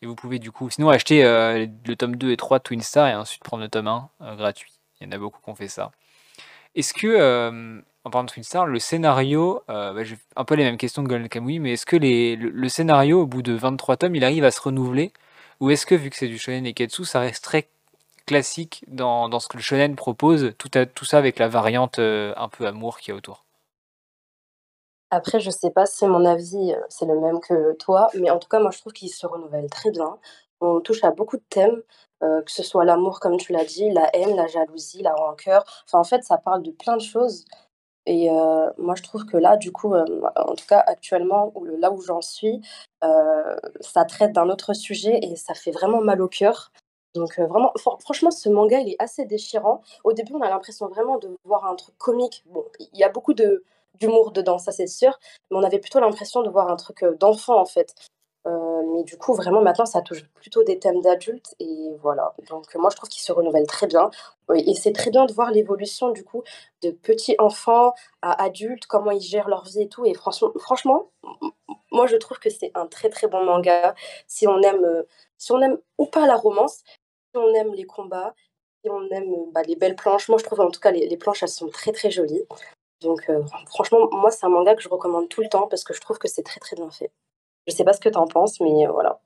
Et 0.03 0.05
vous 0.05 0.15
pouvez 0.15 0.37
du 0.37 0.51
coup 0.51 0.69
sinon 0.69 0.89
acheter, 0.89 1.23
le 1.23 1.95
tome 1.95 2.17
2 2.17 2.31
et 2.31 2.35
3 2.35 2.57
de 2.57 2.63
Twin 2.63 2.81
Star 2.81 3.07
et 3.07 3.15
ensuite 3.15 3.41
prendre 3.41 3.63
le 3.63 3.69
tome 3.69 3.87
1, 3.87 4.35
gratuit. 4.35 4.73
Il 4.99 5.05
y 5.05 5.07
en 5.07 5.13
a 5.13 5.17
beaucoup 5.17 5.39
qui 5.41 5.49
ont 5.49 5.55
fait 5.55 5.69
ça. 5.69 5.91
Est-ce 6.75 6.93
que, 6.93 7.81
en 8.03 8.09
parlant 8.09 8.25
de 8.25 8.29
Twin 8.29 8.43
Star, 8.43 8.65
le 8.65 8.79
scénario, 8.79 9.63
bah, 9.69 9.93
un 10.35 10.43
peu 10.43 10.55
les 10.55 10.65
mêmes 10.65 10.75
questions 10.75 11.05
que 11.05 11.07
Golden 11.07 11.29
Kamuy, 11.29 11.59
mais 11.59 11.71
est-ce 11.71 11.85
que 11.85 11.95
le 11.95 12.67
scénario 12.67 13.21
au 13.21 13.25
bout 13.25 13.41
de 13.41 13.53
23 13.53 13.95
tomes, 13.95 14.15
il 14.17 14.25
arrive 14.25 14.43
à 14.43 14.51
se 14.51 14.59
renouveler? 14.59 15.13
Ou 15.61 15.69
est-ce 15.69 15.85
que 15.85 15.95
vu 15.95 16.09
que 16.09 16.17
c'est 16.17 16.27
du 16.27 16.37
shonen 16.37 16.65
et 16.65 16.73
ketsu, 16.73 17.05
ça 17.05 17.21
reste 17.21 17.45
très 17.45 17.69
classique 18.25 18.83
dans 18.89 19.29
dans 19.29 19.39
ce 19.39 19.47
que 19.47 19.55
le 19.55 19.63
shonen 19.63 19.95
propose, 19.95 20.53
tout 20.57 20.69
tout 20.93 21.05
ça 21.05 21.17
avec 21.17 21.39
la 21.39 21.47
variante, 21.47 21.99
un 21.99 22.49
peu 22.49 22.67
amour 22.67 22.99
qu'il 22.99 23.13
y 23.13 23.13
a 23.13 23.15
autour? 23.15 23.42
Après, 25.15 25.39
je 25.39 25.51
sais 25.51 25.69
pas 25.69 25.85
si 25.85 26.07
mon 26.07 26.25
avis, 26.25 26.75
c'est 26.89 27.05
le 27.05 27.19
même 27.19 27.39
que 27.39 27.73
toi, 27.73 28.07
mais 28.15 28.31
en 28.31 28.39
tout 28.39 28.47
cas, 28.47 28.59
moi, 28.59 28.71
je 28.71 28.79
trouve 28.79 28.93
qu'il 28.93 29.09
se 29.09 29.27
renouvelle 29.27 29.69
très 29.69 29.91
bien. 29.91 30.17
On 30.59 30.81
touche 30.81 31.03
à 31.03 31.11
beaucoup 31.11 31.37
de 31.37 31.43
thèmes, 31.49 31.83
que 32.19 32.51
ce 32.51 32.63
soit 32.63 32.83
l'amour, 32.83 33.19
comme 33.19 33.37
tu 33.37 33.51
l'as 33.53 33.63
dit, 33.63 33.91
la 33.91 34.09
haine, 34.15 34.35
la 34.35 34.47
jalousie, 34.47 35.03
la 35.03 35.13
rancœur. 35.13 35.65
Enfin, 35.85 35.99
en 35.99 36.03
fait, 36.03 36.23
ça 36.23 36.39
parle 36.39 36.63
de 36.63 36.71
plein 36.71 36.97
de 36.97 37.01
choses 37.03 37.45
et 38.07 38.31
moi, 38.79 38.95
je 38.95 39.03
trouve 39.03 39.25
que 39.27 39.37
là, 39.37 39.55
du 39.55 39.71
coup, 39.71 39.93
en 39.93 40.55
tout 40.55 40.65
cas, 40.67 40.79
actuellement, 40.79 41.51
où 41.53 41.63
là 41.63 41.91
où 41.91 42.01
j'en 42.01 42.21
suis, 42.21 42.61
ça 43.81 44.05
traite 44.05 44.31
d'un 44.31 44.49
autre 44.49 44.73
sujet 44.73 45.19
et 45.21 45.35
ça 45.35 45.53
fait 45.53 45.71
vraiment 45.71 46.01
mal 46.01 46.23
au 46.23 46.27
cœur. 46.27 46.71
Donc, 47.13 47.37
vraiment, 47.37 47.71
franchement, 47.99 48.31
ce 48.31 48.49
manga, 48.49 48.79
il 48.79 48.93
est 48.93 48.95
assez 48.97 49.25
déchirant. 49.25 49.81
Au 50.03 50.13
début, 50.13 50.33
on 50.33 50.41
a 50.41 50.49
l'impression 50.49 50.87
vraiment 50.87 51.19
de 51.19 51.37
voir 51.43 51.65
un 51.65 51.75
truc 51.75 51.95
comique. 51.99 52.43
Bon, 52.47 52.65
il 52.79 52.97
y 52.97 53.03
a 53.03 53.09
beaucoup 53.09 53.35
de 53.35 53.63
d'humour 53.99 54.31
dedans, 54.31 54.57
ça 54.57 54.71
c'est 54.71 54.87
sûr, 54.87 55.19
mais 55.51 55.57
on 55.57 55.63
avait 55.63 55.79
plutôt 55.79 55.99
l'impression 55.99 56.41
de 56.43 56.49
voir 56.49 56.69
un 56.69 56.75
truc, 56.75 57.03
d'enfant, 57.19 57.59
en 57.59 57.65
fait. 57.65 57.93
mais 58.45 59.03
du 59.03 59.17
coup, 59.17 59.33
vraiment, 59.33 59.61
maintenant, 59.61 59.85
ça 59.85 60.01
touche 60.01 60.23
plutôt 60.35 60.63
des 60.63 60.79
thèmes 60.79 61.01
d'adultes 61.01 61.55
et 61.59 61.91
voilà. 62.01 62.33
Donc, 62.49 62.73
moi, 62.75 62.89
je 62.91 62.95
trouve 62.97 63.09
qu'il 63.09 63.21
se 63.23 63.31
renouvelle 63.31 63.67
très 63.67 63.87
bien 63.87 64.09
et 64.55 64.75
c'est 64.75 64.91
très 64.93 65.09
bien 65.11 65.25
de 65.25 65.33
voir 65.33 65.51
l'évolution, 65.51 66.11
du 66.11 66.23
coup, 66.23 66.43
de 66.81 66.91
petits 66.91 67.35
enfants 67.39 67.93
à 68.21 68.43
adultes, 68.43 68.85
comment 68.87 69.11
ils 69.11 69.21
gèrent 69.21 69.49
leur 69.49 69.63
vie 69.65 69.83
et 69.83 69.89
tout 69.89 70.05
et 70.05 70.13
franchement 70.13 70.51
franchement, 70.59 71.09
moi, 71.91 72.07
je 72.07 72.15
trouve 72.17 72.39
que 72.39 72.49
c'est 72.49 72.71
un 72.75 72.87
très, 72.87 73.09
très 73.09 73.27
bon 73.27 73.43
manga. 73.45 73.95
Si 74.27 74.47
on 74.47 74.61
aime, 74.61 75.03
si 75.37 75.51
on 75.51 75.61
aime 75.61 75.77
ou 75.97 76.05
pas 76.07 76.25
la 76.27 76.35
romance, 76.35 76.83
si 76.87 77.35
on 77.37 77.53
aime 77.53 77.73
les 77.73 77.85
combats, 77.85 78.33
si 78.83 78.89
on 78.91 79.07
aime, 79.11 79.51
bah, 79.53 79.61
les 79.63 79.75
belles 79.75 79.95
planches. 79.95 80.29
Moi, 80.29 80.37
je 80.39 80.43
trouve, 80.45 80.61
en 80.61 80.71
tout 80.71 80.79
cas, 80.79 80.91
les 80.91 81.17
planches, 81.17 81.43
elles 81.43 81.49
sont 81.49 81.69
très, 81.69 81.91
très 81.91 82.11
jolies. 82.11 82.43
Donc, 83.03 83.29
franchement, 83.67 84.09
moi, 84.11 84.31
c'est 84.31 84.45
un 84.45 84.49
manga 84.49 84.75
que 84.75 84.81
je 84.81 84.89
recommande 84.89 85.29
tout 85.29 85.41
le 85.41 85.49
temps 85.49 85.67
parce 85.67 85.83
que 85.83 85.93
je 85.93 86.01
trouve 86.01 86.17
que 86.17 86.27
c'est 86.27 86.43
très, 86.43 86.59
très 86.59 86.75
bien 86.75 86.89
fait. 86.89 87.11
Je 87.67 87.73
sais 87.73 87.83
pas 87.83 87.93
ce 87.93 87.99
que 87.99 88.09
tu 88.09 88.17
en 88.17 88.27
penses, 88.27 88.59
mais 88.59 88.85
voilà. 88.87 89.19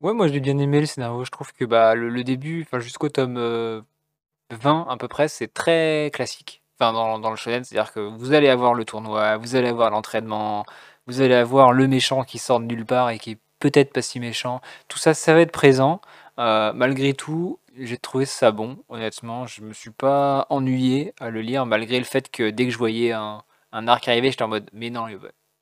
Ouais, 0.00 0.12
moi, 0.12 0.28
j'ai 0.28 0.40
bien 0.40 0.58
aimé 0.58 0.80
le 0.80 0.86
scénario. 0.86 1.24
Je 1.24 1.30
trouve 1.30 1.52
que, 1.52 1.64
bah, 1.64 1.94
le 1.94 2.24
début, 2.24 2.66
jusqu'au 2.80 3.08
tome, 3.08 3.84
20 4.50 4.86
à 4.88 4.96
peu 4.96 5.08
près, 5.08 5.28
c'est 5.28 5.52
très 5.52 6.10
classique, 6.12 6.62
enfin, 6.78 6.92
dans 6.92 7.18
dans 7.18 7.30
le 7.30 7.36
shonen. 7.36 7.64
C'est-à-dire 7.64 7.92
que 7.92 8.00
vous 8.00 8.32
allez 8.32 8.48
avoir 8.48 8.74
le 8.74 8.84
tournoi, 8.84 9.36
vous 9.36 9.56
allez 9.56 9.68
avoir 9.68 9.90
l'entraînement, 9.90 10.64
vous 11.06 11.20
allez 11.20 11.34
avoir 11.34 11.72
le 11.72 11.86
méchant 11.88 12.24
qui 12.24 12.38
sort 12.38 12.60
de 12.60 12.66
nulle 12.66 12.86
part 12.86 13.10
et 13.10 13.18
qui 13.18 13.32
est 13.32 13.38
peut-être 13.60 13.92
pas 13.92 14.02
si 14.02 14.20
méchant. 14.20 14.60
Tout 14.88 14.98
ça, 14.98 15.14
ça 15.14 15.34
va 15.34 15.40
être 15.40 15.52
présent. 15.52 16.00
malgré 16.36 17.14
tout, 17.14 17.58
j'ai 17.78 17.98
trouvé 17.98 18.24
ça 18.26 18.52
bon, 18.52 18.78
honnêtement. 18.88 19.46
Je 19.46 19.62
me 19.62 19.72
suis 19.72 19.90
pas 19.90 20.46
ennuyé 20.50 21.14
à 21.20 21.30
le 21.30 21.40
lire, 21.42 21.66
malgré 21.66 21.98
le 21.98 22.04
fait 22.04 22.30
que 22.30 22.50
dès 22.50 22.66
que 22.66 22.70
je 22.70 22.78
voyais 22.78 23.12
un, 23.12 23.42
arc 23.72 24.08
arriver, 24.08 24.30
j'étais 24.30 24.44
en 24.44 24.48
mode 24.48 24.70
mais 24.72 24.90
non, 24.90 25.06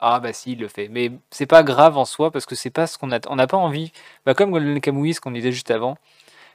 ah 0.01 0.21
bah 0.21 0.33
si, 0.33 0.53
il 0.53 0.59
le 0.59 0.69
fait. 0.69 0.89
Mais 0.89 1.13
c'est 1.31 1.47
pas 1.47 1.63
grave 1.63 1.97
en 1.97 2.05
soi 2.05 2.31
parce 2.33 2.47
que 2.47 2.55
c'est 2.57 2.71
pas 2.71 2.87
ce 2.87 2.99
qu'on 2.99 3.13
a. 3.13 3.21
On 3.29 3.37
n'a 3.37 3.47
pas 3.47 3.57
envie. 3.57 3.93
Bah, 4.27 4.35
comme 4.35 4.51
Golden 4.51 4.81
Kamuy, 4.81 5.15
ce 5.15 5.21
qu'on 5.21 5.31
disait 5.31 5.53
juste 5.53 5.71
avant, 5.71 5.97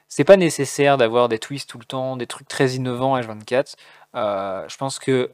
c'est 0.09 0.25
pas 0.25 0.37
nécessaire 0.37 0.97
d'avoir 0.97 1.29
des 1.29 1.39
twists 1.39 1.69
tout 1.69 1.77
le 1.79 1.85
temps, 1.85 2.17
des 2.17 2.27
trucs 2.27 2.47
très 2.47 2.71
innovants 2.71 3.17
H24. 3.19 3.75
Euh, 4.15 4.65
je 4.67 4.77
pense 4.77 4.99
que 4.99 5.31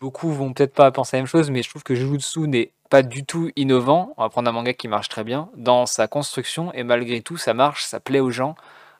beaucoup 0.00 0.32
vont 0.32 0.52
peut-être 0.52 0.74
pas 0.74 0.90
penser 0.90 1.16
la 1.16 1.22
même 1.22 1.28
chose, 1.28 1.50
mais 1.50 1.62
je 1.62 1.70
trouve 1.70 1.84
que 1.84 1.94
Jujutsu 1.94 2.48
n'est 2.48 2.72
pas 2.90 3.02
du 3.02 3.24
tout 3.24 3.50
innovant. 3.56 4.14
On 4.16 4.22
va 4.22 4.28
prendre 4.28 4.48
un 4.48 4.52
manga 4.52 4.74
qui 4.74 4.88
marche 4.88 5.08
très 5.08 5.24
bien 5.24 5.50
dans 5.56 5.86
sa 5.86 6.08
construction 6.08 6.72
et 6.74 6.82
malgré 6.84 7.20
tout, 7.22 7.36
ça 7.36 7.54
marche, 7.54 7.84
ça 7.84 8.00
plaît 8.00 8.20
aux 8.20 8.30
gens. 8.30 8.56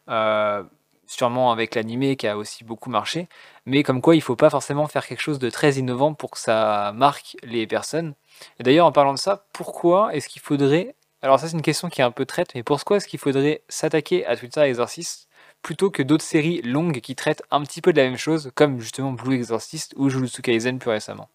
Euh, 0.08 0.62
sûrement 1.10 1.50
avec 1.50 1.74
l'animé 1.74 2.16
qui 2.16 2.28
a 2.28 2.36
aussi 2.36 2.62
beaucoup 2.62 2.88
marché, 2.88 3.28
mais 3.66 3.82
comme 3.82 4.00
quoi 4.00 4.14
il 4.14 4.22
faut 4.22 4.36
pas 4.36 4.48
forcément 4.48 4.86
faire 4.86 5.06
quelque 5.06 5.20
chose 5.20 5.40
de 5.40 5.50
très 5.50 5.72
innovant 5.72 6.14
pour 6.14 6.30
que 6.30 6.38
ça 6.38 6.92
marque 6.94 7.36
les 7.42 7.66
personnes. 7.66 8.14
Et 8.58 8.62
d'ailleurs, 8.62 8.86
en 8.86 8.92
parlant 8.92 9.12
de 9.12 9.18
ça, 9.18 9.44
pourquoi 9.52 10.14
est-ce 10.14 10.28
qu'il 10.28 10.40
faudrait. 10.40 10.94
Alors, 11.20 11.38
ça, 11.40 11.48
c'est 11.48 11.56
une 11.56 11.62
question 11.62 11.88
qui 11.88 12.00
est 12.00 12.04
un 12.04 12.12
peu 12.12 12.26
traite, 12.26 12.54
mais 12.54 12.62
pourquoi 12.62 12.98
est-ce 12.98 13.08
qu'il 13.08 13.18
faudrait 13.18 13.62
s'attaquer 13.68 14.24
à 14.24 14.36
Twitter 14.36 14.60
Exorcist 14.60 15.28
plutôt 15.62 15.90
que 15.90 16.02
d'autres 16.02 16.24
séries 16.24 16.62
longues 16.62 17.00
qui 17.00 17.16
traitent 17.16 17.42
un 17.50 17.62
petit 17.62 17.82
peu 17.82 17.92
de 17.92 18.00
la 18.00 18.04
même 18.04 18.16
chose, 18.16 18.50
comme 18.54 18.78
justement 18.80 19.12
Blue 19.12 19.34
Exorcist 19.34 19.92
ou 19.96 20.08
Jujutsu 20.08 20.42
Kaisen 20.42 20.78
plus 20.78 20.90
récemment? 20.90 21.28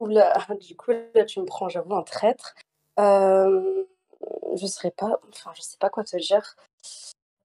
Oula, 0.00 0.36
du 0.60 0.76
coup, 0.76 0.90
là, 1.14 1.24
tu 1.24 1.40
me 1.40 1.46
prends, 1.46 1.68
j'avoue, 1.68 1.94
un 1.94 2.02
traître. 2.02 2.54
Euh, 2.98 3.84
je 4.56 4.66
serais 4.66 4.90
pas. 4.90 5.20
Enfin, 5.28 5.52
je 5.54 5.62
sais 5.62 5.78
pas 5.78 5.90
quoi 5.90 6.02
te 6.02 6.16
dire. 6.16 6.56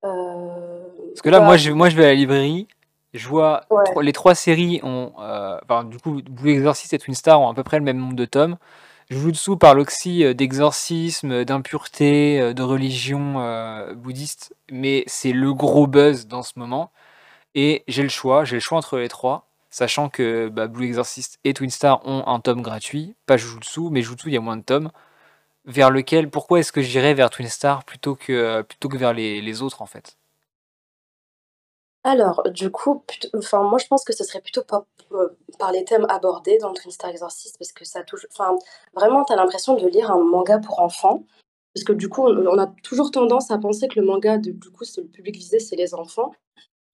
Euh, 0.07 0.79
Parce 1.09 1.21
que 1.21 1.29
là, 1.29 1.39
moi, 1.39 1.57
je, 1.57 1.71
moi, 1.71 1.89
je 1.89 1.95
vais 1.95 2.05
à 2.05 2.07
la 2.09 2.15
librairie, 2.15 2.67
je 3.13 3.27
vois 3.27 3.61
les 4.01 4.13
trois 4.13 4.35
séries 4.35 4.79
ont. 4.83 5.13
Euh, 5.19 5.57
enfin, 5.63 5.83
du 5.83 5.97
coup, 5.97 6.21
Blue 6.29 6.51
Exorcist 6.51 6.93
et 6.93 6.99
Twin 6.99 7.15
Star 7.15 7.41
ont 7.41 7.49
à 7.49 7.53
peu 7.53 7.63
près 7.63 7.77
le 7.77 7.83
même 7.83 7.97
nombre 7.97 8.15
de 8.15 8.25
tomes. 8.25 8.57
Jutsu 9.09 9.57
parle 9.57 9.79
aussi 9.79 10.25
euh, 10.25 10.33
d'exorcisme, 10.33 11.45
d'impureté, 11.45 12.53
de 12.53 12.63
religion 12.63 13.35
bouddhiste, 13.95 14.53
mais 14.71 15.03
c'est 15.07 15.31
le 15.31 15.53
gros 15.53 15.87
buzz 15.87 16.27
dans 16.27 16.43
ce 16.43 16.53
moment. 16.57 16.91
Et 17.55 17.83
j'ai 17.87 18.03
le 18.03 18.09
choix, 18.09 18.43
j'ai 18.43 18.57
le 18.57 18.61
choix 18.61 18.77
entre 18.77 18.97
les 18.97 19.07
trois, 19.07 19.47
sachant 19.69 20.09
que 20.09 20.49
bah, 20.49 20.67
Blue 20.67 20.85
Exorcist 20.85 21.39
et 21.43 21.53
Twin 21.53 21.69
Star 21.69 22.05
ont 22.05 22.27
un 22.27 22.39
tome 22.39 22.61
gratuit, 22.61 23.15
pas 23.25 23.37
Jujutsu, 23.37 23.89
mais 23.89 24.01
Jujutsu 24.01 24.27
il 24.27 24.33
y 24.33 24.37
a 24.37 24.41
moins 24.41 24.57
de 24.57 24.61
tomes 24.61 24.91
vers 25.67 25.91
lequel, 25.91 26.29
pourquoi 26.29 26.59
est-ce 26.59 26.71
que 26.71 26.81
j'irais 26.81 27.13
vers 27.13 27.29
Twin 27.29 27.47
Star 27.47 27.83
plutôt 27.83 28.15
que, 28.15 28.61
plutôt 28.63 28.89
que 28.89 28.97
vers 28.97 29.13
les, 29.13 29.41
les 29.41 29.61
autres 29.61 29.81
en 29.81 29.85
fait? 29.85 30.17
Alors, 32.03 32.41
du 32.51 32.71
coup, 32.71 33.03
enfin, 33.35 33.63
moi 33.63 33.77
je 33.77 33.87
pense 33.87 34.05
que 34.05 34.13
ce 34.13 34.23
serait 34.23 34.39
plutôt 34.39 34.63
par, 34.63 34.85
euh, 35.11 35.27
par 35.59 35.73
les 35.73 35.83
thèmes 35.83 36.05
abordés 36.09 36.57
dans 36.57 36.73
Twin 36.73 36.89
Star 36.89 37.09
Exorcist 37.09 37.57
parce 37.57 37.73
que 37.73 37.83
ça 37.83 38.01
touche. 38.03 38.25
Enfin, 38.31 38.57
vraiment, 38.93 39.25
tu 39.25 39.33
as 39.33 39.35
l'impression 39.35 39.75
de 39.75 39.87
lire 39.87 40.09
un 40.09 40.23
manga 40.23 40.57
pour 40.59 40.79
enfants. 40.79 41.23
Parce 41.73 41.83
que 41.83 41.93
du 41.93 42.09
coup, 42.09 42.25
on, 42.25 42.57
a 42.57 42.67
toujours 42.81 43.11
tendance 43.11 43.51
à 43.51 43.57
penser 43.59 43.87
que 43.87 43.99
le 43.99 44.05
manga, 44.05 44.37
du 44.37 44.57
coup, 44.57 44.83
le 44.97 45.03
public 45.03 45.35
visé, 45.35 45.59
c'est 45.59 45.75
les 45.75 45.93
enfants. 45.93 46.31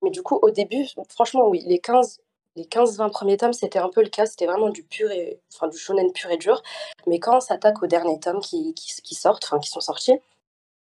Mais 0.02 0.10
du 0.10 0.24
coup, 0.24 0.40
au 0.42 0.50
début, 0.50 0.86
franchement, 1.10 1.48
oui, 1.48 1.64
les 1.66 1.80
15, 1.80 2.20
les 2.56 2.66
15-20 2.66 3.10
premiers 3.12 3.38
tomes, 3.38 3.54
c'était 3.54 3.80
un 3.80 3.90
peu 3.90 4.02
le 4.04 4.10
cas, 4.10 4.26
c'était 4.26 4.46
vraiment 4.46 4.70
du 4.70 4.84
pur 4.84 5.12
et 5.12 5.40
enfin 5.54 5.68
du 5.68 5.78
shonen 5.78 6.12
pur 6.14 6.30
et 6.30 6.38
dur. 6.38 6.62
Mais 7.08 7.20
quand 7.20 7.38
on 7.38 7.40
s'attaque 7.40 7.82
aux 7.84 7.88
derniers 7.88 8.20
tomes 8.20 8.42
qui, 8.42 8.74
qui, 8.76 9.16
sortent, 9.16 9.44
enfin 9.46 9.60
qui 9.60 9.70
sont 9.70 9.82
sortis, 9.82 10.20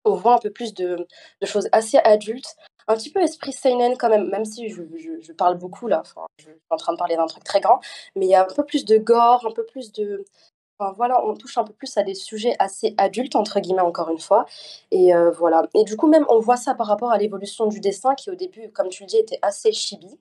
on 0.06 0.16
voit 0.16 0.36
un 0.36 0.40
peu 0.40 0.52
plus 0.52 0.74
de, 0.74 1.08
de, 1.42 1.46
choses 1.46 1.70
assez 1.72 1.98
adultes, 1.98 2.56
un 2.88 2.96
petit 2.96 3.12
peu 3.12 3.22
esprit 3.22 3.54
seinen 3.54 3.98
quand 3.98 4.10
même, 4.10 4.30
même 4.30 4.46
si 4.46 4.70
je, 4.70 4.82
je, 5.22 5.34
parle 5.34 5.58
beaucoup 5.58 5.88
là, 5.88 6.00
enfin, 6.02 6.26
je 6.38 6.46
suis 6.46 6.54
en 6.70 6.78
train 6.78 6.94
de 6.94 6.98
parler 6.98 7.16
d'un 7.18 7.28
truc 7.28 7.44
très 7.44 7.62
grand, 7.62 7.82
mais 8.16 8.26
il 8.26 8.30
y 8.30 8.36
a 8.36 8.44
un 8.44 8.54
peu 8.54 8.66
plus 8.66 8.86
de 8.86 8.98
gore, 8.98 9.46
un 9.48 9.52
peu 9.52 9.66
plus 9.66 9.92
de, 9.92 10.26
Enfin, 10.82 10.94
voilà, 10.96 11.26
on 11.26 11.36
touche 11.36 11.58
un 11.58 11.66
peu 11.66 11.74
plus 11.74 11.98
à 11.98 12.04
des 12.04 12.14
sujets 12.16 12.56
assez 12.58 12.96
adultes, 12.98 13.36
entre 13.36 13.60
guillemets, 13.60 13.82
encore 13.82 14.10
une 14.10 14.20
fois. 14.20 14.46
Et 14.92 15.14
euh, 15.14 15.30
voilà. 15.32 15.64
Et 15.74 15.84
du 15.84 15.98
coup, 15.98 16.08
même, 16.08 16.26
on 16.30 16.40
voit 16.40 16.56
ça 16.56 16.74
par 16.74 16.88
rapport 16.88 17.12
à 17.12 17.18
l'évolution 17.18 17.68
du 17.68 17.82
dessin, 17.82 18.16
qui 18.16 18.30
au 18.30 18.36
début, 18.36 18.72
comme 18.72 18.88
tu 18.88 19.04
le 19.04 19.08
dis, 19.08 19.18
était 19.18 19.40
assez 19.42 19.74
chibi 19.74 20.18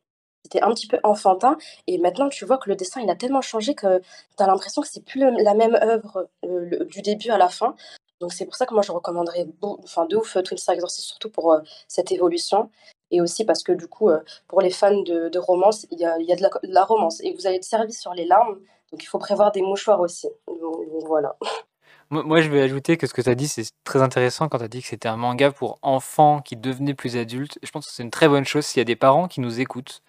c'était 0.49 0.65
un 0.65 0.73
petit 0.73 0.87
peu 0.87 0.99
enfantin. 1.03 1.57
Et 1.87 1.99
maintenant, 1.99 2.29
tu 2.29 2.45
vois 2.45 2.59
que 2.59 2.69
le 2.69 2.77
dessin, 2.77 3.01
il 3.01 3.11
a 3.11 3.17
tellement 3.17 3.43
changé 3.43 3.75
que 3.75 3.99
tu 3.99 4.43
as 4.43 4.47
l'impression 4.47 4.83
que 4.83 4.89
c'est 4.89 5.05
plus 5.05 5.21
la 5.21 5.55
même 5.55 5.75
œuvre 5.75 6.29
euh, 6.45 6.85
du 6.85 7.03
début 7.03 7.31
à 7.31 7.39
la 7.39 7.49
fin. 7.49 7.75
Donc 8.21 8.33
c'est 8.33 8.47
pour 8.47 8.57
ça 8.57 8.67
que 8.67 8.75
moi 8.75 8.83
je 8.83 8.91
recommanderais 8.91 9.47
enfin, 9.63 10.07
de 10.07 10.17
ouf 10.17 10.37
Twin 10.43 10.59
Star 10.59 10.75
Exorcist, 10.75 11.07
surtout 11.07 11.31
pour 11.31 11.53
euh, 11.53 11.61
cette 11.87 12.11
évolution. 12.11 12.71
Et 13.11 13.21
aussi 13.21 13.45
parce 13.45 13.63
que 13.63 13.73
du 13.73 13.87
coup, 13.87 14.11
euh, 14.11 14.21
pour 14.49 14.61
les 14.61 14.71
fans 14.71 15.03
de, 15.03 15.39
romance, 15.39 15.87
il 15.91 16.01
y 16.01 16.05
a, 16.05 16.19
y 16.19 16.33
a 16.33 16.37
de, 16.37 16.47
la, 16.65 16.85
romance. 16.85 17.21
Et 17.23 17.33
vous 17.35 17.47
allez 17.47 17.57
être 17.57 17.65
servi 17.65 17.93
sur 17.93 18.13
les 18.13 18.25
larmes, 18.25 18.59
donc 18.91 19.03
il 19.03 19.07
faut 19.07 19.19
prévoir 19.19 19.53
des 19.53 19.63
mouchoirs 19.63 20.01
aussi. 20.01 20.29
Donc, 20.47 21.07
voilà. 21.07 21.37
Moi, 22.11 22.41
je 22.41 22.49
vais 22.49 22.63
ajouter 22.63 22.97
que 22.97 23.07
ce 23.07 23.13
que 23.13 23.21
tu 23.21 23.29
as 23.29 23.35
dit, 23.35 23.49
c'est 23.49 23.71
très 23.85 24.01
intéressant 24.01 24.49
quand 24.49 24.59
tu 24.59 24.65
as 24.65 24.69
dit 24.69 24.81
que 24.81 24.89
c'était 24.89 25.09
un 25.09 25.19
manga 25.19 25.53
pour 25.53 25.79
enfants 25.83 26.41
qui 26.41 26.57
devenaient 26.57 26.95
plus 26.95 27.19
adultes. 27.19 27.59
Je 27.63 27.71
pense 27.71 27.87
que 27.87 27.93
c'est 27.93 28.03
une 28.03 28.11
très 28.11 28.29
bonne 28.29 28.47
chose 28.47 28.65
s'il 28.65 28.81
y 28.81 28.83
a 28.83 28.85
des 28.85 28.97
parents 28.97 29.29
qui 29.29 29.43
nous 29.43 29.61
écoutent 29.61 30.01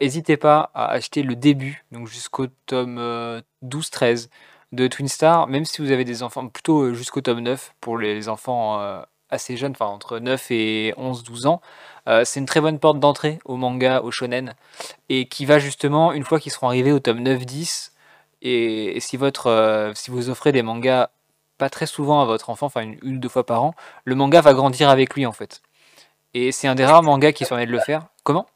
n'hésitez 0.00 0.36
pas 0.36 0.70
à 0.74 0.90
acheter 0.90 1.22
le 1.22 1.36
début, 1.36 1.84
donc 1.92 2.06
jusqu'au 2.08 2.46
tome 2.66 2.98
12-13 3.64 4.28
de 4.72 4.86
Twin 4.88 5.08
Star, 5.08 5.48
même 5.48 5.64
si 5.64 5.82
vous 5.82 5.90
avez 5.90 6.04
des 6.04 6.22
enfants, 6.22 6.48
plutôt 6.48 6.94
jusqu'au 6.94 7.20
tome 7.20 7.40
9 7.40 7.74
pour 7.80 7.98
les 7.98 8.28
enfants 8.28 8.80
assez 9.30 9.56
jeunes, 9.56 9.72
enfin 9.72 9.86
entre 9.86 10.18
9 10.18 10.50
et 10.50 10.94
11-12 10.96 11.46
ans. 11.46 11.60
c'est 12.24 12.40
une 12.40 12.46
très 12.46 12.60
bonne 12.60 12.78
porte 12.78 13.00
d'entrée 13.00 13.38
au 13.44 13.56
manga, 13.56 14.00
au 14.02 14.10
shonen, 14.10 14.54
et 15.08 15.26
qui 15.28 15.46
va 15.46 15.58
justement, 15.58 16.12
une 16.12 16.24
fois 16.24 16.38
qu'ils 16.40 16.52
seront 16.52 16.68
arrivés 16.68 16.92
au 16.92 17.00
tome 17.00 17.22
9-10, 17.22 17.92
et, 18.42 18.98
si, 19.00 19.16
votre, 19.16 19.92
si 19.94 20.10
vous 20.10 20.28
offrez 20.28 20.52
des 20.52 20.62
mangas 20.62 21.10
pas 21.58 21.70
très 21.70 21.86
souvent 21.86 22.20
à 22.20 22.24
votre 22.24 22.50
enfant, 22.50 22.66
enfin 22.66 22.80
une, 22.82 22.98
ou 23.02 23.18
deux 23.18 23.28
fois 23.28 23.46
par 23.46 23.62
an, 23.62 23.74
le 24.04 24.16
manga 24.16 24.40
va 24.40 24.52
grandir 24.52 24.88
avec 24.88 25.14
lui 25.14 25.26
en 25.26 25.32
fait. 25.32 25.62
Et 26.34 26.50
c'est 26.50 26.66
un 26.66 26.74
des 26.74 26.84
rares 26.84 27.04
mangas 27.04 27.32
qui 27.32 27.44
permet 27.44 27.66
de 27.66 27.72
le 27.72 27.78
faire. 27.78 28.08
Comment? 28.24 28.46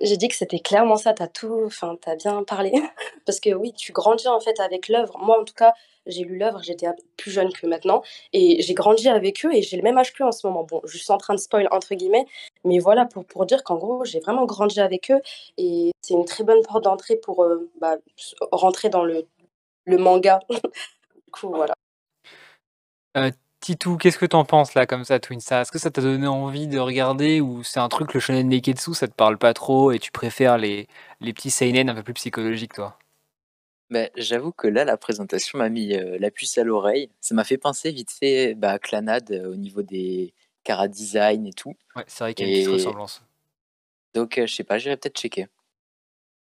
J'ai 0.00 0.16
dit 0.16 0.28
que 0.28 0.34
c'était 0.34 0.58
clairement 0.60 0.96
ça, 0.96 1.12
tu 1.14 1.22
as 1.22 1.28
tout 1.28 1.62
enfin, 1.66 1.96
tu 2.02 2.10
bien 2.16 2.42
parlé. 2.44 2.72
Parce 3.26 3.40
que 3.40 3.50
oui, 3.54 3.72
tu 3.72 3.92
grandis 3.92 4.28
en 4.28 4.40
fait 4.40 4.58
avec 4.60 4.88
l'œuvre. 4.88 5.18
Moi, 5.18 5.40
en 5.40 5.44
tout 5.44 5.54
cas, 5.54 5.74
j'ai 6.06 6.24
lu 6.24 6.38
l'œuvre, 6.38 6.62
j'étais 6.62 6.86
plus 7.16 7.30
jeune 7.30 7.52
que 7.52 7.66
maintenant 7.66 8.02
et 8.32 8.62
j'ai 8.62 8.74
grandi 8.74 9.08
avec 9.08 9.44
eux 9.44 9.54
et 9.54 9.62
j'ai 9.62 9.76
le 9.76 9.82
même 9.82 9.98
âge 9.98 10.12
qu'eux 10.12 10.24
en 10.24 10.32
ce 10.32 10.46
moment. 10.46 10.64
Bon, 10.64 10.80
je 10.84 10.96
suis 10.98 11.12
en 11.12 11.18
train 11.18 11.34
de 11.34 11.40
spoil 11.40 11.68
entre 11.70 11.94
guillemets, 11.94 12.26
mais 12.64 12.78
voilà 12.78 13.04
pour 13.06 13.24
pour 13.24 13.46
dire 13.46 13.62
qu'en 13.64 13.76
gros, 13.76 14.04
j'ai 14.04 14.20
vraiment 14.20 14.46
grandi 14.46 14.80
avec 14.80 15.10
eux 15.10 15.20
et 15.58 15.92
c'est 16.02 16.14
une 16.14 16.24
très 16.24 16.44
bonne 16.44 16.62
porte 16.62 16.84
d'entrée 16.84 17.16
pour, 17.16 17.44
euh, 17.44 17.70
bah, 17.80 17.96
rentrer 18.52 18.88
dans 18.88 19.04
le 19.04 19.26
le 19.84 19.98
manga. 19.98 20.40
Du 21.26 21.32
coup, 21.32 21.50
voilà. 21.50 21.74
Euh, 23.16 23.30
Titou, 23.60 23.98
qu'est-ce 23.98 24.18
que 24.18 24.24
t'en 24.24 24.46
penses 24.46 24.74
là 24.74 24.86
comme 24.86 25.04
ça, 25.04 25.20
Twin 25.20 25.38
Est-ce 25.38 25.70
que 25.70 25.78
ça 25.78 25.90
t'a 25.90 26.00
donné 26.00 26.26
envie 26.26 26.66
de 26.66 26.78
regarder 26.78 27.42
ou 27.42 27.62
c'est 27.62 27.78
un 27.78 27.90
truc 27.90 28.14
le 28.14 28.20
shonen 28.20 28.48
neketsu, 28.48 28.94
ça 28.94 29.06
te 29.06 29.12
parle 29.12 29.36
pas 29.36 29.52
trop 29.52 29.92
et 29.92 29.98
tu 29.98 30.10
préfères 30.10 30.56
les, 30.56 30.88
les 31.20 31.34
petits 31.34 31.50
seinen 31.50 31.90
un 31.90 31.94
peu 31.94 32.02
plus 32.02 32.14
psychologiques, 32.14 32.72
toi? 32.72 32.98
Bah, 33.90 34.08
j'avoue 34.16 34.52
que 34.52 34.66
là, 34.66 34.84
la 34.84 34.96
présentation 34.96 35.58
m'a 35.58 35.68
mis 35.68 35.94
euh, 35.94 36.16
la 36.18 36.30
puce 36.30 36.56
à 36.56 36.64
l'oreille. 36.64 37.10
Ça 37.20 37.34
m'a 37.34 37.44
fait 37.44 37.58
penser 37.58 37.90
vite 37.90 38.10
fait 38.12 38.54
bah, 38.54 38.72
à 38.72 38.78
Clanad 38.78 39.30
euh, 39.30 39.52
au 39.52 39.56
niveau 39.56 39.82
des 39.82 40.32
cara 40.64 40.88
design 40.88 41.46
et 41.46 41.52
tout. 41.52 41.76
Ouais, 41.96 42.04
c'est 42.06 42.24
vrai 42.24 42.34
qu'il 42.34 42.46
y 42.46 42.48
a 42.48 42.52
une 42.52 42.64
petite 42.64 42.72
ressemblance. 42.72 43.22
Donc, 44.14 44.38
euh, 44.38 44.46
je 44.46 44.54
sais 44.54 44.64
pas, 44.64 44.78
j'irai 44.78 44.96
peut-être 44.96 45.18
checker. 45.18 45.48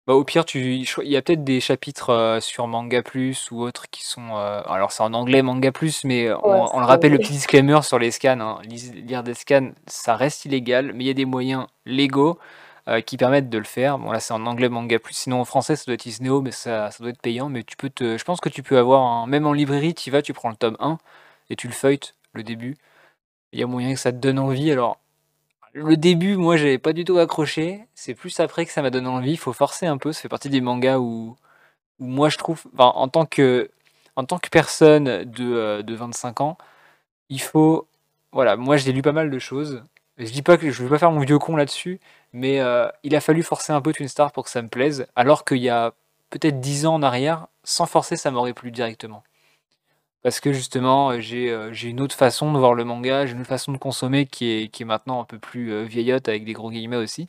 Bah, 0.07 0.13
au 0.15 0.23
pire, 0.23 0.45
tu 0.45 0.61
il 0.61 1.09
y 1.09 1.17
a 1.17 1.23
peut-être 1.23 1.45
des 1.45 1.61
chapitres, 1.61 2.11
euh, 2.11 2.39
sur 2.39 2.67
Manga 2.67 3.03
Plus 3.03 3.51
ou 3.51 3.63
autres 3.63 3.89
qui 3.91 4.05
sont, 4.05 4.37
euh, 4.37 4.61
alors 4.67 4.93
c'est 4.93 5.03
en 5.03 5.15
anglais 5.15 5.41
Manga 5.41 5.73
Plus, 5.73 6.05
mais 6.05 6.31
on 6.43 6.79
le 6.79 6.85
rappelle 6.85 7.13
le 7.13 7.19
petit 7.19 7.33
disclaimer 7.33 7.81
sur 7.83 7.99
les 7.99 8.11
scans, 8.11 8.39
hein. 8.39 8.59
lire 8.69 9.23
des 9.23 9.33
scans, 9.33 9.71
ça 9.87 10.15
reste 10.15 10.45
illégal, 10.45 10.93
mais 10.93 11.05
il 11.05 11.07
y 11.07 11.11
a 11.11 11.15
des 11.15 11.25
moyens 11.25 11.67
légaux, 11.87 12.39
euh, 12.87 13.01
qui 13.01 13.17
permettent 13.17 13.49
de 13.49 13.57
le 13.57 13.65
faire. 13.65 13.99
Bon 13.99 14.11
là, 14.13 14.21
c'est 14.21 14.35
en 14.35 14.45
anglais 14.45 14.69
Manga 14.69 14.99
Plus, 14.99 15.15
sinon 15.15 15.41
en 15.41 15.47
français 15.47 15.75
ça 15.75 15.85
doit 15.87 15.95
être 15.95 16.05
Isneo, 16.05 16.43
mais 16.43 16.51
ça 16.51 16.91
ça 16.91 17.03
doit 17.03 17.11
être 17.11 17.23
payant, 17.23 17.49
mais 17.49 17.63
tu 17.65 17.77
peux 17.77 17.89
te 17.89 18.19
je 18.19 18.25
pense 18.25 18.41
que 18.41 18.51
tu 18.51 18.63
peux 18.63 18.77
avoir 18.77 19.03
un 19.03 19.27
même 19.27 19.47
en 19.47 19.55
librairie, 19.55 19.95
tu 19.95 20.11
y 20.11 20.13
vas, 20.13 20.21
tu 20.21 20.35
prends 20.35 20.51
le 20.51 20.57
tome 20.57 20.77
1 20.81 20.99
et 21.49 21.57
tu 21.57 21.67
le 21.67 21.73
feuilletes, 21.73 22.15
le 22.35 22.43
début. 22.43 22.77
Il 23.53 23.61
y 23.61 23.63
a 23.63 23.67
moyen 23.67 23.95
que 23.95 24.01
ça 24.01 24.13
te 24.13 24.19
donne 24.19 24.39
envie 24.39 24.71
alors 24.71 24.99
le 25.75 25.97
début, 25.97 26.37
moi, 26.37 26.57
j'avais 26.57 26.79
pas 26.79 26.93
du 26.93 27.05
tout 27.05 27.19
accroché. 27.19 27.87
C'est 27.95 28.15
plus 28.15 28.39
après 28.41 28.65
que 28.65 28.73
ça 28.73 28.81
m'a 28.83 28.91
donné 28.91 29.09
envie. 29.09 29.33
Il 29.33 29.39
faut 29.39 29.53
forcer 29.53 29.87
un 29.87 29.99
peu. 29.99 30.13
Ça 30.13 30.23
fait 30.23 30.29
partie 30.29 30.49
des 30.49 30.61
mangas 30.61 30.99
où, 30.99 31.37
moi, 31.99 32.29
je 32.29 32.39
trouve, 32.39 32.63
en 32.79 33.09
tant 33.09 33.27
que, 33.27 33.71
personne 34.51 35.25
de, 35.25 35.45
euh, 35.55 35.83
de 35.83 35.95
25 35.95 36.41
ans, 36.43 36.59
il 37.31 37.41
faut, 37.41 37.89
voilà, 38.33 38.57
moi, 38.57 38.77
j'ai 38.77 38.93
lu 38.93 39.03
pas 39.03 39.13
mal 39.13 39.31
de 39.31 39.39
choses. 39.39 39.83
Je 40.19 40.31
dis 40.31 40.43
pas 40.43 40.57
que 40.59 40.71
je 40.71 40.83
vais 40.85 40.89
pas 40.91 40.99
faire 40.99 41.11
mon 41.13 41.21
vieux 41.21 41.39
con 41.39 41.57
là-dessus, 41.57 42.01
mais 42.33 42.61
euh, 42.61 42.89
il 43.03 43.17
a 43.17 43.21
fallu 43.21 43.43
forcer 43.43 43.73
un 43.73 43.81
peu 43.81 43.93
Twin 43.93 44.09
Star 44.09 44.33
pour 44.33 44.45
que 44.45 44.51
ça 44.51 44.63
me 44.63 44.69
plaise, 44.69 45.07
alors 45.17 45.45
qu'il 45.45 45.59
y 45.59 45.71
a 45.71 45.95
peut-être 46.31 46.61
10 46.61 46.87
ans 46.87 46.95
en 46.95 47.03
arrière, 47.03 47.49
sans 47.65 47.87
forcer, 47.87 48.17
ça 48.17 48.31
m'aurait 48.31 48.55
plu 48.55 48.71
directement. 48.71 49.25
Parce 50.25 50.41
que 50.41 50.55
justement, 50.55 51.11
euh, 51.11 51.21
euh, 51.35 51.73
j'ai 51.73 51.89
une 51.91 52.01
autre 52.01 52.17
façon 52.17 52.51
de 52.51 52.59
voir 52.59 52.73
le 52.73 52.85
manga, 52.85 53.27
j'ai 53.27 53.35
une 53.35 53.41
autre 53.41 53.49
façon 53.49 53.73
de 53.73 53.77
consommer 53.77 54.25
qui 54.25 54.51
est, 54.51 54.69
qui 54.69 54.83
est 54.83 54.87
maintenant 54.87 55.21
un 55.21 55.25
peu 55.27 55.39
plus 55.39 55.71
euh, 55.71 55.83
vieillotte 55.83 56.31
avec 56.31 56.47
des 56.47 56.55
gros 56.55 56.71
guillemets 56.71 56.97
aussi. 56.97 57.29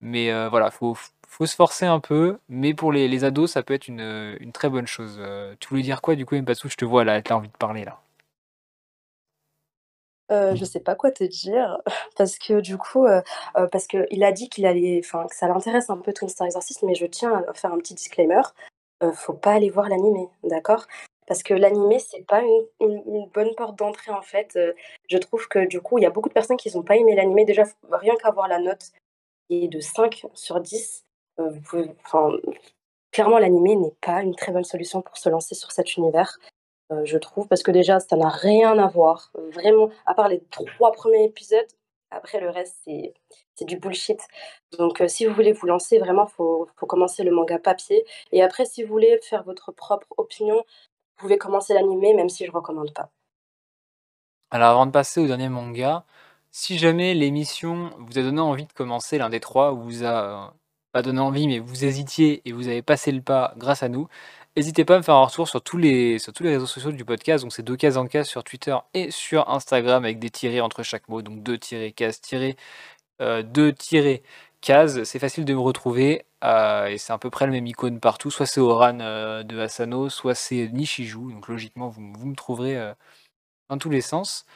Mais 0.00 0.32
voilà, 0.48 0.70
faut, 0.70 0.96
faut 1.28 1.46
se 1.46 1.56
forcer 1.56 1.86
un 1.86 2.00
peu. 2.00 2.38
Mais 2.48 2.72
pour 2.72 2.92
les, 2.92 3.08
les 3.08 3.24
ados, 3.24 3.52
ça 3.52 3.62
peut 3.62 3.74
être 3.74 3.88
une, 3.88 4.36
une 4.40 4.52
très 4.52 4.70
bonne 4.70 4.86
chose. 4.86 5.20
tu 5.60 5.68
voulais 5.68 5.82
dire 5.82 6.00
quoi 6.00 6.14
du 6.14 6.24
coup, 6.24 6.36
Mpatsu 6.36 6.70
Je 6.70 6.76
te 6.76 6.86
vois 6.86 7.04
là, 7.04 7.20
tu 7.20 7.32
as 7.32 7.36
envie 7.36 7.48
de 7.48 7.56
parler 7.58 7.84
là. 7.84 8.00
Euh, 10.32 10.54
je 10.54 10.64
sais 10.64 10.80
pas 10.80 10.94
quoi 10.94 11.10
te 11.10 11.24
dire 11.24 11.76
parce 12.16 12.38
que 12.38 12.60
du 12.60 12.78
coup, 12.78 13.06
parce 13.54 13.86
qu'il 13.86 14.24
a 14.24 14.32
dit 14.32 14.48
qu'il 14.48 14.64
allait 14.64 15.02
enfin 15.04 15.26
que 15.26 15.36
ça 15.36 15.48
l'intéresse 15.48 15.90
un 15.90 15.98
peu 15.98 16.14
Twin 16.14 16.30
Star 16.30 16.46
Exorcist, 16.46 16.82
mais 16.82 16.94
je 16.94 17.04
tiens 17.04 17.44
à 17.46 17.52
faire 17.52 17.74
un 17.74 17.78
petit 17.78 17.94
disclaimer, 17.94 18.42
faut 19.12 19.34
pas 19.34 19.52
aller 19.52 19.68
voir 19.68 19.90
l'animé, 19.90 20.28
d'accord? 20.44 20.86
Parce 21.30 21.44
que 21.44 21.54
l'animé, 21.54 22.00
c'est 22.00 22.26
pas 22.26 22.42
une, 22.80 23.28
bonne 23.32 23.54
porte 23.54 23.78
d'entrée 23.78 24.10
en 24.10 24.20
fait. 24.20 24.56
Euh, 24.56 24.72
je 25.08 25.16
trouve 25.16 25.46
que 25.46 25.64
du 25.64 25.80
coup, 25.80 25.96
il 25.96 26.02
y 26.02 26.04
a 26.04 26.10
beaucoup 26.10 26.28
de 26.28 26.34
personnes 26.34 26.56
qui 26.56 26.76
n'ont 26.76 26.82
pas 26.82 26.96
aimé 26.96 27.14
l'animé. 27.14 27.44
Déjà, 27.44 27.62
rien 27.92 28.16
qu'à 28.16 28.32
voir 28.32 28.48
la 28.48 28.58
note 28.58 28.90
qui 29.46 29.64
est 29.64 29.68
de 29.68 29.78
5 29.78 30.26
sur 30.34 30.60
10, 30.60 31.04
euh, 31.38 31.52
clairement, 33.12 33.38
l'animé 33.38 33.76
n'est 33.76 33.94
pas 34.00 34.22
une 34.22 34.34
très 34.34 34.50
bonne 34.50 34.64
solution 34.64 35.02
pour 35.02 35.16
se 35.18 35.28
lancer 35.28 35.54
sur 35.54 35.70
cet 35.70 35.96
univers, 35.96 36.36
euh, 36.90 37.04
je 37.04 37.16
trouve, 37.16 37.46
parce 37.46 37.62
que 37.62 37.70
déjà, 37.70 38.00
ça 38.00 38.16
n'a 38.16 38.28
rien 38.28 38.76
à 38.80 38.88
voir. 38.88 39.30
Vraiment, 39.52 39.90
à 40.06 40.14
part 40.14 40.26
les 40.26 40.42
trois 40.50 40.90
premiers 40.90 41.22
épisodes, 41.22 41.68
après 42.10 42.40
le 42.40 42.50
reste, 42.50 42.76
c'est 42.84 43.64
du 43.64 43.76
bullshit. 43.76 44.20
Donc, 44.78 45.00
si 45.06 45.26
vous 45.26 45.34
voulez 45.34 45.52
vous 45.52 45.68
lancer, 45.68 46.00
vraiment, 46.00 46.26
faut, 46.26 46.66
faut 46.74 46.86
commencer 46.86 47.22
le 47.22 47.30
manga 47.30 47.60
papier. 47.60 48.04
Et 48.32 48.42
après, 48.42 48.64
si 48.64 48.82
vous 48.82 48.88
voulez 48.88 49.20
faire 49.22 49.44
votre 49.44 49.70
propre 49.70 50.08
opinion, 50.16 50.64
pouvez 51.20 51.38
commencer 51.38 51.74
l'animé, 51.74 52.14
même 52.14 52.28
si 52.28 52.46
je 52.46 52.50
recommande 52.50 52.92
pas. 52.92 53.10
Alors 54.50 54.70
avant 54.70 54.86
de 54.86 54.90
passer 54.90 55.20
au 55.20 55.26
dernier 55.26 55.48
manga, 55.48 56.04
si 56.50 56.78
jamais 56.78 57.14
l'émission 57.14 57.92
vous 57.98 58.18
a 58.18 58.22
donné 58.22 58.40
envie 58.40 58.66
de 58.66 58.72
commencer 58.72 59.18
l'un 59.18 59.30
des 59.30 59.40
trois, 59.40 59.72
ou 59.72 59.82
vous 59.82 60.04
a 60.04 60.46
euh, 60.46 60.50
pas 60.92 61.02
donné 61.02 61.20
envie, 61.20 61.46
mais 61.46 61.60
vous 61.60 61.84
hésitiez 61.84 62.42
et 62.44 62.52
vous 62.52 62.68
avez 62.68 62.82
passé 62.82 63.12
le 63.12 63.22
pas 63.22 63.54
grâce 63.56 63.82
à 63.84 63.88
nous, 63.88 64.08
n'hésitez 64.56 64.84
pas 64.84 64.96
à 64.96 64.98
me 64.98 65.02
faire 65.02 65.14
un 65.14 65.24
retour 65.24 65.48
sur 65.48 65.62
tous 65.62 65.76
les, 65.78 66.18
sur 66.18 66.32
tous 66.32 66.42
les 66.42 66.50
réseaux 66.50 66.66
sociaux 66.66 66.92
du 66.92 67.04
podcast. 67.04 67.44
Donc 67.44 67.52
c'est 67.52 67.62
deux 67.62 67.76
cases 67.76 67.96
en 67.96 68.06
case 68.06 68.28
sur 68.28 68.44
Twitter 68.44 68.76
et 68.94 69.10
sur 69.10 69.48
Instagram 69.50 70.04
avec 70.04 70.18
des 70.18 70.30
tirés 70.30 70.60
entre 70.60 70.82
chaque 70.82 71.08
mot. 71.08 71.22
Donc 71.22 71.42
deux 71.42 71.58
tirés 71.58 71.92
cases 71.92 72.20
tirés, 72.20 72.56
euh, 73.20 73.42
deux 73.42 73.72
tirés 73.72 74.22
cases. 74.60 75.04
C'est 75.04 75.18
facile 75.20 75.44
de 75.44 75.54
me 75.54 75.60
retrouver. 75.60 76.24
Euh, 76.44 76.86
et 76.86 76.98
c'est 76.98 77.12
à 77.12 77.18
peu 77.18 77.30
près 77.30 77.46
le 77.46 77.52
même 77.52 77.66
icône 77.66 78.00
partout. 78.00 78.30
Soit 78.30 78.46
c'est 78.46 78.60
Oran 78.60 78.98
euh, 79.00 79.42
de 79.42 79.58
Asano, 79.58 80.08
soit 80.08 80.34
c'est 80.34 80.68
Nishiju. 80.68 81.32
Donc 81.32 81.48
logiquement, 81.48 81.88
vous, 81.88 82.00
me 82.00 82.34
trouverez 82.34 82.76
euh, 82.78 82.94
dans 83.68 83.78
tous 83.78 83.90
les 83.90 84.00
sens. 84.00 84.46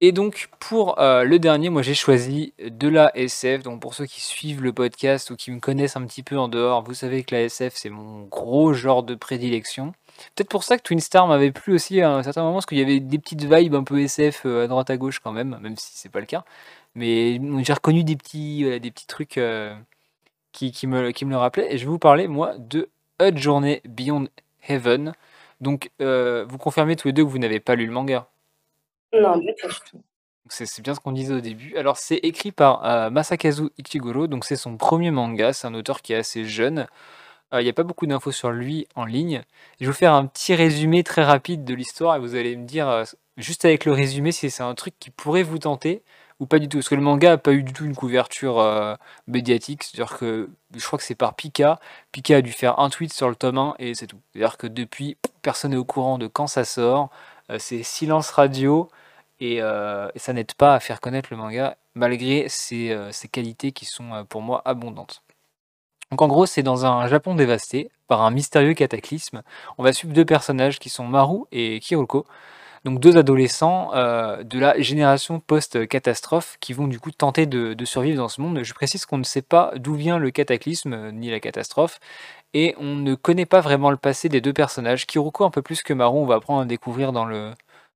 Et 0.00 0.12
donc 0.12 0.48
pour 0.60 0.96
le 0.98 1.38
dernier, 1.38 1.70
moi 1.70 1.82
j'ai 1.82 1.94
choisi 1.94 2.54
de 2.60 2.88
la 2.88 3.16
SF. 3.16 3.64
Donc 3.64 3.82
pour 3.82 3.94
ceux 3.94 4.06
qui 4.06 4.20
suivent 4.20 4.62
le 4.62 4.72
podcast 4.72 5.30
ou 5.30 5.36
qui 5.36 5.50
me 5.50 5.60
connaissent 5.60 5.96
un 5.96 6.06
petit 6.06 6.22
peu 6.22 6.38
en 6.38 6.48
dehors, 6.48 6.84
vous 6.84 6.94
savez 6.94 7.24
que 7.24 7.34
la 7.34 7.42
SF 7.42 7.74
c'est 7.76 7.90
mon 7.90 8.22
gros 8.24 8.72
genre 8.74 9.02
de 9.02 9.16
prédilection. 9.16 9.92
Peut-être 10.36 10.50
pour 10.50 10.64
ça 10.64 10.78
que 10.78 10.82
Twin 10.84 11.00
Star 11.00 11.26
m'avait 11.26 11.52
plu 11.52 11.74
aussi 11.74 12.00
à 12.00 12.12
un 12.12 12.22
certain 12.22 12.42
moment, 12.42 12.54
parce 12.54 12.66
qu'il 12.66 12.78
y 12.78 12.82
avait 12.82 13.00
des 13.00 13.18
petites 13.18 13.44
vibes 13.44 13.74
un 13.74 13.84
peu 13.84 14.00
SF 14.00 14.46
à 14.46 14.68
droite 14.68 14.90
à 14.90 14.96
gauche 14.96 15.18
quand 15.20 15.32
même, 15.32 15.58
même 15.62 15.76
si 15.76 15.90
c'est 15.94 16.10
pas 16.10 16.20
le 16.20 16.26
cas. 16.26 16.44
Mais 16.94 17.40
j'ai 17.64 17.72
reconnu 17.72 18.04
des 18.04 18.16
petits, 18.16 18.64
des 18.80 18.90
petits 18.92 19.06
trucs 19.08 19.38
qui, 20.52 20.86
me, 20.86 21.10
qui 21.10 21.24
me 21.24 21.30
le 21.30 21.36
rappelait. 21.36 21.72
Et 21.72 21.78
je 21.78 21.84
vais 21.84 21.90
vous 21.90 21.98
parler, 21.98 22.28
moi, 22.28 22.54
de 22.58 22.88
A 23.18 23.34
Journey 23.34 23.80
Beyond 23.84 24.28
Heaven. 24.68 25.12
Donc, 25.60 25.90
euh, 26.00 26.44
vous 26.48 26.58
confirmez 26.58 26.96
tous 26.96 27.08
les 27.08 27.12
deux 27.12 27.24
que 27.24 27.30
vous 27.30 27.38
n'avez 27.38 27.60
pas 27.60 27.74
lu 27.74 27.86
le 27.86 27.92
manga 27.92 28.28
Non, 29.12 29.36
du 29.36 29.52
tout. 29.60 30.00
C'est 30.50 30.80
bien 30.80 30.94
ce 30.94 31.00
qu'on 31.00 31.12
disait 31.12 31.34
au 31.34 31.40
début. 31.40 31.76
Alors, 31.76 31.98
c'est 31.98 32.16
écrit 32.16 32.52
par 32.52 32.84
euh, 32.84 33.10
Masakazu 33.10 33.68
Ichiguro, 33.76 34.28
donc 34.28 34.44
c'est 34.44 34.56
son 34.56 34.76
premier 34.76 35.10
manga. 35.10 35.52
C'est 35.52 35.66
un 35.66 35.74
auteur 35.74 36.00
qui 36.00 36.14
est 36.14 36.16
assez 36.16 36.44
jeune. 36.44 36.86
Euh, 37.52 37.60
il 37.60 37.64
n'y 37.64 37.70
a 37.70 37.74
pas 37.74 37.82
beaucoup 37.82 38.06
d'infos 38.06 38.32
sur 38.32 38.50
lui 38.50 38.86
en 38.94 39.04
ligne. 39.04 39.42
Je 39.78 39.84
vais 39.84 39.90
vous 39.90 39.96
faire 39.96 40.14
un 40.14 40.26
petit 40.26 40.54
résumé 40.54 41.02
très 41.02 41.22
rapide 41.22 41.64
de 41.64 41.74
l'histoire 41.74 42.16
et 42.16 42.18
vous 42.18 42.34
allez 42.34 42.56
me 42.56 42.64
dire, 42.64 43.04
juste 43.36 43.64
avec 43.64 43.84
le 43.84 43.92
résumé, 43.92 44.32
si 44.32 44.50
c'est 44.50 44.62
un 44.62 44.74
truc 44.74 44.94
qui 44.98 45.10
pourrait 45.10 45.42
vous 45.42 45.58
tenter 45.58 46.02
ou 46.40 46.46
pas 46.46 46.58
du 46.58 46.68
tout 46.68 46.78
Parce 46.78 46.88
que 46.88 46.94
le 46.94 47.00
manga 47.00 47.32
a 47.32 47.38
pas 47.38 47.52
eu 47.52 47.62
du 47.62 47.72
tout 47.72 47.84
une 47.84 47.94
couverture 47.96 48.58
euh, 48.60 48.94
médiatique, 49.26 49.84
c'est-à-dire 49.84 50.16
que 50.18 50.50
je 50.74 50.84
crois 50.86 50.98
que 50.98 51.04
c'est 51.04 51.14
par 51.14 51.34
Pika. 51.34 51.80
Pika 52.12 52.36
a 52.36 52.42
dû 52.42 52.52
faire 52.52 52.78
un 52.78 52.90
tweet 52.90 53.12
sur 53.12 53.28
le 53.28 53.34
tome 53.34 53.58
1 53.58 53.74
et 53.78 53.94
c'est 53.94 54.06
tout. 54.06 54.20
C'est-à-dire 54.32 54.56
que 54.56 54.66
depuis, 54.66 55.16
personne 55.42 55.72
n'est 55.72 55.76
au 55.76 55.84
courant 55.84 56.18
de 56.18 56.26
quand 56.26 56.46
ça 56.46 56.64
sort. 56.64 57.10
Euh, 57.50 57.58
c'est 57.58 57.82
silence 57.82 58.30
radio 58.30 58.88
euh, 59.42 60.10
et, 60.14 60.18
ça 60.18 60.32
n'aide 60.32 60.54
pas 60.54 60.74
à 60.74 60.80
faire 60.80 61.00
connaître 61.00 61.28
le 61.30 61.36
manga 61.36 61.76
malgré 61.94 62.48
ses, 62.48 62.96
ses 63.10 63.28
qualités 63.28 63.72
qui 63.72 63.84
sont 63.84 64.24
pour 64.28 64.40
moi 64.42 64.62
abondantes. 64.64 65.22
Donc 66.10 66.22
en 66.22 66.28
gros, 66.28 66.46
c'est 66.46 66.62
dans 66.62 66.86
un 66.86 67.06
Japon 67.08 67.34
dévasté 67.34 67.90
par 68.06 68.22
un 68.22 68.30
mystérieux 68.30 68.74
cataclysme. 68.74 69.42
On 69.76 69.82
va 69.82 69.92
suivre 69.92 70.14
deux 70.14 70.24
personnages 70.24 70.78
qui 70.78 70.88
sont 70.88 71.04
Maru 71.04 71.40
et 71.52 71.80
Kiroko. 71.80 72.24
Donc 72.84 73.00
deux 73.00 73.16
adolescents 73.16 73.90
euh, 73.94 74.42
de 74.42 74.58
la 74.58 74.80
génération 74.80 75.40
post-catastrophe 75.40 76.56
qui 76.60 76.72
vont 76.72 76.86
du 76.86 77.00
coup 77.00 77.10
tenter 77.10 77.46
de, 77.46 77.84
survivre 77.84 78.18
dans 78.18 78.28
ce 78.28 78.40
monde. 78.40 78.62
Je 78.62 78.74
précise 78.74 79.06
qu'on 79.06 79.18
ne 79.18 79.24
sait 79.24 79.42
pas 79.42 79.72
d'où 79.76 79.94
vient 79.94 80.18
le 80.18 80.30
cataclysme 80.30 80.92
euh, 80.92 81.10
ni 81.12 81.30
la 81.30 81.40
catastrophe 81.40 82.00
et 82.54 82.74
on 82.78 82.94
ne 82.94 83.14
connaît 83.14 83.46
pas 83.46 83.60
vraiment 83.60 83.90
le 83.90 83.96
passé 83.96 84.28
des 84.28 84.40
deux 84.40 84.52
personnages. 84.52 85.06
Kiruko 85.06 85.44
un 85.44 85.50
peu 85.50 85.62
plus 85.62 85.82
que 85.82 85.92
Maru, 85.92 86.18
on 86.18 86.26
va 86.26 86.36
apprendre 86.36 86.62
à 86.62 86.64
découvrir 86.64 87.12
dans 87.12 87.24
le, 87.24 87.52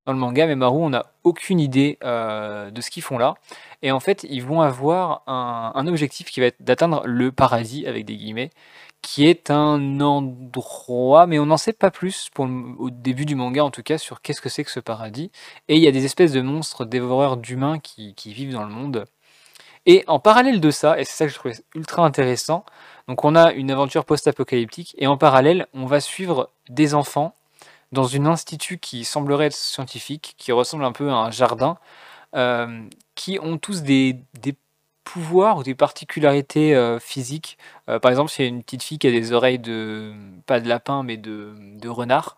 dans 0.07 0.12
le 0.12 0.18
manga, 0.18 0.47
mais 0.47 0.57
Maru, 0.57 0.78
on 0.78 0.91
n'a 0.91 1.07
aucune 1.24 1.61
idée 1.61 1.99
euh, 2.05 2.70
de 2.70 2.80
ce 2.80 2.91
qu'ils 2.91 3.03
font 3.03 3.18
là. 3.18 3.35
Et 3.83 3.93
en 3.93 4.01
fait, 4.01 4.26
ils 4.28 4.43
vont 4.43 4.61
avoir 4.61 5.22
un, 5.26 5.72
un 5.74 5.87
objectif 5.87 6.30
qui 6.30 6.41
va 6.41 6.47
être 6.47 6.62
d'atteindre 6.62 7.03
le 7.07 7.33
paradis, 7.33 7.87
avec 7.87 8.05
des 8.05 8.16
guillemets, 8.16 8.51
qui 9.03 9.26
est 9.26 9.50
un 9.50 10.00
endroit, 10.00 11.26
mais 11.26 11.38
on 11.38 11.46
n'en 11.46 11.57
sait 11.57 11.72
pas 11.72 11.90
plus 11.90 12.30
pour 12.32 12.48
au 12.78 12.90
début 12.90 13.26
du 13.26 13.34
manga 13.34 13.64
en 13.64 13.70
tout 13.70 13.82
cas 13.82 13.98
sur 13.98 14.22
qu'est-ce 14.22 14.40
que 14.40 14.48
c'est 14.48 14.64
que 14.64 14.70
ce 14.70 14.80
paradis. 14.80 15.30
Et 15.68 15.76
il 15.76 15.82
y 15.82 15.88
a 15.88 15.92
des 15.92 16.05
espèces 16.05 16.32
de 16.32 16.40
monstres 16.40 16.84
dévoreurs 16.84 17.36
d'humains 17.36 17.78
qui, 17.80 18.14
vivent 18.26 18.53
dans 18.53 18.64
le 18.64 18.72
monde. 18.72 19.05
Et 19.86 20.05
en 20.07 20.20
parallèle 20.20 20.61
de 20.61 20.70
ça, 20.70 20.98
et 21.00 21.05
c'est 21.05 21.16
ça 21.16 21.26
que 21.26 21.32
je 21.32 21.38
trouvais 21.38 21.57
ultra 21.74 22.05
intéressant, 22.05 22.64
donc 23.09 23.24
on 23.24 23.34
a 23.34 23.53
une 23.53 23.72
aventure 23.72 24.05
post-apocalyptique, 24.05 24.94
et 24.98 25.09
en 25.09 25.16
parallèle, 25.16 25.66
on 25.74 25.86
va 25.86 26.00
suivre 26.00 26.50
des 26.68 26.94
enfants 26.94 27.34
dans 27.90 28.05
une 28.05 28.28
institut 28.28 28.78
qui 28.78 29.05
semblerait 29.05 29.46
être 29.46 29.57
scientifique, 29.57 30.34
qui 30.38 30.53
ressemble 30.53 30.84
un 30.84 30.92
peu 30.92 31.11
à 31.11 31.14
un 31.14 31.30
jardin, 31.32 31.78
euh, 32.36 32.86
qui 33.16 33.38
ont 33.42 33.59
tous 33.59 33.82
des, 33.82 34.20
des 34.40 34.55
pouvoirs 35.05 35.59
ou 35.59 35.62
des 35.62 35.74
particularités 35.74 36.74
euh, 36.74 36.98
physiques. 36.98 37.59
Euh, 37.88 37.98
par 37.98 38.11
exemple, 38.11 38.30
s'il 38.30 38.44
y 38.44 38.48
a 38.48 38.48
une 38.48 38.62
petite 38.62 38.82
fille 38.82 38.98
qui 38.98 39.07
a 39.07 39.11
des 39.11 39.32
oreilles 39.32 39.59
de, 39.59 40.12
pas 40.46 40.61
de 40.61 40.68
lapin, 40.68 41.03
mais 41.03 41.16
de, 41.16 41.88
renard. 41.88 42.36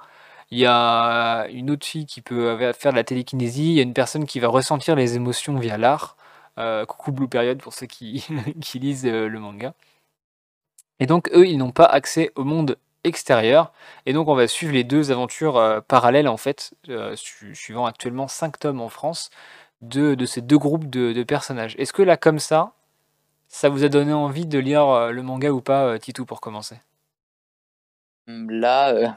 Il 0.50 0.58
y 0.58 0.66
a 0.66 1.46
une 1.48 1.70
autre 1.70 1.86
fille 1.86 2.06
qui 2.06 2.20
peut 2.20 2.72
faire 2.72 2.92
de 2.92 2.96
la 2.96 3.04
télékinésie. 3.04 3.70
Il 3.70 3.74
y 3.74 3.80
a 3.80 3.82
une 3.82 3.94
personne 3.94 4.26
qui 4.26 4.40
va 4.40 4.48
ressentir 4.48 4.94
les 4.96 5.16
émotions 5.16 5.58
via 5.58 5.78
l'art. 5.78 6.16
Euh, 6.58 6.86
coucou 6.86 7.12
Blue 7.12 7.28
Period 7.28 7.58
pour 7.58 7.72
ceux 7.72 7.86
qui, 7.86 8.26
qui 8.60 8.78
lisent 8.78 9.06
le 9.06 9.38
manga. 9.38 9.74
Et 11.00 11.06
donc, 11.06 11.28
eux, 11.34 11.46
ils 11.46 11.58
n'ont 11.58 11.72
pas 11.72 11.86
accès 11.86 12.30
au 12.36 12.44
monde 12.44 12.76
extérieur. 13.02 13.72
Et 14.06 14.12
donc, 14.12 14.28
on 14.28 14.34
va 14.34 14.46
suivre 14.48 14.72
les 14.72 14.84
deux 14.84 15.10
aventures 15.10 15.82
parallèles, 15.88 16.28
en 16.28 16.36
fait, 16.36 16.74
suivant 17.16 17.86
actuellement 17.86 18.28
5 18.28 18.58
tomes 18.58 18.80
en 18.80 18.88
France 18.88 19.30
de, 19.80 20.24
ces 20.26 20.40
deux 20.40 20.58
groupes 20.58 20.88
de, 20.88 21.22
personnages. 21.22 21.74
Est-ce 21.78 21.92
que 21.92 22.02
là, 22.02 22.16
comme 22.16 22.38
ça, 22.38 22.72
ça 23.48 23.68
vous 23.68 23.84
a 23.84 23.88
donné 23.88 24.12
envie 24.12 24.46
de 24.46 24.58
lire 24.58 24.88
euh, 24.88 25.10
le 25.10 25.22
manga 25.22 25.50
ou 25.50 25.60
pas, 25.60 25.84
euh, 25.84 25.98
Titou, 25.98 26.24
pour 26.24 26.40
commencer? 26.40 26.76
Mmh, 28.26 28.50
Là, 28.50 28.94
euh, 28.94 29.08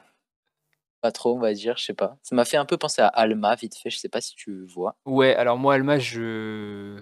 pas 1.01 1.12
trop, 1.12 1.36
on 1.36 1.39
va 1.39 1.53
dire, 1.53 1.78
je 1.78 1.86
sais 1.86 1.93
pas. 1.93 2.18
Ça 2.24 2.36
m'a 2.36 2.45
fait 2.45 2.58
un 2.58 2.66
peu 2.66 2.78
penser 2.78 3.01
à 3.01 3.08
Alma, 3.08 3.55
vite 3.55 3.76
fait, 3.76 3.89
je 3.89 3.97
sais 3.97 4.10
pas 4.10 4.22
si 4.22 4.36
tu 4.36 4.66
vois. 4.66 4.95
Ouais, 5.05 5.36
alors 5.36 5.58
moi, 5.58 5.76
Alma, 5.76 5.99
je. 5.99 6.99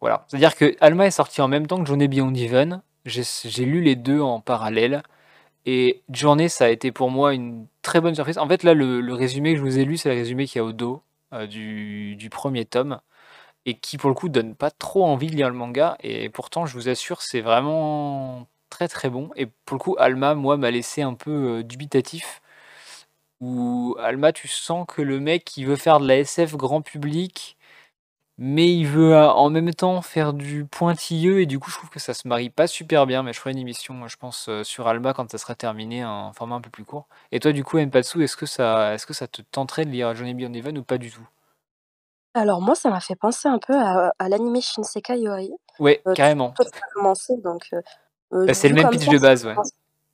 Voilà. 0.00 0.24
C'est-à-dire 0.28 0.56
que 0.56 0.74
Alma 0.80 1.06
est 1.06 1.10
sorti 1.10 1.42
en 1.42 1.48
même 1.48 1.66
temps 1.66 1.78
que 1.80 1.86
Journée 1.86 2.08
Beyond 2.08 2.34
Even. 2.34 2.82
J'ai 3.04 3.64
lu 3.64 3.82
les 3.82 3.96
deux 3.96 4.20
en 4.20 4.40
parallèle. 4.40 5.02
Et 5.66 6.02
Journée, 6.10 6.48
ça 6.48 6.66
a 6.66 6.68
été 6.68 6.90
pour 6.90 7.10
moi 7.10 7.34
une 7.34 7.66
très 7.82 8.00
bonne 8.00 8.14
surprise. 8.14 8.38
En 8.38 8.48
fait, 8.48 8.62
là, 8.62 8.72
le, 8.72 9.00
le 9.00 9.14
résumé 9.14 9.52
que 9.52 9.58
je 9.58 9.62
vous 9.62 9.78
ai 9.78 9.84
lu, 9.84 9.98
c'est 9.98 10.08
le 10.08 10.14
résumé 10.14 10.46
qu'il 10.46 10.58
y 10.58 10.60
a 10.60 10.64
au 10.64 10.72
dos. 10.72 11.02
Euh, 11.32 11.46
du, 11.46 12.28
premier 12.30 12.64
tome 12.64 13.00
et 13.64 13.78
qui 13.78 13.98
pour 13.98 14.10
le 14.10 14.14
coup 14.14 14.28
donne 14.28 14.56
pas 14.56 14.70
trop 14.72 15.04
envie 15.04 15.28
de 15.28 15.36
lire 15.36 15.48
le 15.48 15.54
manga 15.54 15.96
et 16.00 16.28
pourtant 16.28 16.66
je 16.66 16.74
vous 16.74 16.88
assure 16.88 17.22
c'est 17.22 17.40
vraiment 17.40 18.48
très 18.68 18.88
très 18.88 19.10
bon 19.10 19.30
et 19.36 19.46
pour 19.46 19.76
le 19.76 19.80
coup 19.80 19.96
Alma 19.98 20.34
moi 20.34 20.56
m'a 20.56 20.70
laissé 20.72 21.02
un 21.02 21.14
peu 21.14 21.58
euh, 21.58 21.62
dubitatif 21.62 22.42
où 23.40 23.96
Alma 24.00 24.32
tu 24.32 24.48
sens 24.48 24.86
que 24.88 25.02
le 25.02 25.20
mec 25.20 25.56
il 25.56 25.66
veut 25.66 25.76
faire 25.76 26.00
de 26.00 26.08
la 26.08 26.18
SF 26.18 26.56
grand 26.56 26.82
public 26.82 27.56
mais 28.42 28.72
il 28.72 28.86
veut 28.86 29.12
euh, 29.12 29.28
en 29.28 29.50
même 29.50 29.72
temps 29.74 30.00
faire 30.00 30.32
du 30.32 30.64
pointilleux 30.64 31.42
et 31.42 31.46
du 31.46 31.58
coup 31.58 31.70
je 31.70 31.76
trouve 31.76 31.90
que 31.90 32.00
ça 32.00 32.14
se 32.14 32.26
marie 32.26 32.48
pas 32.48 32.66
super 32.66 33.06
bien 33.06 33.22
mais 33.22 33.34
je 33.34 33.38
ferai 33.38 33.50
une 33.50 33.58
émission 33.58 34.08
je 34.08 34.16
pense 34.16 34.48
euh, 34.48 34.64
sur 34.64 34.88
Alma 34.88 35.12
quand 35.12 35.30
ça 35.30 35.36
sera 35.36 35.54
terminé 35.54 36.00
un 36.00 36.32
format 36.32 36.56
un 36.56 36.62
peu 36.62 36.70
plus 36.70 36.86
court 36.86 37.06
et 37.32 37.38
toi 37.38 37.52
du 37.52 37.64
coup 37.64 37.78
Empatsu 37.78 38.24
est-ce 38.24 38.38
que 38.38 38.46
ça 38.46 38.94
est-ce 38.94 39.04
que 39.04 39.12
ça 39.12 39.28
te 39.28 39.42
tenterait 39.42 39.84
de 39.84 39.90
lire 39.90 40.14
Johnny 40.14 40.32
Beyond 40.32 40.54
Even 40.54 40.78
ou 40.78 40.82
pas 40.82 40.96
du 40.96 41.10
tout? 41.10 41.28
Alors 42.32 42.62
moi, 42.62 42.76
ça 42.76 42.90
m'a 42.90 43.00
fait 43.00 43.16
penser 43.16 43.48
un 43.48 43.58
peu 43.58 43.74
à, 43.74 44.12
à 44.18 44.28
l'anime 44.28 44.58
Shinsekai 44.62 45.18
Yori. 45.18 45.50
ouais 45.78 46.00
euh, 46.06 46.14
carrément 46.14 46.54
commencé, 46.94 47.36
donc 47.38 47.68
bah, 48.30 48.54
c'est 48.54 48.70
le 48.70 48.74
même 48.74 48.88
pitch 48.88 49.06
de 49.06 49.18
base 49.18 49.44
ouais 49.44 49.56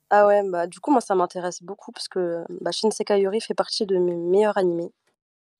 Ah 0.09 0.27
ouais, 0.27 0.41
bah 0.49 0.67
du 0.67 0.81
coup 0.81 0.91
moi 0.91 0.99
ça 0.99 1.15
m'intéresse 1.15 1.63
beaucoup 1.63 1.93
parce 1.93 2.09
que 2.09 2.43
bah, 2.59 2.71
Shinsekai 2.73 3.21
Yori 3.21 3.39
fait 3.39 3.53
partie 3.53 3.85
de 3.85 3.97
mes 3.97 4.15
meilleurs 4.15 4.57
animés. 4.57 4.91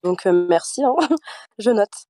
Donc 0.03 0.25
merci, 0.25 0.83
hein. 0.83 0.95
je 1.59 1.69
note. 1.71 2.06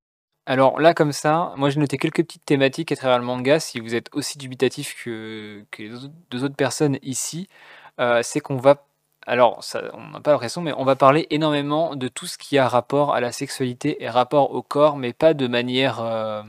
Alors 0.49 0.79
là, 0.79 0.93
comme 0.93 1.11
ça, 1.11 1.53
moi 1.57 1.69
j'ai 1.69 1.77
noté 1.79 1.97
quelques 1.97 2.23
petites 2.23 2.45
thématiques 2.45 2.93
à 2.93 2.95
travers 2.95 3.19
le 3.19 3.25
manga. 3.25 3.59
Si 3.59 3.81
vous 3.81 3.95
êtes 3.95 4.09
aussi 4.13 4.37
dubitatif 4.37 4.95
que, 5.03 5.65
les 5.77 5.89
deux 6.31 6.43
autres 6.45 6.55
personnes 6.55 6.97
ici, 7.03 7.49
euh, 7.99 8.21
c'est 8.23 8.39
qu'on 8.39 8.55
va. 8.55 8.85
Alors, 9.27 9.63
ça, 9.63 9.81
on 9.93 10.07
n'a 10.11 10.21
pas 10.21 10.31
l'impression, 10.31 10.61
mais 10.61 10.73
on 10.77 10.85
va 10.85 10.95
parler 10.95 11.27
énormément 11.31 11.95
de 11.97 12.07
tout 12.07 12.27
ce 12.27 12.37
qui 12.37 12.57
a 12.57 12.67
rapport 12.69 13.13
à 13.13 13.19
la 13.21 13.33
sexualité 13.33 14.01
et 14.03 14.09
rapport 14.09 14.53
au 14.53 14.61
corps, 14.61 14.97
mais 14.97 15.13
pas 15.13 15.33
de 15.33 15.47
manière 15.47 15.99
euh, 16.01 16.43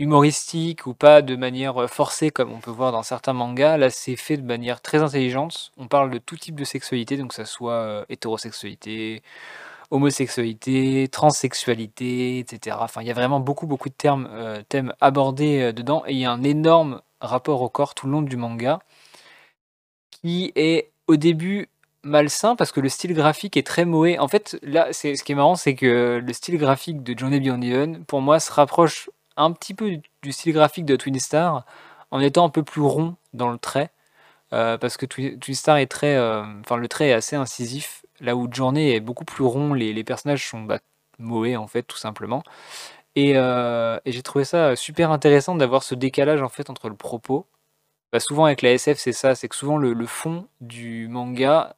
humoristique 0.00 0.86
ou 0.86 0.94
pas 0.94 1.22
de 1.22 1.36
manière 1.36 1.76
euh, 1.82 1.86
forcée 1.86 2.30
comme 2.30 2.52
on 2.52 2.58
peut 2.60 2.70
voir 2.72 2.90
dans 2.92 3.04
certains 3.04 3.32
mangas. 3.32 3.76
Là, 3.76 3.90
c'est 3.90 4.16
fait 4.16 4.36
de 4.36 4.46
manière 4.46 4.80
très 4.80 5.02
intelligente. 5.02 5.72
On 5.76 5.86
parle 5.88 6.10
de 6.10 6.18
tout 6.18 6.36
type 6.36 6.56
de 6.56 6.64
sexualité, 6.64 7.16
donc 7.16 7.32
ça 7.32 7.44
soit 7.44 8.04
hétérosexualité 8.08 9.22
homosexualité, 9.90 11.08
transsexualité, 11.08 12.38
etc. 12.40 12.76
Enfin, 12.80 13.02
il 13.02 13.08
y 13.08 13.10
a 13.10 13.14
vraiment 13.14 13.40
beaucoup, 13.40 13.66
beaucoup 13.66 13.88
de 13.88 13.94
euh, 14.04 14.62
thèmes 14.68 14.92
abordés 15.00 15.62
euh, 15.62 15.72
dedans, 15.72 16.02
et 16.06 16.12
il 16.12 16.18
y 16.18 16.24
a 16.24 16.30
un 16.32 16.42
énorme 16.42 17.00
rapport 17.20 17.62
au 17.62 17.68
corps 17.68 17.94
tout 17.94 18.06
le 18.06 18.12
long 18.12 18.22
du 18.22 18.36
manga, 18.36 18.80
qui 20.10 20.52
est 20.56 20.92
au 21.06 21.16
début 21.16 21.68
malsain 22.04 22.56
parce 22.56 22.72
que 22.72 22.80
le 22.80 22.88
style 22.88 23.14
graphique 23.14 23.56
est 23.56 23.66
très 23.66 23.84
moé. 23.84 24.18
En 24.18 24.28
fait, 24.28 24.58
là, 24.62 24.88
c'est, 24.92 25.16
ce 25.16 25.24
qui 25.24 25.32
est 25.32 25.34
marrant, 25.34 25.56
c'est 25.56 25.74
que 25.74 26.22
le 26.24 26.32
style 26.32 26.58
graphique 26.58 27.02
de 27.02 27.18
Johnny 27.18 27.40
Beyond 27.40 27.62
Even, 27.62 28.04
pour 28.04 28.20
moi, 28.20 28.40
se 28.40 28.52
rapproche 28.52 29.10
un 29.36 29.52
petit 29.52 29.74
peu 29.74 30.00
du 30.22 30.32
style 30.32 30.52
graphique 30.52 30.84
de 30.84 30.96
Twin 30.96 31.18
Star, 31.18 31.64
en 32.10 32.20
étant 32.20 32.44
un 32.44 32.50
peu 32.50 32.62
plus 32.62 32.82
rond 32.82 33.16
dans 33.34 33.50
le 33.50 33.58
trait. 33.58 33.90
Euh, 34.52 34.78
parce 34.78 34.96
que 34.96 35.06
Twin 35.06 35.54
Star 35.54 35.76
est 35.78 35.86
très, 35.86 36.18
enfin 36.18 36.76
le 36.76 36.88
trait 36.88 37.08
est 37.08 37.12
assez 37.12 37.36
incisif 37.36 38.04
Là 38.20 38.36
où 38.36 38.48
Journée 38.52 38.94
est 38.94 39.00
beaucoup 39.00 39.24
plus 39.24 39.44
rond, 39.44 39.74
les, 39.74 40.04
personnages 40.04 40.48
sont 40.48 40.62
bah, 40.62 40.78
en 41.20 41.66
fait, 41.66 41.82
tout 41.82 41.96
simplement. 41.96 42.42
Euh, 43.18 44.00
et, 44.04 44.12
j'ai 44.12 44.22
trouvé 44.22 44.44
ça 44.44 44.76
super 44.76 45.10
intéressant 45.10 45.54
d'avoir 45.56 45.82
ce 45.82 45.94
décalage 45.94 46.42
en 46.42 46.48
fait 46.48 46.70
entre 46.70 46.88
le 46.88 46.96
propos. 46.96 47.46
Bah, 48.12 48.20
souvent 48.20 48.46
avec 48.46 48.62
la 48.62 48.72
SF, 48.72 48.98
c'est 48.98 49.12
ça, 49.12 49.34
c'est 49.34 49.48
que 49.48 49.56
souvent 49.56 49.76
le, 49.78 50.06
fond 50.06 50.48
du 50.60 51.08
manga, 51.08 51.76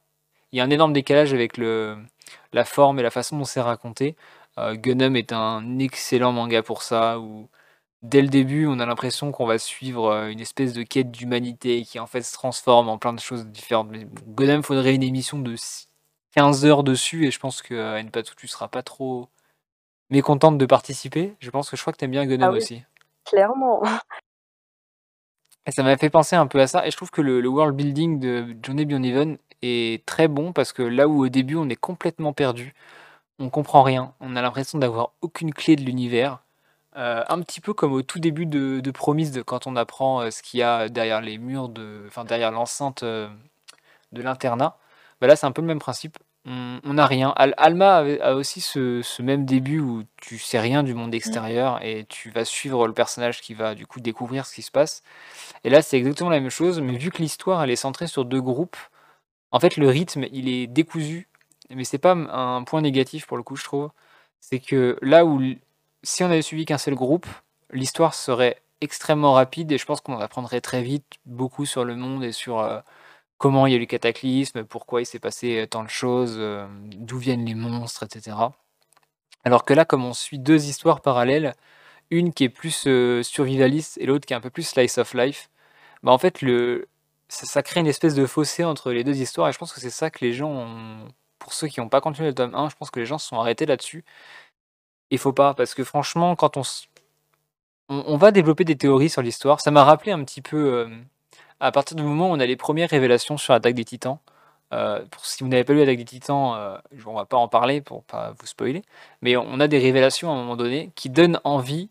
il 0.51 0.57
y 0.59 0.61
a 0.61 0.63
un 0.63 0.69
énorme 0.69 0.93
décalage 0.93 1.33
avec 1.33 1.57
le, 1.57 1.97
la 2.53 2.65
forme 2.65 2.99
et 2.99 3.03
la 3.03 3.11
façon 3.11 3.37
dont 3.37 3.45
c'est 3.45 3.61
raconté. 3.61 4.15
Euh, 4.57 4.75
est 5.15 5.33
un 5.33 5.79
excellent 5.79 6.31
manga 6.33 6.61
pour 6.63 6.83
ça, 6.83 7.19
où 7.19 7.49
dès 8.03 8.21
le 8.21 8.29
début, 8.29 8.67
on 8.67 8.79
a 8.79 8.85
l'impression 8.85 9.31
qu'on 9.31 9.45
va 9.45 9.57
suivre 9.59 10.07
euh, 10.11 10.29
une 10.29 10.39
espèce 10.39 10.73
de 10.73 10.83
quête 10.83 11.11
d'humanité 11.11 11.83
qui 11.83 11.99
en 11.99 12.07
fait 12.07 12.21
se 12.23 12.33
transforme 12.33 12.89
en 12.89 12.97
plein 12.97 13.13
de 13.13 13.19
choses 13.19 13.45
différentes. 13.47 13.89
Mais 13.89 14.07
faudrait 14.63 14.95
une 14.95 15.03
émission 15.03 15.39
de 15.39 15.55
15 16.35 16.65
heures 16.65 16.83
dessus 16.83 17.25
et 17.25 17.31
je 17.31 17.39
pense 17.39 17.61
que 17.61 17.73
euh, 17.73 18.01
Npatou, 18.01 18.35
tu 18.35 18.47
seras 18.47 18.67
pas 18.67 18.83
trop 18.83 19.29
mécontente 20.09 20.57
de 20.57 20.65
participer. 20.65 21.35
Je 21.39 21.49
pense 21.49 21.69
que 21.69 21.75
je 21.75 21.81
crois 21.81 21.93
que 21.93 21.97
tu 21.97 22.05
aimes 22.05 22.11
bien 22.11 22.25
Gunham 22.25 22.51
ah 22.53 22.57
aussi. 22.57 22.83
Clairement. 23.25 23.81
Et 25.65 25.71
ça 25.71 25.83
m'a 25.83 25.97
fait 25.97 26.09
penser 26.09 26.35
un 26.35 26.47
peu 26.47 26.59
à 26.59 26.67
ça 26.67 26.87
et 26.87 26.91
je 26.91 26.97
trouve 26.97 27.11
que 27.11 27.21
le, 27.21 27.47
world 27.47 27.75
building 27.75 28.19
de 28.19 28.55
Johnny 28.63 28.85
Beyond 28.85 29.03
Even 29.03 29.37
est 29.61 30.05
très 30.05 30.27
bon 30.27 30.53
parce 30.53 30.73
que 30.73 30.81
là 30.81 31.07
où 31.07 31.23
au 31.23 31.29
début 31.29 31.55
on 31.55 31.69
est 31.69 31.75
complètement 31.75 32.33
perdu, 32.33 32.73
on 33.37 33.49
comprend 33.49 33.83
rien, 33.83 34.13
on 34.19 34.35
a 34.35 34.41
l'impression 34.41 34.79
d'avoir 34.79 35.11
aucune 35.21 35.53
clé 35.53 35.75
de 35.75 35.83
l'univers. 35.83 36.39
Euh, 36.97 37.23
un 37.29 37.41
petit 37.41 37.61
peu 37.61 37.73
comme 37.73 37.93
au 37.93 38.01
tout 38.01 38.19
début 38.19 38.45
de, 38.45 38.81
de 38.81 38.91
Promise, 38.91 39.31
de 39.31 39.41
quand 39.41 39.65
on 39.65 39.75
apprend 39.77 40.21
euh, 40.21 40.31
ce 40.31 40.41
qu'il 40.41 40.59
y 40.59 40.63
a 40.63 40.89
derrière 40.89 41.21
les 41.21 41.37
murs, 41.37 41.69
de, 41.69 42.03
enfin 42.07 42.25
derrière 42.25 42.51
l'enceinte 42.51 43.03
de 43.03 43.29
l'internat. 44.11 44.77
Bah 45.21 45.27
là, 45.27 45.35
c'est 45.35 45.45
un 45.45 45.51
peu 45.51 45.61
le 45.61 45.67
même 45.67 45.79
principe. 45.79 46.17
On 46.45 46.95
n'a 46.95 47.05
rien. 47.05 47.31
Alma 47.35 47.97
a 48.21 48.33
aussi 48.33 48.61
ce, 48.61 49.21
même 49.21 49.45
début 49.45 49.79
où 49.79 50.03
tu 50.17 50.39
sais 50.39 50.59
rien 50.59 50.81
du 50.81 50.95
monde 50.95 51.11
mmh. 51.11 51.15
extérieur 51.15 51.83
et 51.83 52.05
tu 52.09 52.31
vas 52.31 52.45
suivre 52.45 52.87
le 52.87 52.93
personnage 52.93 53.41
qui 53.41 53.53
va 53.53 53.75
du 53.75 53.85
coup 53.85 53.99
découvrir 53.99 54.47
ce 54.47 54.55
qui 54.55 54.63
se 54.63 54.71
passe. 54.71 55.03
Et 55.63 55.69
là, 55.69 55.83
c'est 55.83 55.97
exactement 55.97 56.31
la 56.31 56.39
même 56.39 56.49
chose, 56.49 56.81
mais 56.81 56.97
vu 56.97 57.11
que 57.11 57.19
l'histoire 57.21 57.63
elle 57.63 57.69
est 57.69 57.75
centrée 57.75 58.07
sur 58.07 58.25
deux 58.25 58.41
groupes, 58.41 58.77
en 59.51 59.59
fait, 59.59 59.77
le 59.77 59.87
rythme 59.89 60.25
il 60.31 60.49
est 60.49 60.67
décousu. 60.67 61.29
Mais 61.69 61.83
c'est 61.83 61.99
pas 61.99 62.13
un 62.13 62.63
point 62.63 62.81
négatif 62.81 63.27
pour 63.27 63.37
le 63.37 63.43
coup, 63.43 63.55
je 63.55 63.63
trouve. 63.63 63.91
C'est 64.39 64.59
que 64.59 64.97
là 65.01 65.25
où 65.25 65.39
si 66.03 66.23
on 66.23 66.27
avait 66.27 66.41
suivi 66.41 66.65
qu'un 66.65 66.79
seul 66.79 66.95
groupe, 66.95 67.27
l'histoire 67.71 68.15
serait 68.15 68.61
extrêmement 68.81 69.33
rapide 69.33 69.71
et 69.71 69.77
je 69.77 69.85
pense 69.85 70.01
qu'on 70.01 70.19
apprendrait 70.19 70.61
très 70.61 70.81
vite 70.81 71.05
beaucoup 71.25 71.65
sur 71.65 71.85
le 71.85 71.95
monde 71.95 72.23
et 72.23 72.31
sur 72.31 72.59
euh, 72.59 72.79
comment 73.41 73.65
il 73.65 73.71
y 73.71 73.73
a 73.73 73.77
eu 73.77 73.79
le 73.81 73.87
cataclysme, 73.87 74.63
pourquoi 74.65 75.01
il 75.01 75.05
s'est 75.07 75.19
passé 75.19 75.65
tant 75.67 75.83
de 75.83 75.89
choses, 75.89 76.39
d'où 76.95 77.17
viennent 77.17 77.43
les 77.43 77.55
monstres, 77.55 78.03
etc. 78.03 78.37
Alors 79.43 79.65
que 79.65 79.73
là, 79.73 79.83
comme 79.83 80.05
on 80.05 80.13
suit 80.13 80.37
deux 80.37 80.67
histoires 80.67 81.01
parallèles, 81.01 81.55
une 82.11 82.33
qui 82.33 82.43
est 82.43 82.49
plus 82.49 82.87
survivaliste 83.23 83.97
et 83.99 84.05
l'autre 84.05 84.27
qui 84.27 84.33
est 84.33 84.35
un 84.35 84.41
peu 84.41 84.51
plus 84.51 84.67
slice 84.67 84.99
of 84.99 85.15
life, 85.15 85.49
bah 86.03 86.11
en 86.11 86.19
fait, 86.19 86.43
le, 86.43 86.87
ça, 87.29 87.63
crée 87.63 87.79
une 87.79 87.87
espèce 87.87 88.13
de 88.13 88.27
fossé 88.27 88.63
entre 88.63 88.91
les 88.91 89.03
deux 89.03 89.19
histoires 89.19 89.49
et 89.49 89.53
je 89.53 89.57
pense 89.57 89.73
que 89.73 89.81
c'est 89.81 89.89
ça 89.89 90.11
que 90.11 90.23
les 90.23 90.33
gens 90.33 90.51
ont, 90.51 91.07
pour 91.39 91.53
ceux 91.53 91.67
qui 91.67 91.79
n'ont 91.79 91.89
pas 91.89 92.01
continué 92.01 92.27
le 92.29 92.35
tome 92.35 92.53
1, 92.53 92.69
je 92.69 92.75
pense 92.75 92.91
que 92.91 92.99
les 92.99 93.07
gens 93.07 93.17
se 93.17 93.27
sont 93.27 93.39
arrêtés 93.39 93.65
là-dessus. 93.65 94.05
Il 95.09 95.17
faut 95.17 95.33
pas, 95.33 95.55
parce 95.55 95.73
que 95.73 95.83
franchement, 95.83 96.35
quand 96.35 96.57
on, 96.57 96.63
on, 97.89 98.17
va 98.17 98.31
développer 98.31 98.65
des 98.65 98.77
théories 98.77 99.09
sur 99.09 99.23
l'histoire, 99.23 99.61
ça 99.61 99.71
m'a 99.71 99.83
rappelé 99.83 100.11
un 100.11 100.23
petit 100.23 100.41
peu 100.41 100.87
à 101.61 101.71
partir 101.71 101.95
du 101.95 102.03
moment 102.03 102.29
où 102.29 102.33
on 102.33 102.39
a 102.39 102.45
les 102.45 102.57
premières 102.57 102.89
révélations 102.89 103.37
sur 103.37 103.53
l'attaque 103.53 103.75
des 103.75 103.85
titans. 103.85 104.19
Euh, 104.73 105.03
si 105.21 105.43
vous 105.43 105.49
n'avez 105.49 105.63
pas 105.63 105.73
lu 105.73 105.79
l'attaque 105.79 105.97
des 105.97 106.05
titans, 106.05 106.53
euh, 106.55 106.77
on 107.05 107.13
va 107.13 107.25
pas 107.25 107.37
en 107.37 107.47
parler 107.47 107.81
pour 107.81 108.03
pas 108.03 108.33
vous 108.39 108.45
spoiler, 108.45 108.83
mais 109.21 109.37
on 109.37 109.59
a 109.59 109.67
des 109.67 109.79
révélations 109.79 110.29
à 110.31 110.33
un 110.33 110.37
moment 110.37 110.55
donné 110.55 110.91
qui 110.95 111.09
donnent 111.09 111.39
envie 111.43 111.89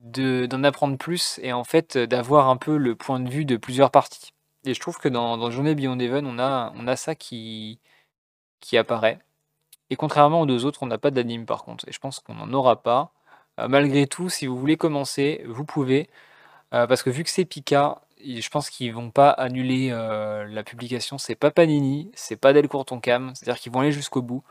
d'en 0.00 0.62
apprendre 0.64 0.98
plus 0.98 1.40
et 1.42 1.52
en 1.52 1.64
fait 1.64 1.96
d'avoir 1.96 2.48
un 2.48 2.56
peu 2.56 2.76
le 2.76 2.94
point 2.94 3.20
de 3.20 3.28
vue 3.28 3.44
de 3.44 3.56
plusieurs 3.56 3.90
parties. 3.90 4.32
Et 4.64 4.74
je 4.74 4.80
trouve 4.80 4.98
que 4.98 5.08
dans, 5.08 5.50
Journée 5.50 5.74
Beyond 5.74 5.98
Even, 5.98 6.26
on 6.26 6.38
a, 6.38 6.72
on 6.76 6.86
a 6.86 6.96
ça 6.96 7.14
qui, 7.14 7.80
qui 8.60 8.76
apparaît. 8.78 9.18
Et 9.90 9.96
contrairement 9.96 10.42
aux 10.42 10.46
deux 10.46 10.64
autres, 10.64 10.82
on 10.82 10.86
n'a 10.86 10.98
pas 10.98 11.10
d'anime 11.10 11.46
par 11.46 11.64
contre. 11.64 11.88
Et 11.88 11.92
je 11.92 11.98
pense 12.00 12.20
qu'on 12.20 12.34
n'en 12.34 12.52
aura 12.52 12.82
pas. 12.82 13.12
Euh, 13.60 13.68
malgré 13.68 14.06
tout, 14.06 14.28
si 14.28 14.46
vous 14.46 14.58
voulez 14.58 14.76
commencer, 14.76 15.44
vous 15.46 15.64
pouvez. 15.64 16.08
Euh, 16.74 16.86
parce 16.86 17.02
que 17.02 17.10
vu 17.10 17.24
que 17.24 17.30
c'est 17.30 17.44
Pika, 17.44 18.02
je 18.26 18.48
pense 18.50 18.70
qu'ils 18.70 18.92
vont 18.94 19.10
pas 19.10 19.30
annuler 19.30 19.90
euh, 19.90 20.46
la 20.46 20.64
publication. 20.64 21.18
C'est 21.18 21.34
pas 21.34 21.50
Panini, 21.50 22.10
c'est 22.14 22.36
pas 22.36 22.52
Delcourt 22.52 22.84
Tonkam. 22.86 23.32
C'est-à-dire 23.34 23.60
qu'ils 23.60 23.72
vont 23.72 23.80
aller 23.80 23.92
jusqu'au 23.92 24.22
bout. 24.22 24.42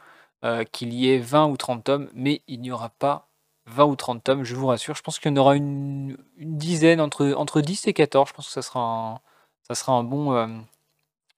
qu'il 0.71 0.93
y 0.93 1.09
ait 1.11 1.19
20 1.19 1.47
ou 1.47 1.57
30 1.57 1.83
tomes, 1.83 2.09
mais 2.13 2.41
il 2.47 2.61
n'y 2.61 2.71
aura 2.71 2.89
pas 2.89 3.27
20 3.65 3.85
ou 3.85 3.95
30 3.95 4.23
tomes, 4.23 4.43
je 4.43 4.55
vous 4.55 4.67
rassure. 4.67 4.95
Je 4.95 5.01
pense 5.01 5.19
qu'il 5.19 5.31
y 5.31 5.33
en 5.33 5.37
aura 5.37 5.55
une, 5.55 6.17
dizaine, 6.37 7.01
entre, 7.01 7.33
entre 7.33 7.61
10 7.61 7.87
et 7.87 7.93
14. 7.93 8.29
Je 8.29 8.33
pense 8.33 8.47
que 8.47 8.53
ça 8.53 8.61
sera 8.61 8.79
un, 8.81 9.21
ça 9.67 9.75
sera 9.75 9.93
un, 9.93 10.03
bon, 10.03 10.33
euh, 10.35 10.47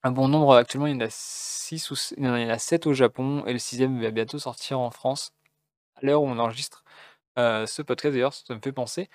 un 0.02 0.10
bon 0.12 0.28
nombre. 0.28 0.56
Actuellement, 0.56 0.86
il 0.88 0.94
y 0.94 0.96
en 0.96 1.00
a 1.06 1.10
6 1.10 1.90
ou 1.90 1.96
il 2.16 2.24
y 2.24 2.28
en 2.28 2.34
a 2.34 2.58
7 2.58 2.86
au 2.86 2.94
Japon 2.94 3.44
et 3.46 3.52
le 3.52 3.58
sixième 3.58 4.00
va 4.00 4.10
bientôt 4.10 4.38
sortir 4.38 4.80
en 4.80 4.90
France. 4.90 5.32
À 5.96 6.06
l'heure 6.06 6.22
où 6.22 6.28
on 6.28 6.38
enregistre 6.38 6.84
euh, 7.38 7.66
ce 7.66 7.82
podcast, 7.82 8.14
d'ailleurs, 8.14 8.34
ça 8.34 8.54
me 8.54 8.60
fait 8.60 8.72
penser. 8.72 9.10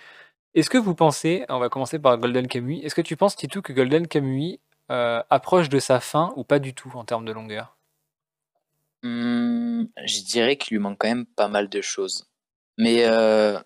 Est-ce 0.54 0.70
que 0.70 0.78
vous 0.78 0.95
pensez, 0.95 1.45
on 1.47 1.60
va 1.60 1.70
commencer 1.70 1.97
par 1.97 2.18
Golden 2.18 2.47
Kamuy, 2.47 2.80
est-ce 2.80 2.95
que 2.95 3.02
tu 3.02 3.16
penses, 3.16 3.36
Titou, 3.36 3.62
que 3.62 3.72
Golden 3.72 4.08
Kamuy 4.08 4.60
euh, 4.91 5.24
approche 5.30 5.70
de 5.70 5.80
sa 5.80 5.99
fin 6.02 6.34
ou 6.36 6.43
pas 6.43 6.60
du 6.60 6.74
tout 6.74 6.91
en 6.95 7.06
termes 7.06 7.24
de 7.26 7.32
longueur? 7.32 7.78
Mmh, 9.04 9.86
Je 10.06 10.22
dirais 10.24 10.58
qu'il 10.58 10.76
lui 10.76 10.84
manque 10.84 10.97
quand 10.99 11.08
même 11.08 11.26
pas 11.26 11.47
mal 11.47 11.70
de 11.70 11.82
choses. 11.82 12.30
Mais 12.78 13.06
euh, 13.06 13.60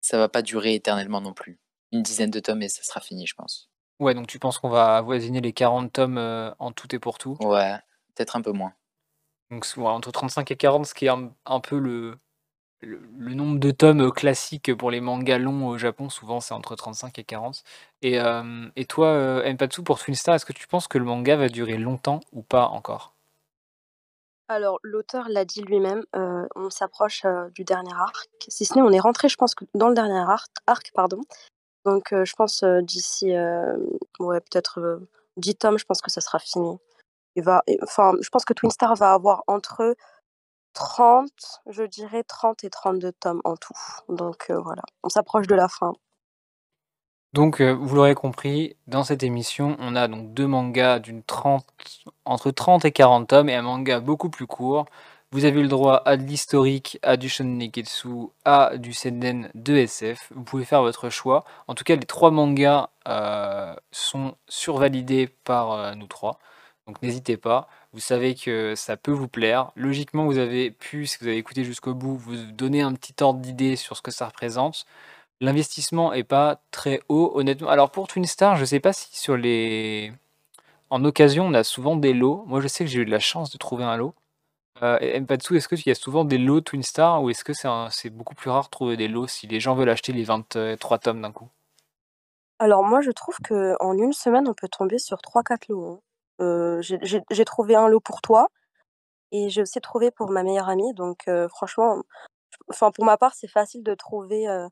ça 0.00 0.16
va 0.16 0.28
pas 0.28 0.42
durer 0.42 0.74
éternellement 0.74 1.20
non 1.20 1.34
plus. 1.34 1.58
Une 1.92 2.02
dizaine 2.02 2.30
de 2.30 2.40
tomes 2.40 2.62
et 2.62 2.68
ça 2.68 2.82
sera 2.82 3.00
fini, 3.00 3.26
je 3.26 3.34
pense. 3.34 3.70
Ouais, 4.00 4.14
donc 4.14 4.26
tu 4.26 4.38
penses 4.38 4.58
qu'on 4.58 4.68
va 4.68 4.96
avoisiner 4.96 5.40
les 5.40 5.52
40 5.52 5.92
tomes 5.92 6.18
euh, 6.18 6.50
en 6.58 6.72
tout 6.72 6.94
et 6.94 6.98
pour 6.98 7.18
tout? 7.18 7.36
Ouais, 7.40 7.74
peut-être 8.14 8.36
un 8.36 8.42
peu 8.42 8.52
moins. 8.52 8.72
Donc 9.50 9.66
entre 9.78 10.12
35 10.12 10.50
et 10.50 10.56
40, 10.56 10.86
ce 10.86 10.94
qui 10.94 11.06
est 11.06 11.10
un, 11.10 11.60
peu 11.60 11.78
le, 11.78 12.18
le, 12.80 13.34
nombre 13.34 13.58
de 13.58 13.70
tomes 13.70 14.10
classique 14.12 14.74
pour 14.74 14.90
les 14.90 15.00
mangas 15.00 15.38
longs 15.38 15.68
au 15.68 15.78
Japon, 15.78 16.08
souvent 16.08 16.40
c'est 16.40 16.54
entre 16.54 16.76
35 16.76 17.18
et 17.18 17.24
40. 17.24 17.62
Et, 18.02 18.20
euh, 18.20 18.68
et 18.76 18.84
toi, 18.84 19.08
euh, 19.08 19.52
Mpatsu, 19.52 19.82
pour 19.82 19.98
Twin 19.98 20.14
Star, 20.14 20.34
est-ce 20.34 20.46
que 20.46 20.52
tu 20.52 20.66
penses 20.68 20.88
que 20.88 20.98
le 20.98 21.04
manga 21.04 21.36
va 21.36 21.48
durer 21.48 21.78
longtemps 21.78 22.20
ou 22.32 22.42
pas 22.42 22.66
encore? 22.66 23.14
Alors, 24.50 24.78
l'auteur 24.82 25.28
l'a 25.28 25.44
dit 25.44 25.60
lui-même, 25.60 26.04
euh, 26.16 26.46
on 26.56 26.70
s'approche 26.70 27.26
euh, 27.26 27.50
du 27.50 27.64
dernier 27.64 27.92
arc. 27.92 28.28
Si 28.48 28.64
ce 28.64 28.74
n'est, 28.74 28.80
on 28.80 28.90
est 28.90 28.98
rentré, 28.98 29.28
je 29.28 29.36
pense, 29.36 29.54
dans 29.74 29.88
le 29.88 29.94
dernier 29.94 30.20
arc, 30.20 30.50
arc 30.66 30.90
pardon. 30.94 31.20
Donc, 31.84 32.14
euh, 32.14 32.24
je 32.24 32.34
pense 32.34 32.64
d'ici, 32.82 33.32
ouais, 34.20 34.40
peut-être 34.40 35.00
10 35.36 35.56
tomes, 35.56 35.78
je 35.78 35.84
pense 35.84 36.00
que 36.00 36.10
ça 36.10 36.22
sera 36.22 36.38
fini. 36.38 36.78
Enfin, 37.82 38.12
je 38.20 38.28
pense 38.30 38.44
que 38.44 38.54
Twin 38.54 38.70
Star 38.70 38.94
va 38.96 39.12
avoir 39.12 39.44
entre 39.46 39.94
30, 40.74 41.30
je 41.66 41.82
dirais 41.84 42.22
30 42.22 42.64
et 42.64 42.70
32 42.70 43.12
tomes 43.12 43.40
en 43.44 43.56
tout. 43.56 43.74
Donc, 44.08 44.50
voilà, 44.50 44.82
on 45.02 45.08
s'approche 45.08 45.46
de 45.46 45.54
la 45.54 45.68
fin. 45.68 45.92
Donc, 47.34 47.60
euh, 47.60 47.72
vous 47.74 47.94
l'aurez 47.94 48.14
compris, 48.14 48.76
dans 48.86 49.04
cette 49.04 49.22
émission, 49.22 49.76
on 49.80 49.94
a 49.96 50.08
donc 50.08 50.32
deux 50.32 50.46
mangas 50.46 50.98
d'une 50.98 51.22
30, 51.22 51.64
entre 52.24 52.50
30 52.50 52.86
et 52.86 52.92
40 52.92 53.28
tomes 53.28 53.48
et 53.50 53.54
un 53.54 53.62
manga 53.62 54.00
beaucoup 54.00 54.30
plus 54.30 54.46
court. 54.46 54.86
Vous 55.30 55.44
avez 55.44 55.60
le 55.60 55.68
droit 55.68 56.02
à 56.06 56.16
de 56.16 56.22
l'historique, 56.22 56.98
à 57.02 57.18
du 57.18 57.28
shonen 57.28 57.60
à 58.46 58.78
du 58.78 58.94
seinen 58.94 59.50
de 59.54 59.76
SF. 59.76 60.32
Vous 60.34 60.42
pouvez 60.42 60.64
faire 60.64 60.80
votre 60.80 61.10
choix. 61.10 61.44
En 61.66 61.74
tout 61.74 61.84
cas, 61.84 61.96
les 61.96 62.06
trois 62.06 62.30
mangas 62.30 62.88
euh, 63.06 63.74
sont 63.90 64.34
survalidés 64.48 65.28
par 65.44 65.72
euh, 65.72 65.94
nous 65.94 66.06
trois. 66.06 66.38
Donc 66.86 67.02
n'hésitez 67.02 67.36
pas. 67.36 67.68
Vous 67.92 68.00
savez 68.00 68.34
que 68.34 68.74
ça 68.76 68.96
peut 68.96 69.12
vous 69.12 69.28
plaire. 69.28 69.72
Logiquement, 69.76 70.26
vous 70.26 70.38
avez 70.38 70.70
pu, 70.70 71.06
si 71.06 71.18
vous 71.20 71.26
avez 71.26 71.38
écouté 71.38 71.64
jusqu'au 71.64 71.94
bout, 71.94 72.16
vous 72.16 72.36
donner 72.52 72.82
un 72.82 72.94
petit 72.94 73.14
ordre 73.22 73.40
d'idée 73.40 73.76
sur 73.76 73.96
ce 73.96 74.02
que 74.02 74.10
ça 74.10 74.26
représente. 74.26 74.84
L'investissement 75.40 76.12
est 76.12 76.24
pas 76.24 76.60
très 76.70 77.00
haut, 77.08 77.32
honnêtement. 77.34 77.68
Alors 77.68 77.90
pour 77.90 78.08
Twin 78.08 78.24
Star, 78.26 78.56
je 78.56 78.64
sais 78.64 78.80
pas 78.80 78.92
si 78.92 79.18
sur 79.18 79.36
les 79.36 80.12
en 80.90 81.04
occasion, 81.04 81.46
on 81.46 81.54
a 81.54 81.64
souvent 81.64 81.96
des 81.96 82.14
lots. 82.14 82.44
Moi, 82.46 82.60
je 82.60 82.68
sais 82.68 82.84
que 82.84 82.90
j'ai 82.90 83.00
eu 83.00 83.04
de 83.04 83.10
la 83.10 83.18
chance 83.18 83.50
de 83.50 83.58
trouver 83.58 83.84
un 83.84 83.96
lot. 83.96 84.14
Euh, 84.82 85.20
Mpatsu, 85.20 85.56
est-ce 85.56 85.68
qu'il 85.68 85.86
y 85.86 85.90
a 85.90 85.94
souvent 85.94 86.24
des 86.24 86.38
lots 86.38 86.60
Twin 86.60 86.82
Star 86.82 87.22
ou 87.22 87.30
est-ce 87.30 87.44
que 87.44 87.52
c'est 87.52 88.10
beaucoup 88.10 88.34
plus 88.34 88.50
rare 88.50 88.64
de 88.64 88.70
trouver 88.70 88.96
des 88.96 89.08
lots 89.08 89.26
si 89.26 89.46
les 89.46 89.60
gens 89.60 89.74
veulent 89.74 89.90
acheter 89.90 90.12
les 90.12 90.24
23 90.24 90.98
tomes 90.98 91.20
d'un 91.20 91.32
coup? 91.32 91.48
Alors 92.58 92.84
moi, 92.84 93.00
je 93.00 93.10
trouve 93.10 93.36
qu'en 93.46 93.92
une 93.92 94.12
semaine, 94.12 94.48
on 94.48 94.54
peut 94.54 94.68
tomber 94.68 94.98
sur 94.98 95.18
3-4 95.18 95.68
lots. 95.68 95.86
Hein. 95.86 96.00
Euh, 96.40 96.80
j'ai 96.82 97.44
trouvé 97.44 97.74
un 97.74 97.88
lot 97.88 98.00
pour 98.00 98.20
toi 98.20 98.48
et 99.32 99.48
j'ai 99.50 99.62
aussi 99.62 99.80
trouvé 99.80 100.10
pour 100.10 100.30
ma 100.30 100.42
meilleure 100.42 100.68
amie. 100.68 100.94
Donc 100.94 101.28
euh, 101.28 101.48
franchement, 101.48 102.02
enfin 102.70 102.90
pour 102.90 103.04
ma 103.04 103.16
part, 103.16 103.34
c'est 103.34 103.48
facile 103.48 103.82
de 103.82 103.94
trouver 103.94 104.48
euh, 104.48 104.68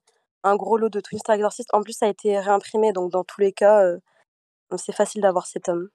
un 0.47 0.57
gros 0.57 0.79
lot 0.79 0.89
de 0.89 1.01
Twin 1.01 1.19
Star 1.19 1.35
Exorcist. 1.35 1.69
En 1.73 1.83
plus, 1.83 1.93
ça 1.93 2.07
a 2.07 2.09
été 2.09 2.39
réimprimé, 2.39 2.93
donc 2.93 3.11
dans 3.11 3.25
tous 3.25 3.41
les 3.41 3.53
cas, 3.53 3.83
euh, 3.83 3.99
c'est 4.77 4.95
facile 4.95 5.23
d'avoir 5.23 5.47
cet 5.47 5.69
homme. 5.69 5.89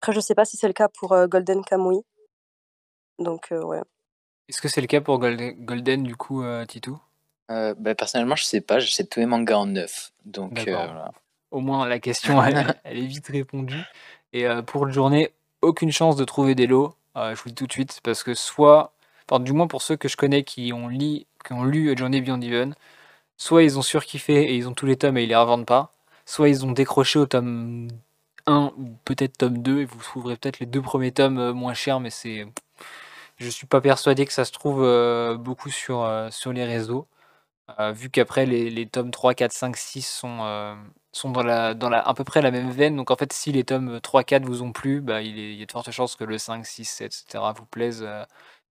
Après, 0.00 0.12
je 0.12 0.20
sais 0.20 0.34
pas 0.34 0.44
si 0.44 0.56
c'est 0.56 0.66
le 0.66 0.72
cas 0.72 0.88
pour 0.88 1.12
euh, 1.12 1.26
Golden 1.26 1.64
Kamui. 1.64 2.02
Donc, 3.18 3.48
euh, 3.52 3.62
ouais. 3.62 3.82
Est-ce 4.48 4.60
que 4.60 4.68
c'est 4.68 4.80
le 4.80 4.86
cas 4.86 5.00
pour 5.00 5.18
Golden, 5.18 6.02
du 6.04 6.16
coup, 6.16 6.42
Titou? 6.68 6.98
Bah, 7.48 7.94
Personnellement, 7.94 8.36
je 8.36 8.44
sais 8.44 8.60
pas. 8.60 8.78
J'achète 8.78 9.10
tous 9.10 9.20
les 9.20 9.26
mangas 9.26 9.58
en 9.58 9.66
neuf. 9.66 10.12
Donc, 10.24 10.58
voilà. 10.60 11.10
Au 11.50 11.60
moins, 11.60 11.86
la 11.86 11.98
question, 11.98 12.42
elle, 12.84 12.98
est 12.98 13.06
vite 13.06 13.26
répondue. 13.26 13.82
Et 14.32 14.46
pour 14.66 14.86
le 14.86 14.92
journée, 14.92 15.32
aucune 15.62 15.92
chance 15.92 16.16
de 16.16 16.24
trouver 16.24 16.54
des 16.54 16.66
lots. 16.66 16.94
je 17.16 17.34
vous 17.34 17.42
le 17.46 17.50
dis 17.50 17.54
tout 17.54 17.66
de 17.66 17.72
suite, 17.72 18.00
parce 18.02 18.22
que 18.22 18.34
soit, 18.34 18.92
enfin, 19.28 19.40
du 19.40 19.52
moins 19.52 19.66
pour 19.66 19.82
ceux 19.82 19.96
que 19.96 20.08
je 20.08 20.16
connais 20.16 20.44
qui 20.44 20.72
ont, 20.72 20.88
li, 20.88 21.26
qui 21.46 21.52
ont 21.52 21.64
lu 21.64 21.94
Journey 21.96 22.20
Beyond 22.20 22.40
Even, 22.42 22.74
soit 23.38 23.62
ils 23.62 23.78
ont 23.78 23.82
surkiffé 23.82 24.42
et 24.42 24.56
ils 24.56 24.68
ont 24.68 24.74
tous 24.74 24.86
les 24.86 24.96
tomes 24.96 25.16
et 25.16 25.24
ils 25.24 25.28
les 25.28 25.36
revendent 25.36 25.66
pas, 25.66 25.92
soit 26.26 26.48
ils 26.50 26.66
ont 26.66 26.72
décroché 26.72 27.18
au 27.18 27.26
tome 27.26 27.88
1 28.46 28.72
ou 28.76 28.96
peut-être 29.04 29.38
tome 29.38 29.58
2 29.62 29.80
et 29.80 29.84
vous 29.86 29.98
trouverez 30.02 30.36
peut-être 30.36 30.60
les 30.60 30.66
deux 30.66 30.82
premiers 30.82 31.12
tomes 31.12 31.38
euh, 31.38 31.52
moins 31.52 31.74
chers, 31.74 32.00
mais 32.00 32.10
c'est. 32.10 32.46
Je 33.38 33.48
suis 33.50 33.66
pas 33.66 33.80
persuadé 33.80 34.26
que 34.26 34.32
ça 34.32 34.44
se 34.44 34.52
trouve 34.52 34.82
euh, 34.82 35.36
beaucoup 35.36 35.70
sur, 35.70 36.02
euh, 36.04 36.28
sur 36.30 36.52
les 36.52 36.64
réseaux. 36.64 37.06
vu 37.92 38.10
qu'après 38.10 38.46
les, 38.46 38.86
tomes 38.86 39.10
3, 39.10 39.34
4, 39.34 39.52
5, 39.52 39.76
6 39.76 40.02
sont, 40.06 40.76
sont 41.18 41.30
dans, 41.30 41.42
la, 41.42 41.74
dans 41.74 41.90
la, 41.90 42.00
à 42.00 42.14
peu 42.14 42.24
près 42.24 42.42
la 42.42 42.50
même 42.50 42.70
veine. 42.70 42.96
Donc 42.96 43.10
en 43.10 43.16
fait, 43.16 43.32
si 43.32 43.52
les 43.52 43.64
tomes 43.64 44.00
3, 44.00 44.24
4 44.24 44.44
vous 44.46 44.62
ont 44.62 44.72
plu, 44.72 45.00
bah, 45.00 45.22
il, 45.22 45.38
il 45.38 45.54
y 45.58 45.62
a 45.62 45.66
de 45.66 45.72
fortes 45.72 45.90
chances 45.90 46.16
que 46.16 46.24
le 46.24 46.38
5, 46.38 46.64
6, 46.66 46.84
7, 46.84 47.06
etc. 47.06 47.44
vous 47.56 47.66
plaisent 47.66 48.06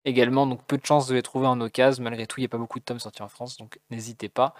également. 0.05 0.47
Donc 0.47 0.63
peu 0.65 0.77
de 0.77 0.85
chances 0.85 1.07
de 1.07 1.15
les 1.15 1.23
trouver 1.23 1.47
en 1.47 1.59
occasion. 1.61 2.03
Malgré 2.03 2.27
tout, 2.27 2.39
il 2.39 2.43
n'y 2.43 2.47
a 2.47 2.49
pas 2.49 2.57
beaucoup 2.57 2.79
de 2.79 2.85
tomes 2.85 2.99
sortis 2.99 3.23
en 3.23 3.29
France, 3.29 3.57
donc 3.57 3.79
n'hésitez 3.89 4.29
pas 4.29 4.53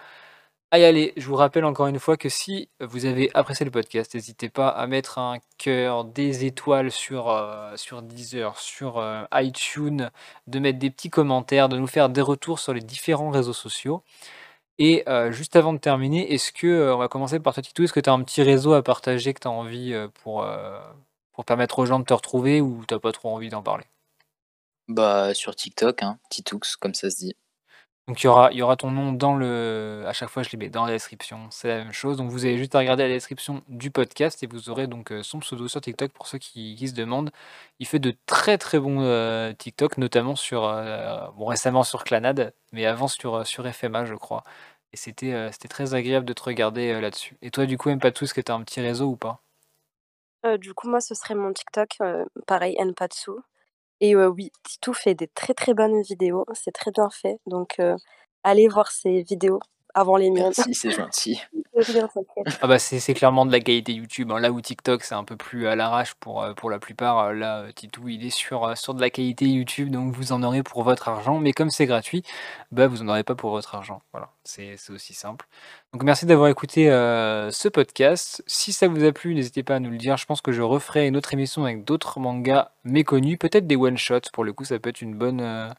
à 0.70 0.78
y 0.78 0.84
aller. 0.84 1.12
Je 1.16 1.26
vous 1.26 1.36
rappelle 1.36 1.64
encore 1.64 1.86
une 1.86 1.98
fois 1.98 2.16
que 2.16 2.28
si 2.28 2.68
vous 2.80 3.06
avez 3.06 3.30
apprécié 3.34 3.64
le 3.64 3.70
podcast, 3.70 4.14
n'hésitez 4.14 4.48
pas 4.48 4.68
à 4.68 4.86
mettre 4.86 5.18
un 5.18 5.38
cœur, 5.56 6.04
des 6.04 6.44
étoiles 6.44 6.90
sur, 6.90 7.30
euh, 7.30 7.74
sur 7.76 8.02
Deezer, 8.02 8.58
sur 8.58 8.98
euh, 8.98 9.24
iTunes, 9.34 10.10
de 10.46 10.58
mettre 10.58 10.78
des 10.78 10.90
petits 10.90 11.10
commentaires, 11.10 11.68
de 11.68 11.78
nous 11.78 11.86
faire 11.86 12.08
des 12.10 12.20
retours 12.20 12.58
sur 12.58 12.74
les 12.74 12.80
différents 12.82 13.30
réseaux 13.30 13.52
sociaux. 13.54 14.02
Et 14.78 15.02
euh, 15.08 15.32
juste 15.32 15.56
avant 15.56 15.72
de 15.72 15.78
terminer, 15.78 16.32
est-ce 16.32 16.52
que, 16.52 16.92
on 16.92 16.98
va 16.98 17.08
commencer 17.08 17.40
par 17.40 17.54
toi 17.54 17.62
Titou, 17.62 17.84
est-ce 17.84 17.92
que 17.92 18.00
tu 18.00 18.10
as 18.10 18.12
un 18.12 18.22
petit 18.22 18.42
réseau 18.42 18.74
à 18.74 18.82
partager 18.82 19.34
que 19.34 19.40
tu 19.40 19.48
as 19.48 19.50
envie 19.50 19.94
pour, 20.22 20.46
pour 21.32 21.44
permettre 21.44 21.78
aux 21.80 21.86
gens 21.86 21.98
de 21.98 22.04
te 22.04 22.14
retrouver 22.14 22.60
ou 22.60 22.84
tu 22.86 22.94
n'as 22.94 23.00
pas 23.00 23.12
trop 23.12 23.30
envie 23.30 23.48
d'en 23.48 23.62
parler? 23.62 23.84
Bah, 24.88 25.34
sur 25.34 25.54
TikTok, 25.54 26.02
hein, 26.02 26.18
comme 26.80 26.94
ça 26.94 27.10
se 27.10 27.16
dit. 27.16 27.36
Donc 28.08 28.24
il 28.24 28.26
y 28.26 28.62
aura 28.62 28.76
ton 28.76 28.90
nom 28.90 29.12
dans 29.12 29.34
le 29.36 30.02
à 30.06 30.14
chaque 30.14 30.30
fois 30.30 30.42
je 30.42 30.48
les 30.50 30.56
mets 30.56 30.70
dans 30.70 30.86
la 30.86 30.92
description, 30.92 31.46
c'est 31.50 31.68
la 31.68 31.76
même 31.76 31.92
chose. 31.92 32.16
Donc 32.16 32.30
vous 32.30 32.46
avez 32.46 32.56
juste 32.56 32.74
à 32.74 32.78
regarder 32.78 33.02
la 33.02 33.10
description 33.10 33.62
du 33.68 33.90
podcast 33.90 34.42
et 34.42 34.46
vous 34.46 34.70
aurez 34.70 34.86
donc, 34.86 35.12
heu, 35.12 35.22
son 35.22 35.40
pseudo 35.40 35.68
sur 35.68 35.82
TikTok 35.82 36.12
pour 36.12 36.26
ceux 36.26 36.38
qui 36.38 36.88
se 36.88 36.94
demandent. 36.94 37.30
Il 37.80 37.86
fait 37.86 37.98
de 37.98 38.14
très, 38.24 38.56
très 38.56 38.78
bons, 38.80 39.02
heu, 39.02 39.54
TikTok 39.58 39.98
notamment 39.98 40.36
sur, 40.36 40.64
heu, 40.64 41.18
bon 41.36 41.44
récemment 41.44 41.82
sur 41.82 42.02
Clannad, 42.02 42.54
mais 42.72 42.86
avant 42.86 43.08
sur, 43.08 43.46
sur 43.46 43.70
FMA 43.70 44.06
je 44.06 44.14
crois 44.14 44.42
et 44.94 44.96
c'était, 44.96 45.50
très 45.68 45.92
agréable 45.92 46.24
de 46.24 46.32
te 46.32 46.42
regarder, 46.42 46.98
là-dessus. 47.00 47.36
Et 47.42 47.50
toi 47.50 47.66
du 47.66 47.76
coup 47.76 47.90
Mpatsu, 47.90 48.24
est-ce 48.24 48.32
que 48.32 48.40
tu 48.40 48.50
as 48.50 48.54
un 48.54 48.62
petit 48.62 48.80
réseau 48.80 49.08
ou 49.08 49.16
pas? 49.16 49.42
Du 50.58 50.72
coup 50.72 50.88
moi 50.88 51.02
ce 51.02 51.14
serait 51.14 51.34
mon 51.34 51.52
TikTok, 51.52 51.98
pareil 52.46 52.74
Npatsu 52.82 53.32
et 54.00 54.16
oui, 54.16 54.50
Titou 54.64 54.92
fait 54.92 55.14
des 55.14 55.28
très, 55.28 55.54
très 55.54 55.74
bonnes 55.74 56.02
vidéos, 56.02 56.44
c'est 56.54 56.72
très 56.72 56.90
bien 56.92 57.10
fait 57.10 57.38
donc 57.46 57.78
allez 58.44 58.68
voir 58.68 58.90
ses 58.90 59.22
vidéos 59.22 59.60
avant 59.98 60.16
les 60.16 60.30
miennes. 60.30 60.52
Merci, 60.56 60.74
c'est 60.74 60.90
gentil. 60.90 61.40
Ah 62.60 62.66
bah, 62.66 62.80
c'est 62.80 63.14
clairement 63.14 63.46
de 63.46 63.52
la 63.52 63.60
qualité 63.60 63.92
YouTube, 63.92 64.32
hein. 64.32 64.40
Là 64.40 64.50
où 64.50 64.60
TikTok, 64.60 65.04
c'est 65.04 65.14
un 65.14 65.22
peu 65.22 65.36
plus 65.36 65.68
à 65.68 65.76
l'arrache 65.76 66.14
pour, 66.14 66.42
heu, 66.42 66.52
pour 66.52 66.70
la 66.70 66.80
plupart, 66.80 67.28
heu, 67.28 67.32
là, 67.34 67.62
heu, 67.62 67.72
Titou, 67.72 68.08
il 68.08 68.26
est 68.26 68.30
sur, 68.30 68.76
sur 68.76 68.94
de 68.94 69.00
la 69.00 69.10
qualité 69.10 69.46
YouTube, 69.46 69.90
donc 69.90 70.12
vous 70.12 70.32
en 70.32 70.42
aurez 70.42 70.64
pour 70.64 70.82
votre 70.82 71.08
argent. 71.08 71.38
Mais 71.38 71.52
comme 71.52 71.70
c'est 71.70 71.86
gratuit, 71.86 72.24
bah, 72.72 72.88
vous 72.88 73.02
en 73.02 73.08
aurez 73.08 73.22
pas 73.22 73.36
pour 73.36 73.50
votre 73.50 73.76
argent. 73.76 74.02
Voilà, 74.12 74.30
c'est 74.42 74.74
c'est 74.76 74.92
aussi 74.92 75.14
simple. 75.14 75.46
Donc 75.92 76.02
merci 76.02 76.26
d'avoir 76.26 76.48
écouté, 76.48 76.86
ce 76.86 77.68
podcast. 77.68 78.42
Si 78.48 78.72
ça 78.72 78.88
vous 78.88 79.04
a 79.04 79.12
plu, 79.12 79.34
n'hésitez 79.36 79.62
pas 79.62 79.76
à 79.76 79.80
nous 79.80 79.90
le 79.90 79.98
dire. 79.98 80.16
Je 80.16 80.26
pense 80.26 80.40
que 80.40 80.50
je 80.50 80.62
referai 80.62 81.06
une 81.06 81.16
autre 81.16 81.32
émission 81.32 81.64
avec 81.64 81.84
d'autres 81.84 82.18
mangas 82.18 82.72
méconnus, 82.82 83.38
peut-être 83.38 83.68
des 83.68 83.76
one 83.76 83.98
shots 83.98 84.30
pour 84.32 84.42
le 84.42 84.52
coup, 84.52 84.64
ça 84.64 84.78
peut 84.80 84.90
être 84.90 85.00
une 85.02 85.14
bonne, 85.14 85.72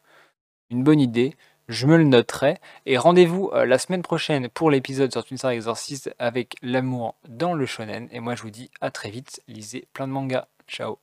une 0.70 0.84
bonne 0.84 1.00
idée. 1.02 1.36
Je 1.70 1.86
me 1.86 1.98
le 1.98 2.04
noterai 2.04 2.58
et 2.88 2.98
rendez-vous, 2.98 3.52
heu, 3.54 3.64
la 3.64 3.78
semaine 3.78 4.02
prochaine 4.02 4.50
pour 4.50 4.72
l'épisode 4.72 5.12
sur 5.12 5.24
Twin 5.24 5.38
Star 5.38 5.52
Exorcist 5.52 6.12
avec 6.18 6.56
l'amour 6.64 7.14
dans 7.28 7.54
le 7.54 7.68
shonen 7.68 8.10
et 8.12 8.20
moi 8.20 8.34
je 8.34 8.42
vous 8.42 8.50
dis 8.50 8.72
à 8.82 8.90
très 8.90 9.12
vite, 9.12 9.44
lisez 9.48 9.88
plein 9.94 10.08
de 10.08 10.14
mangas. 10.14 10.48
Ciao. 10.68 10.98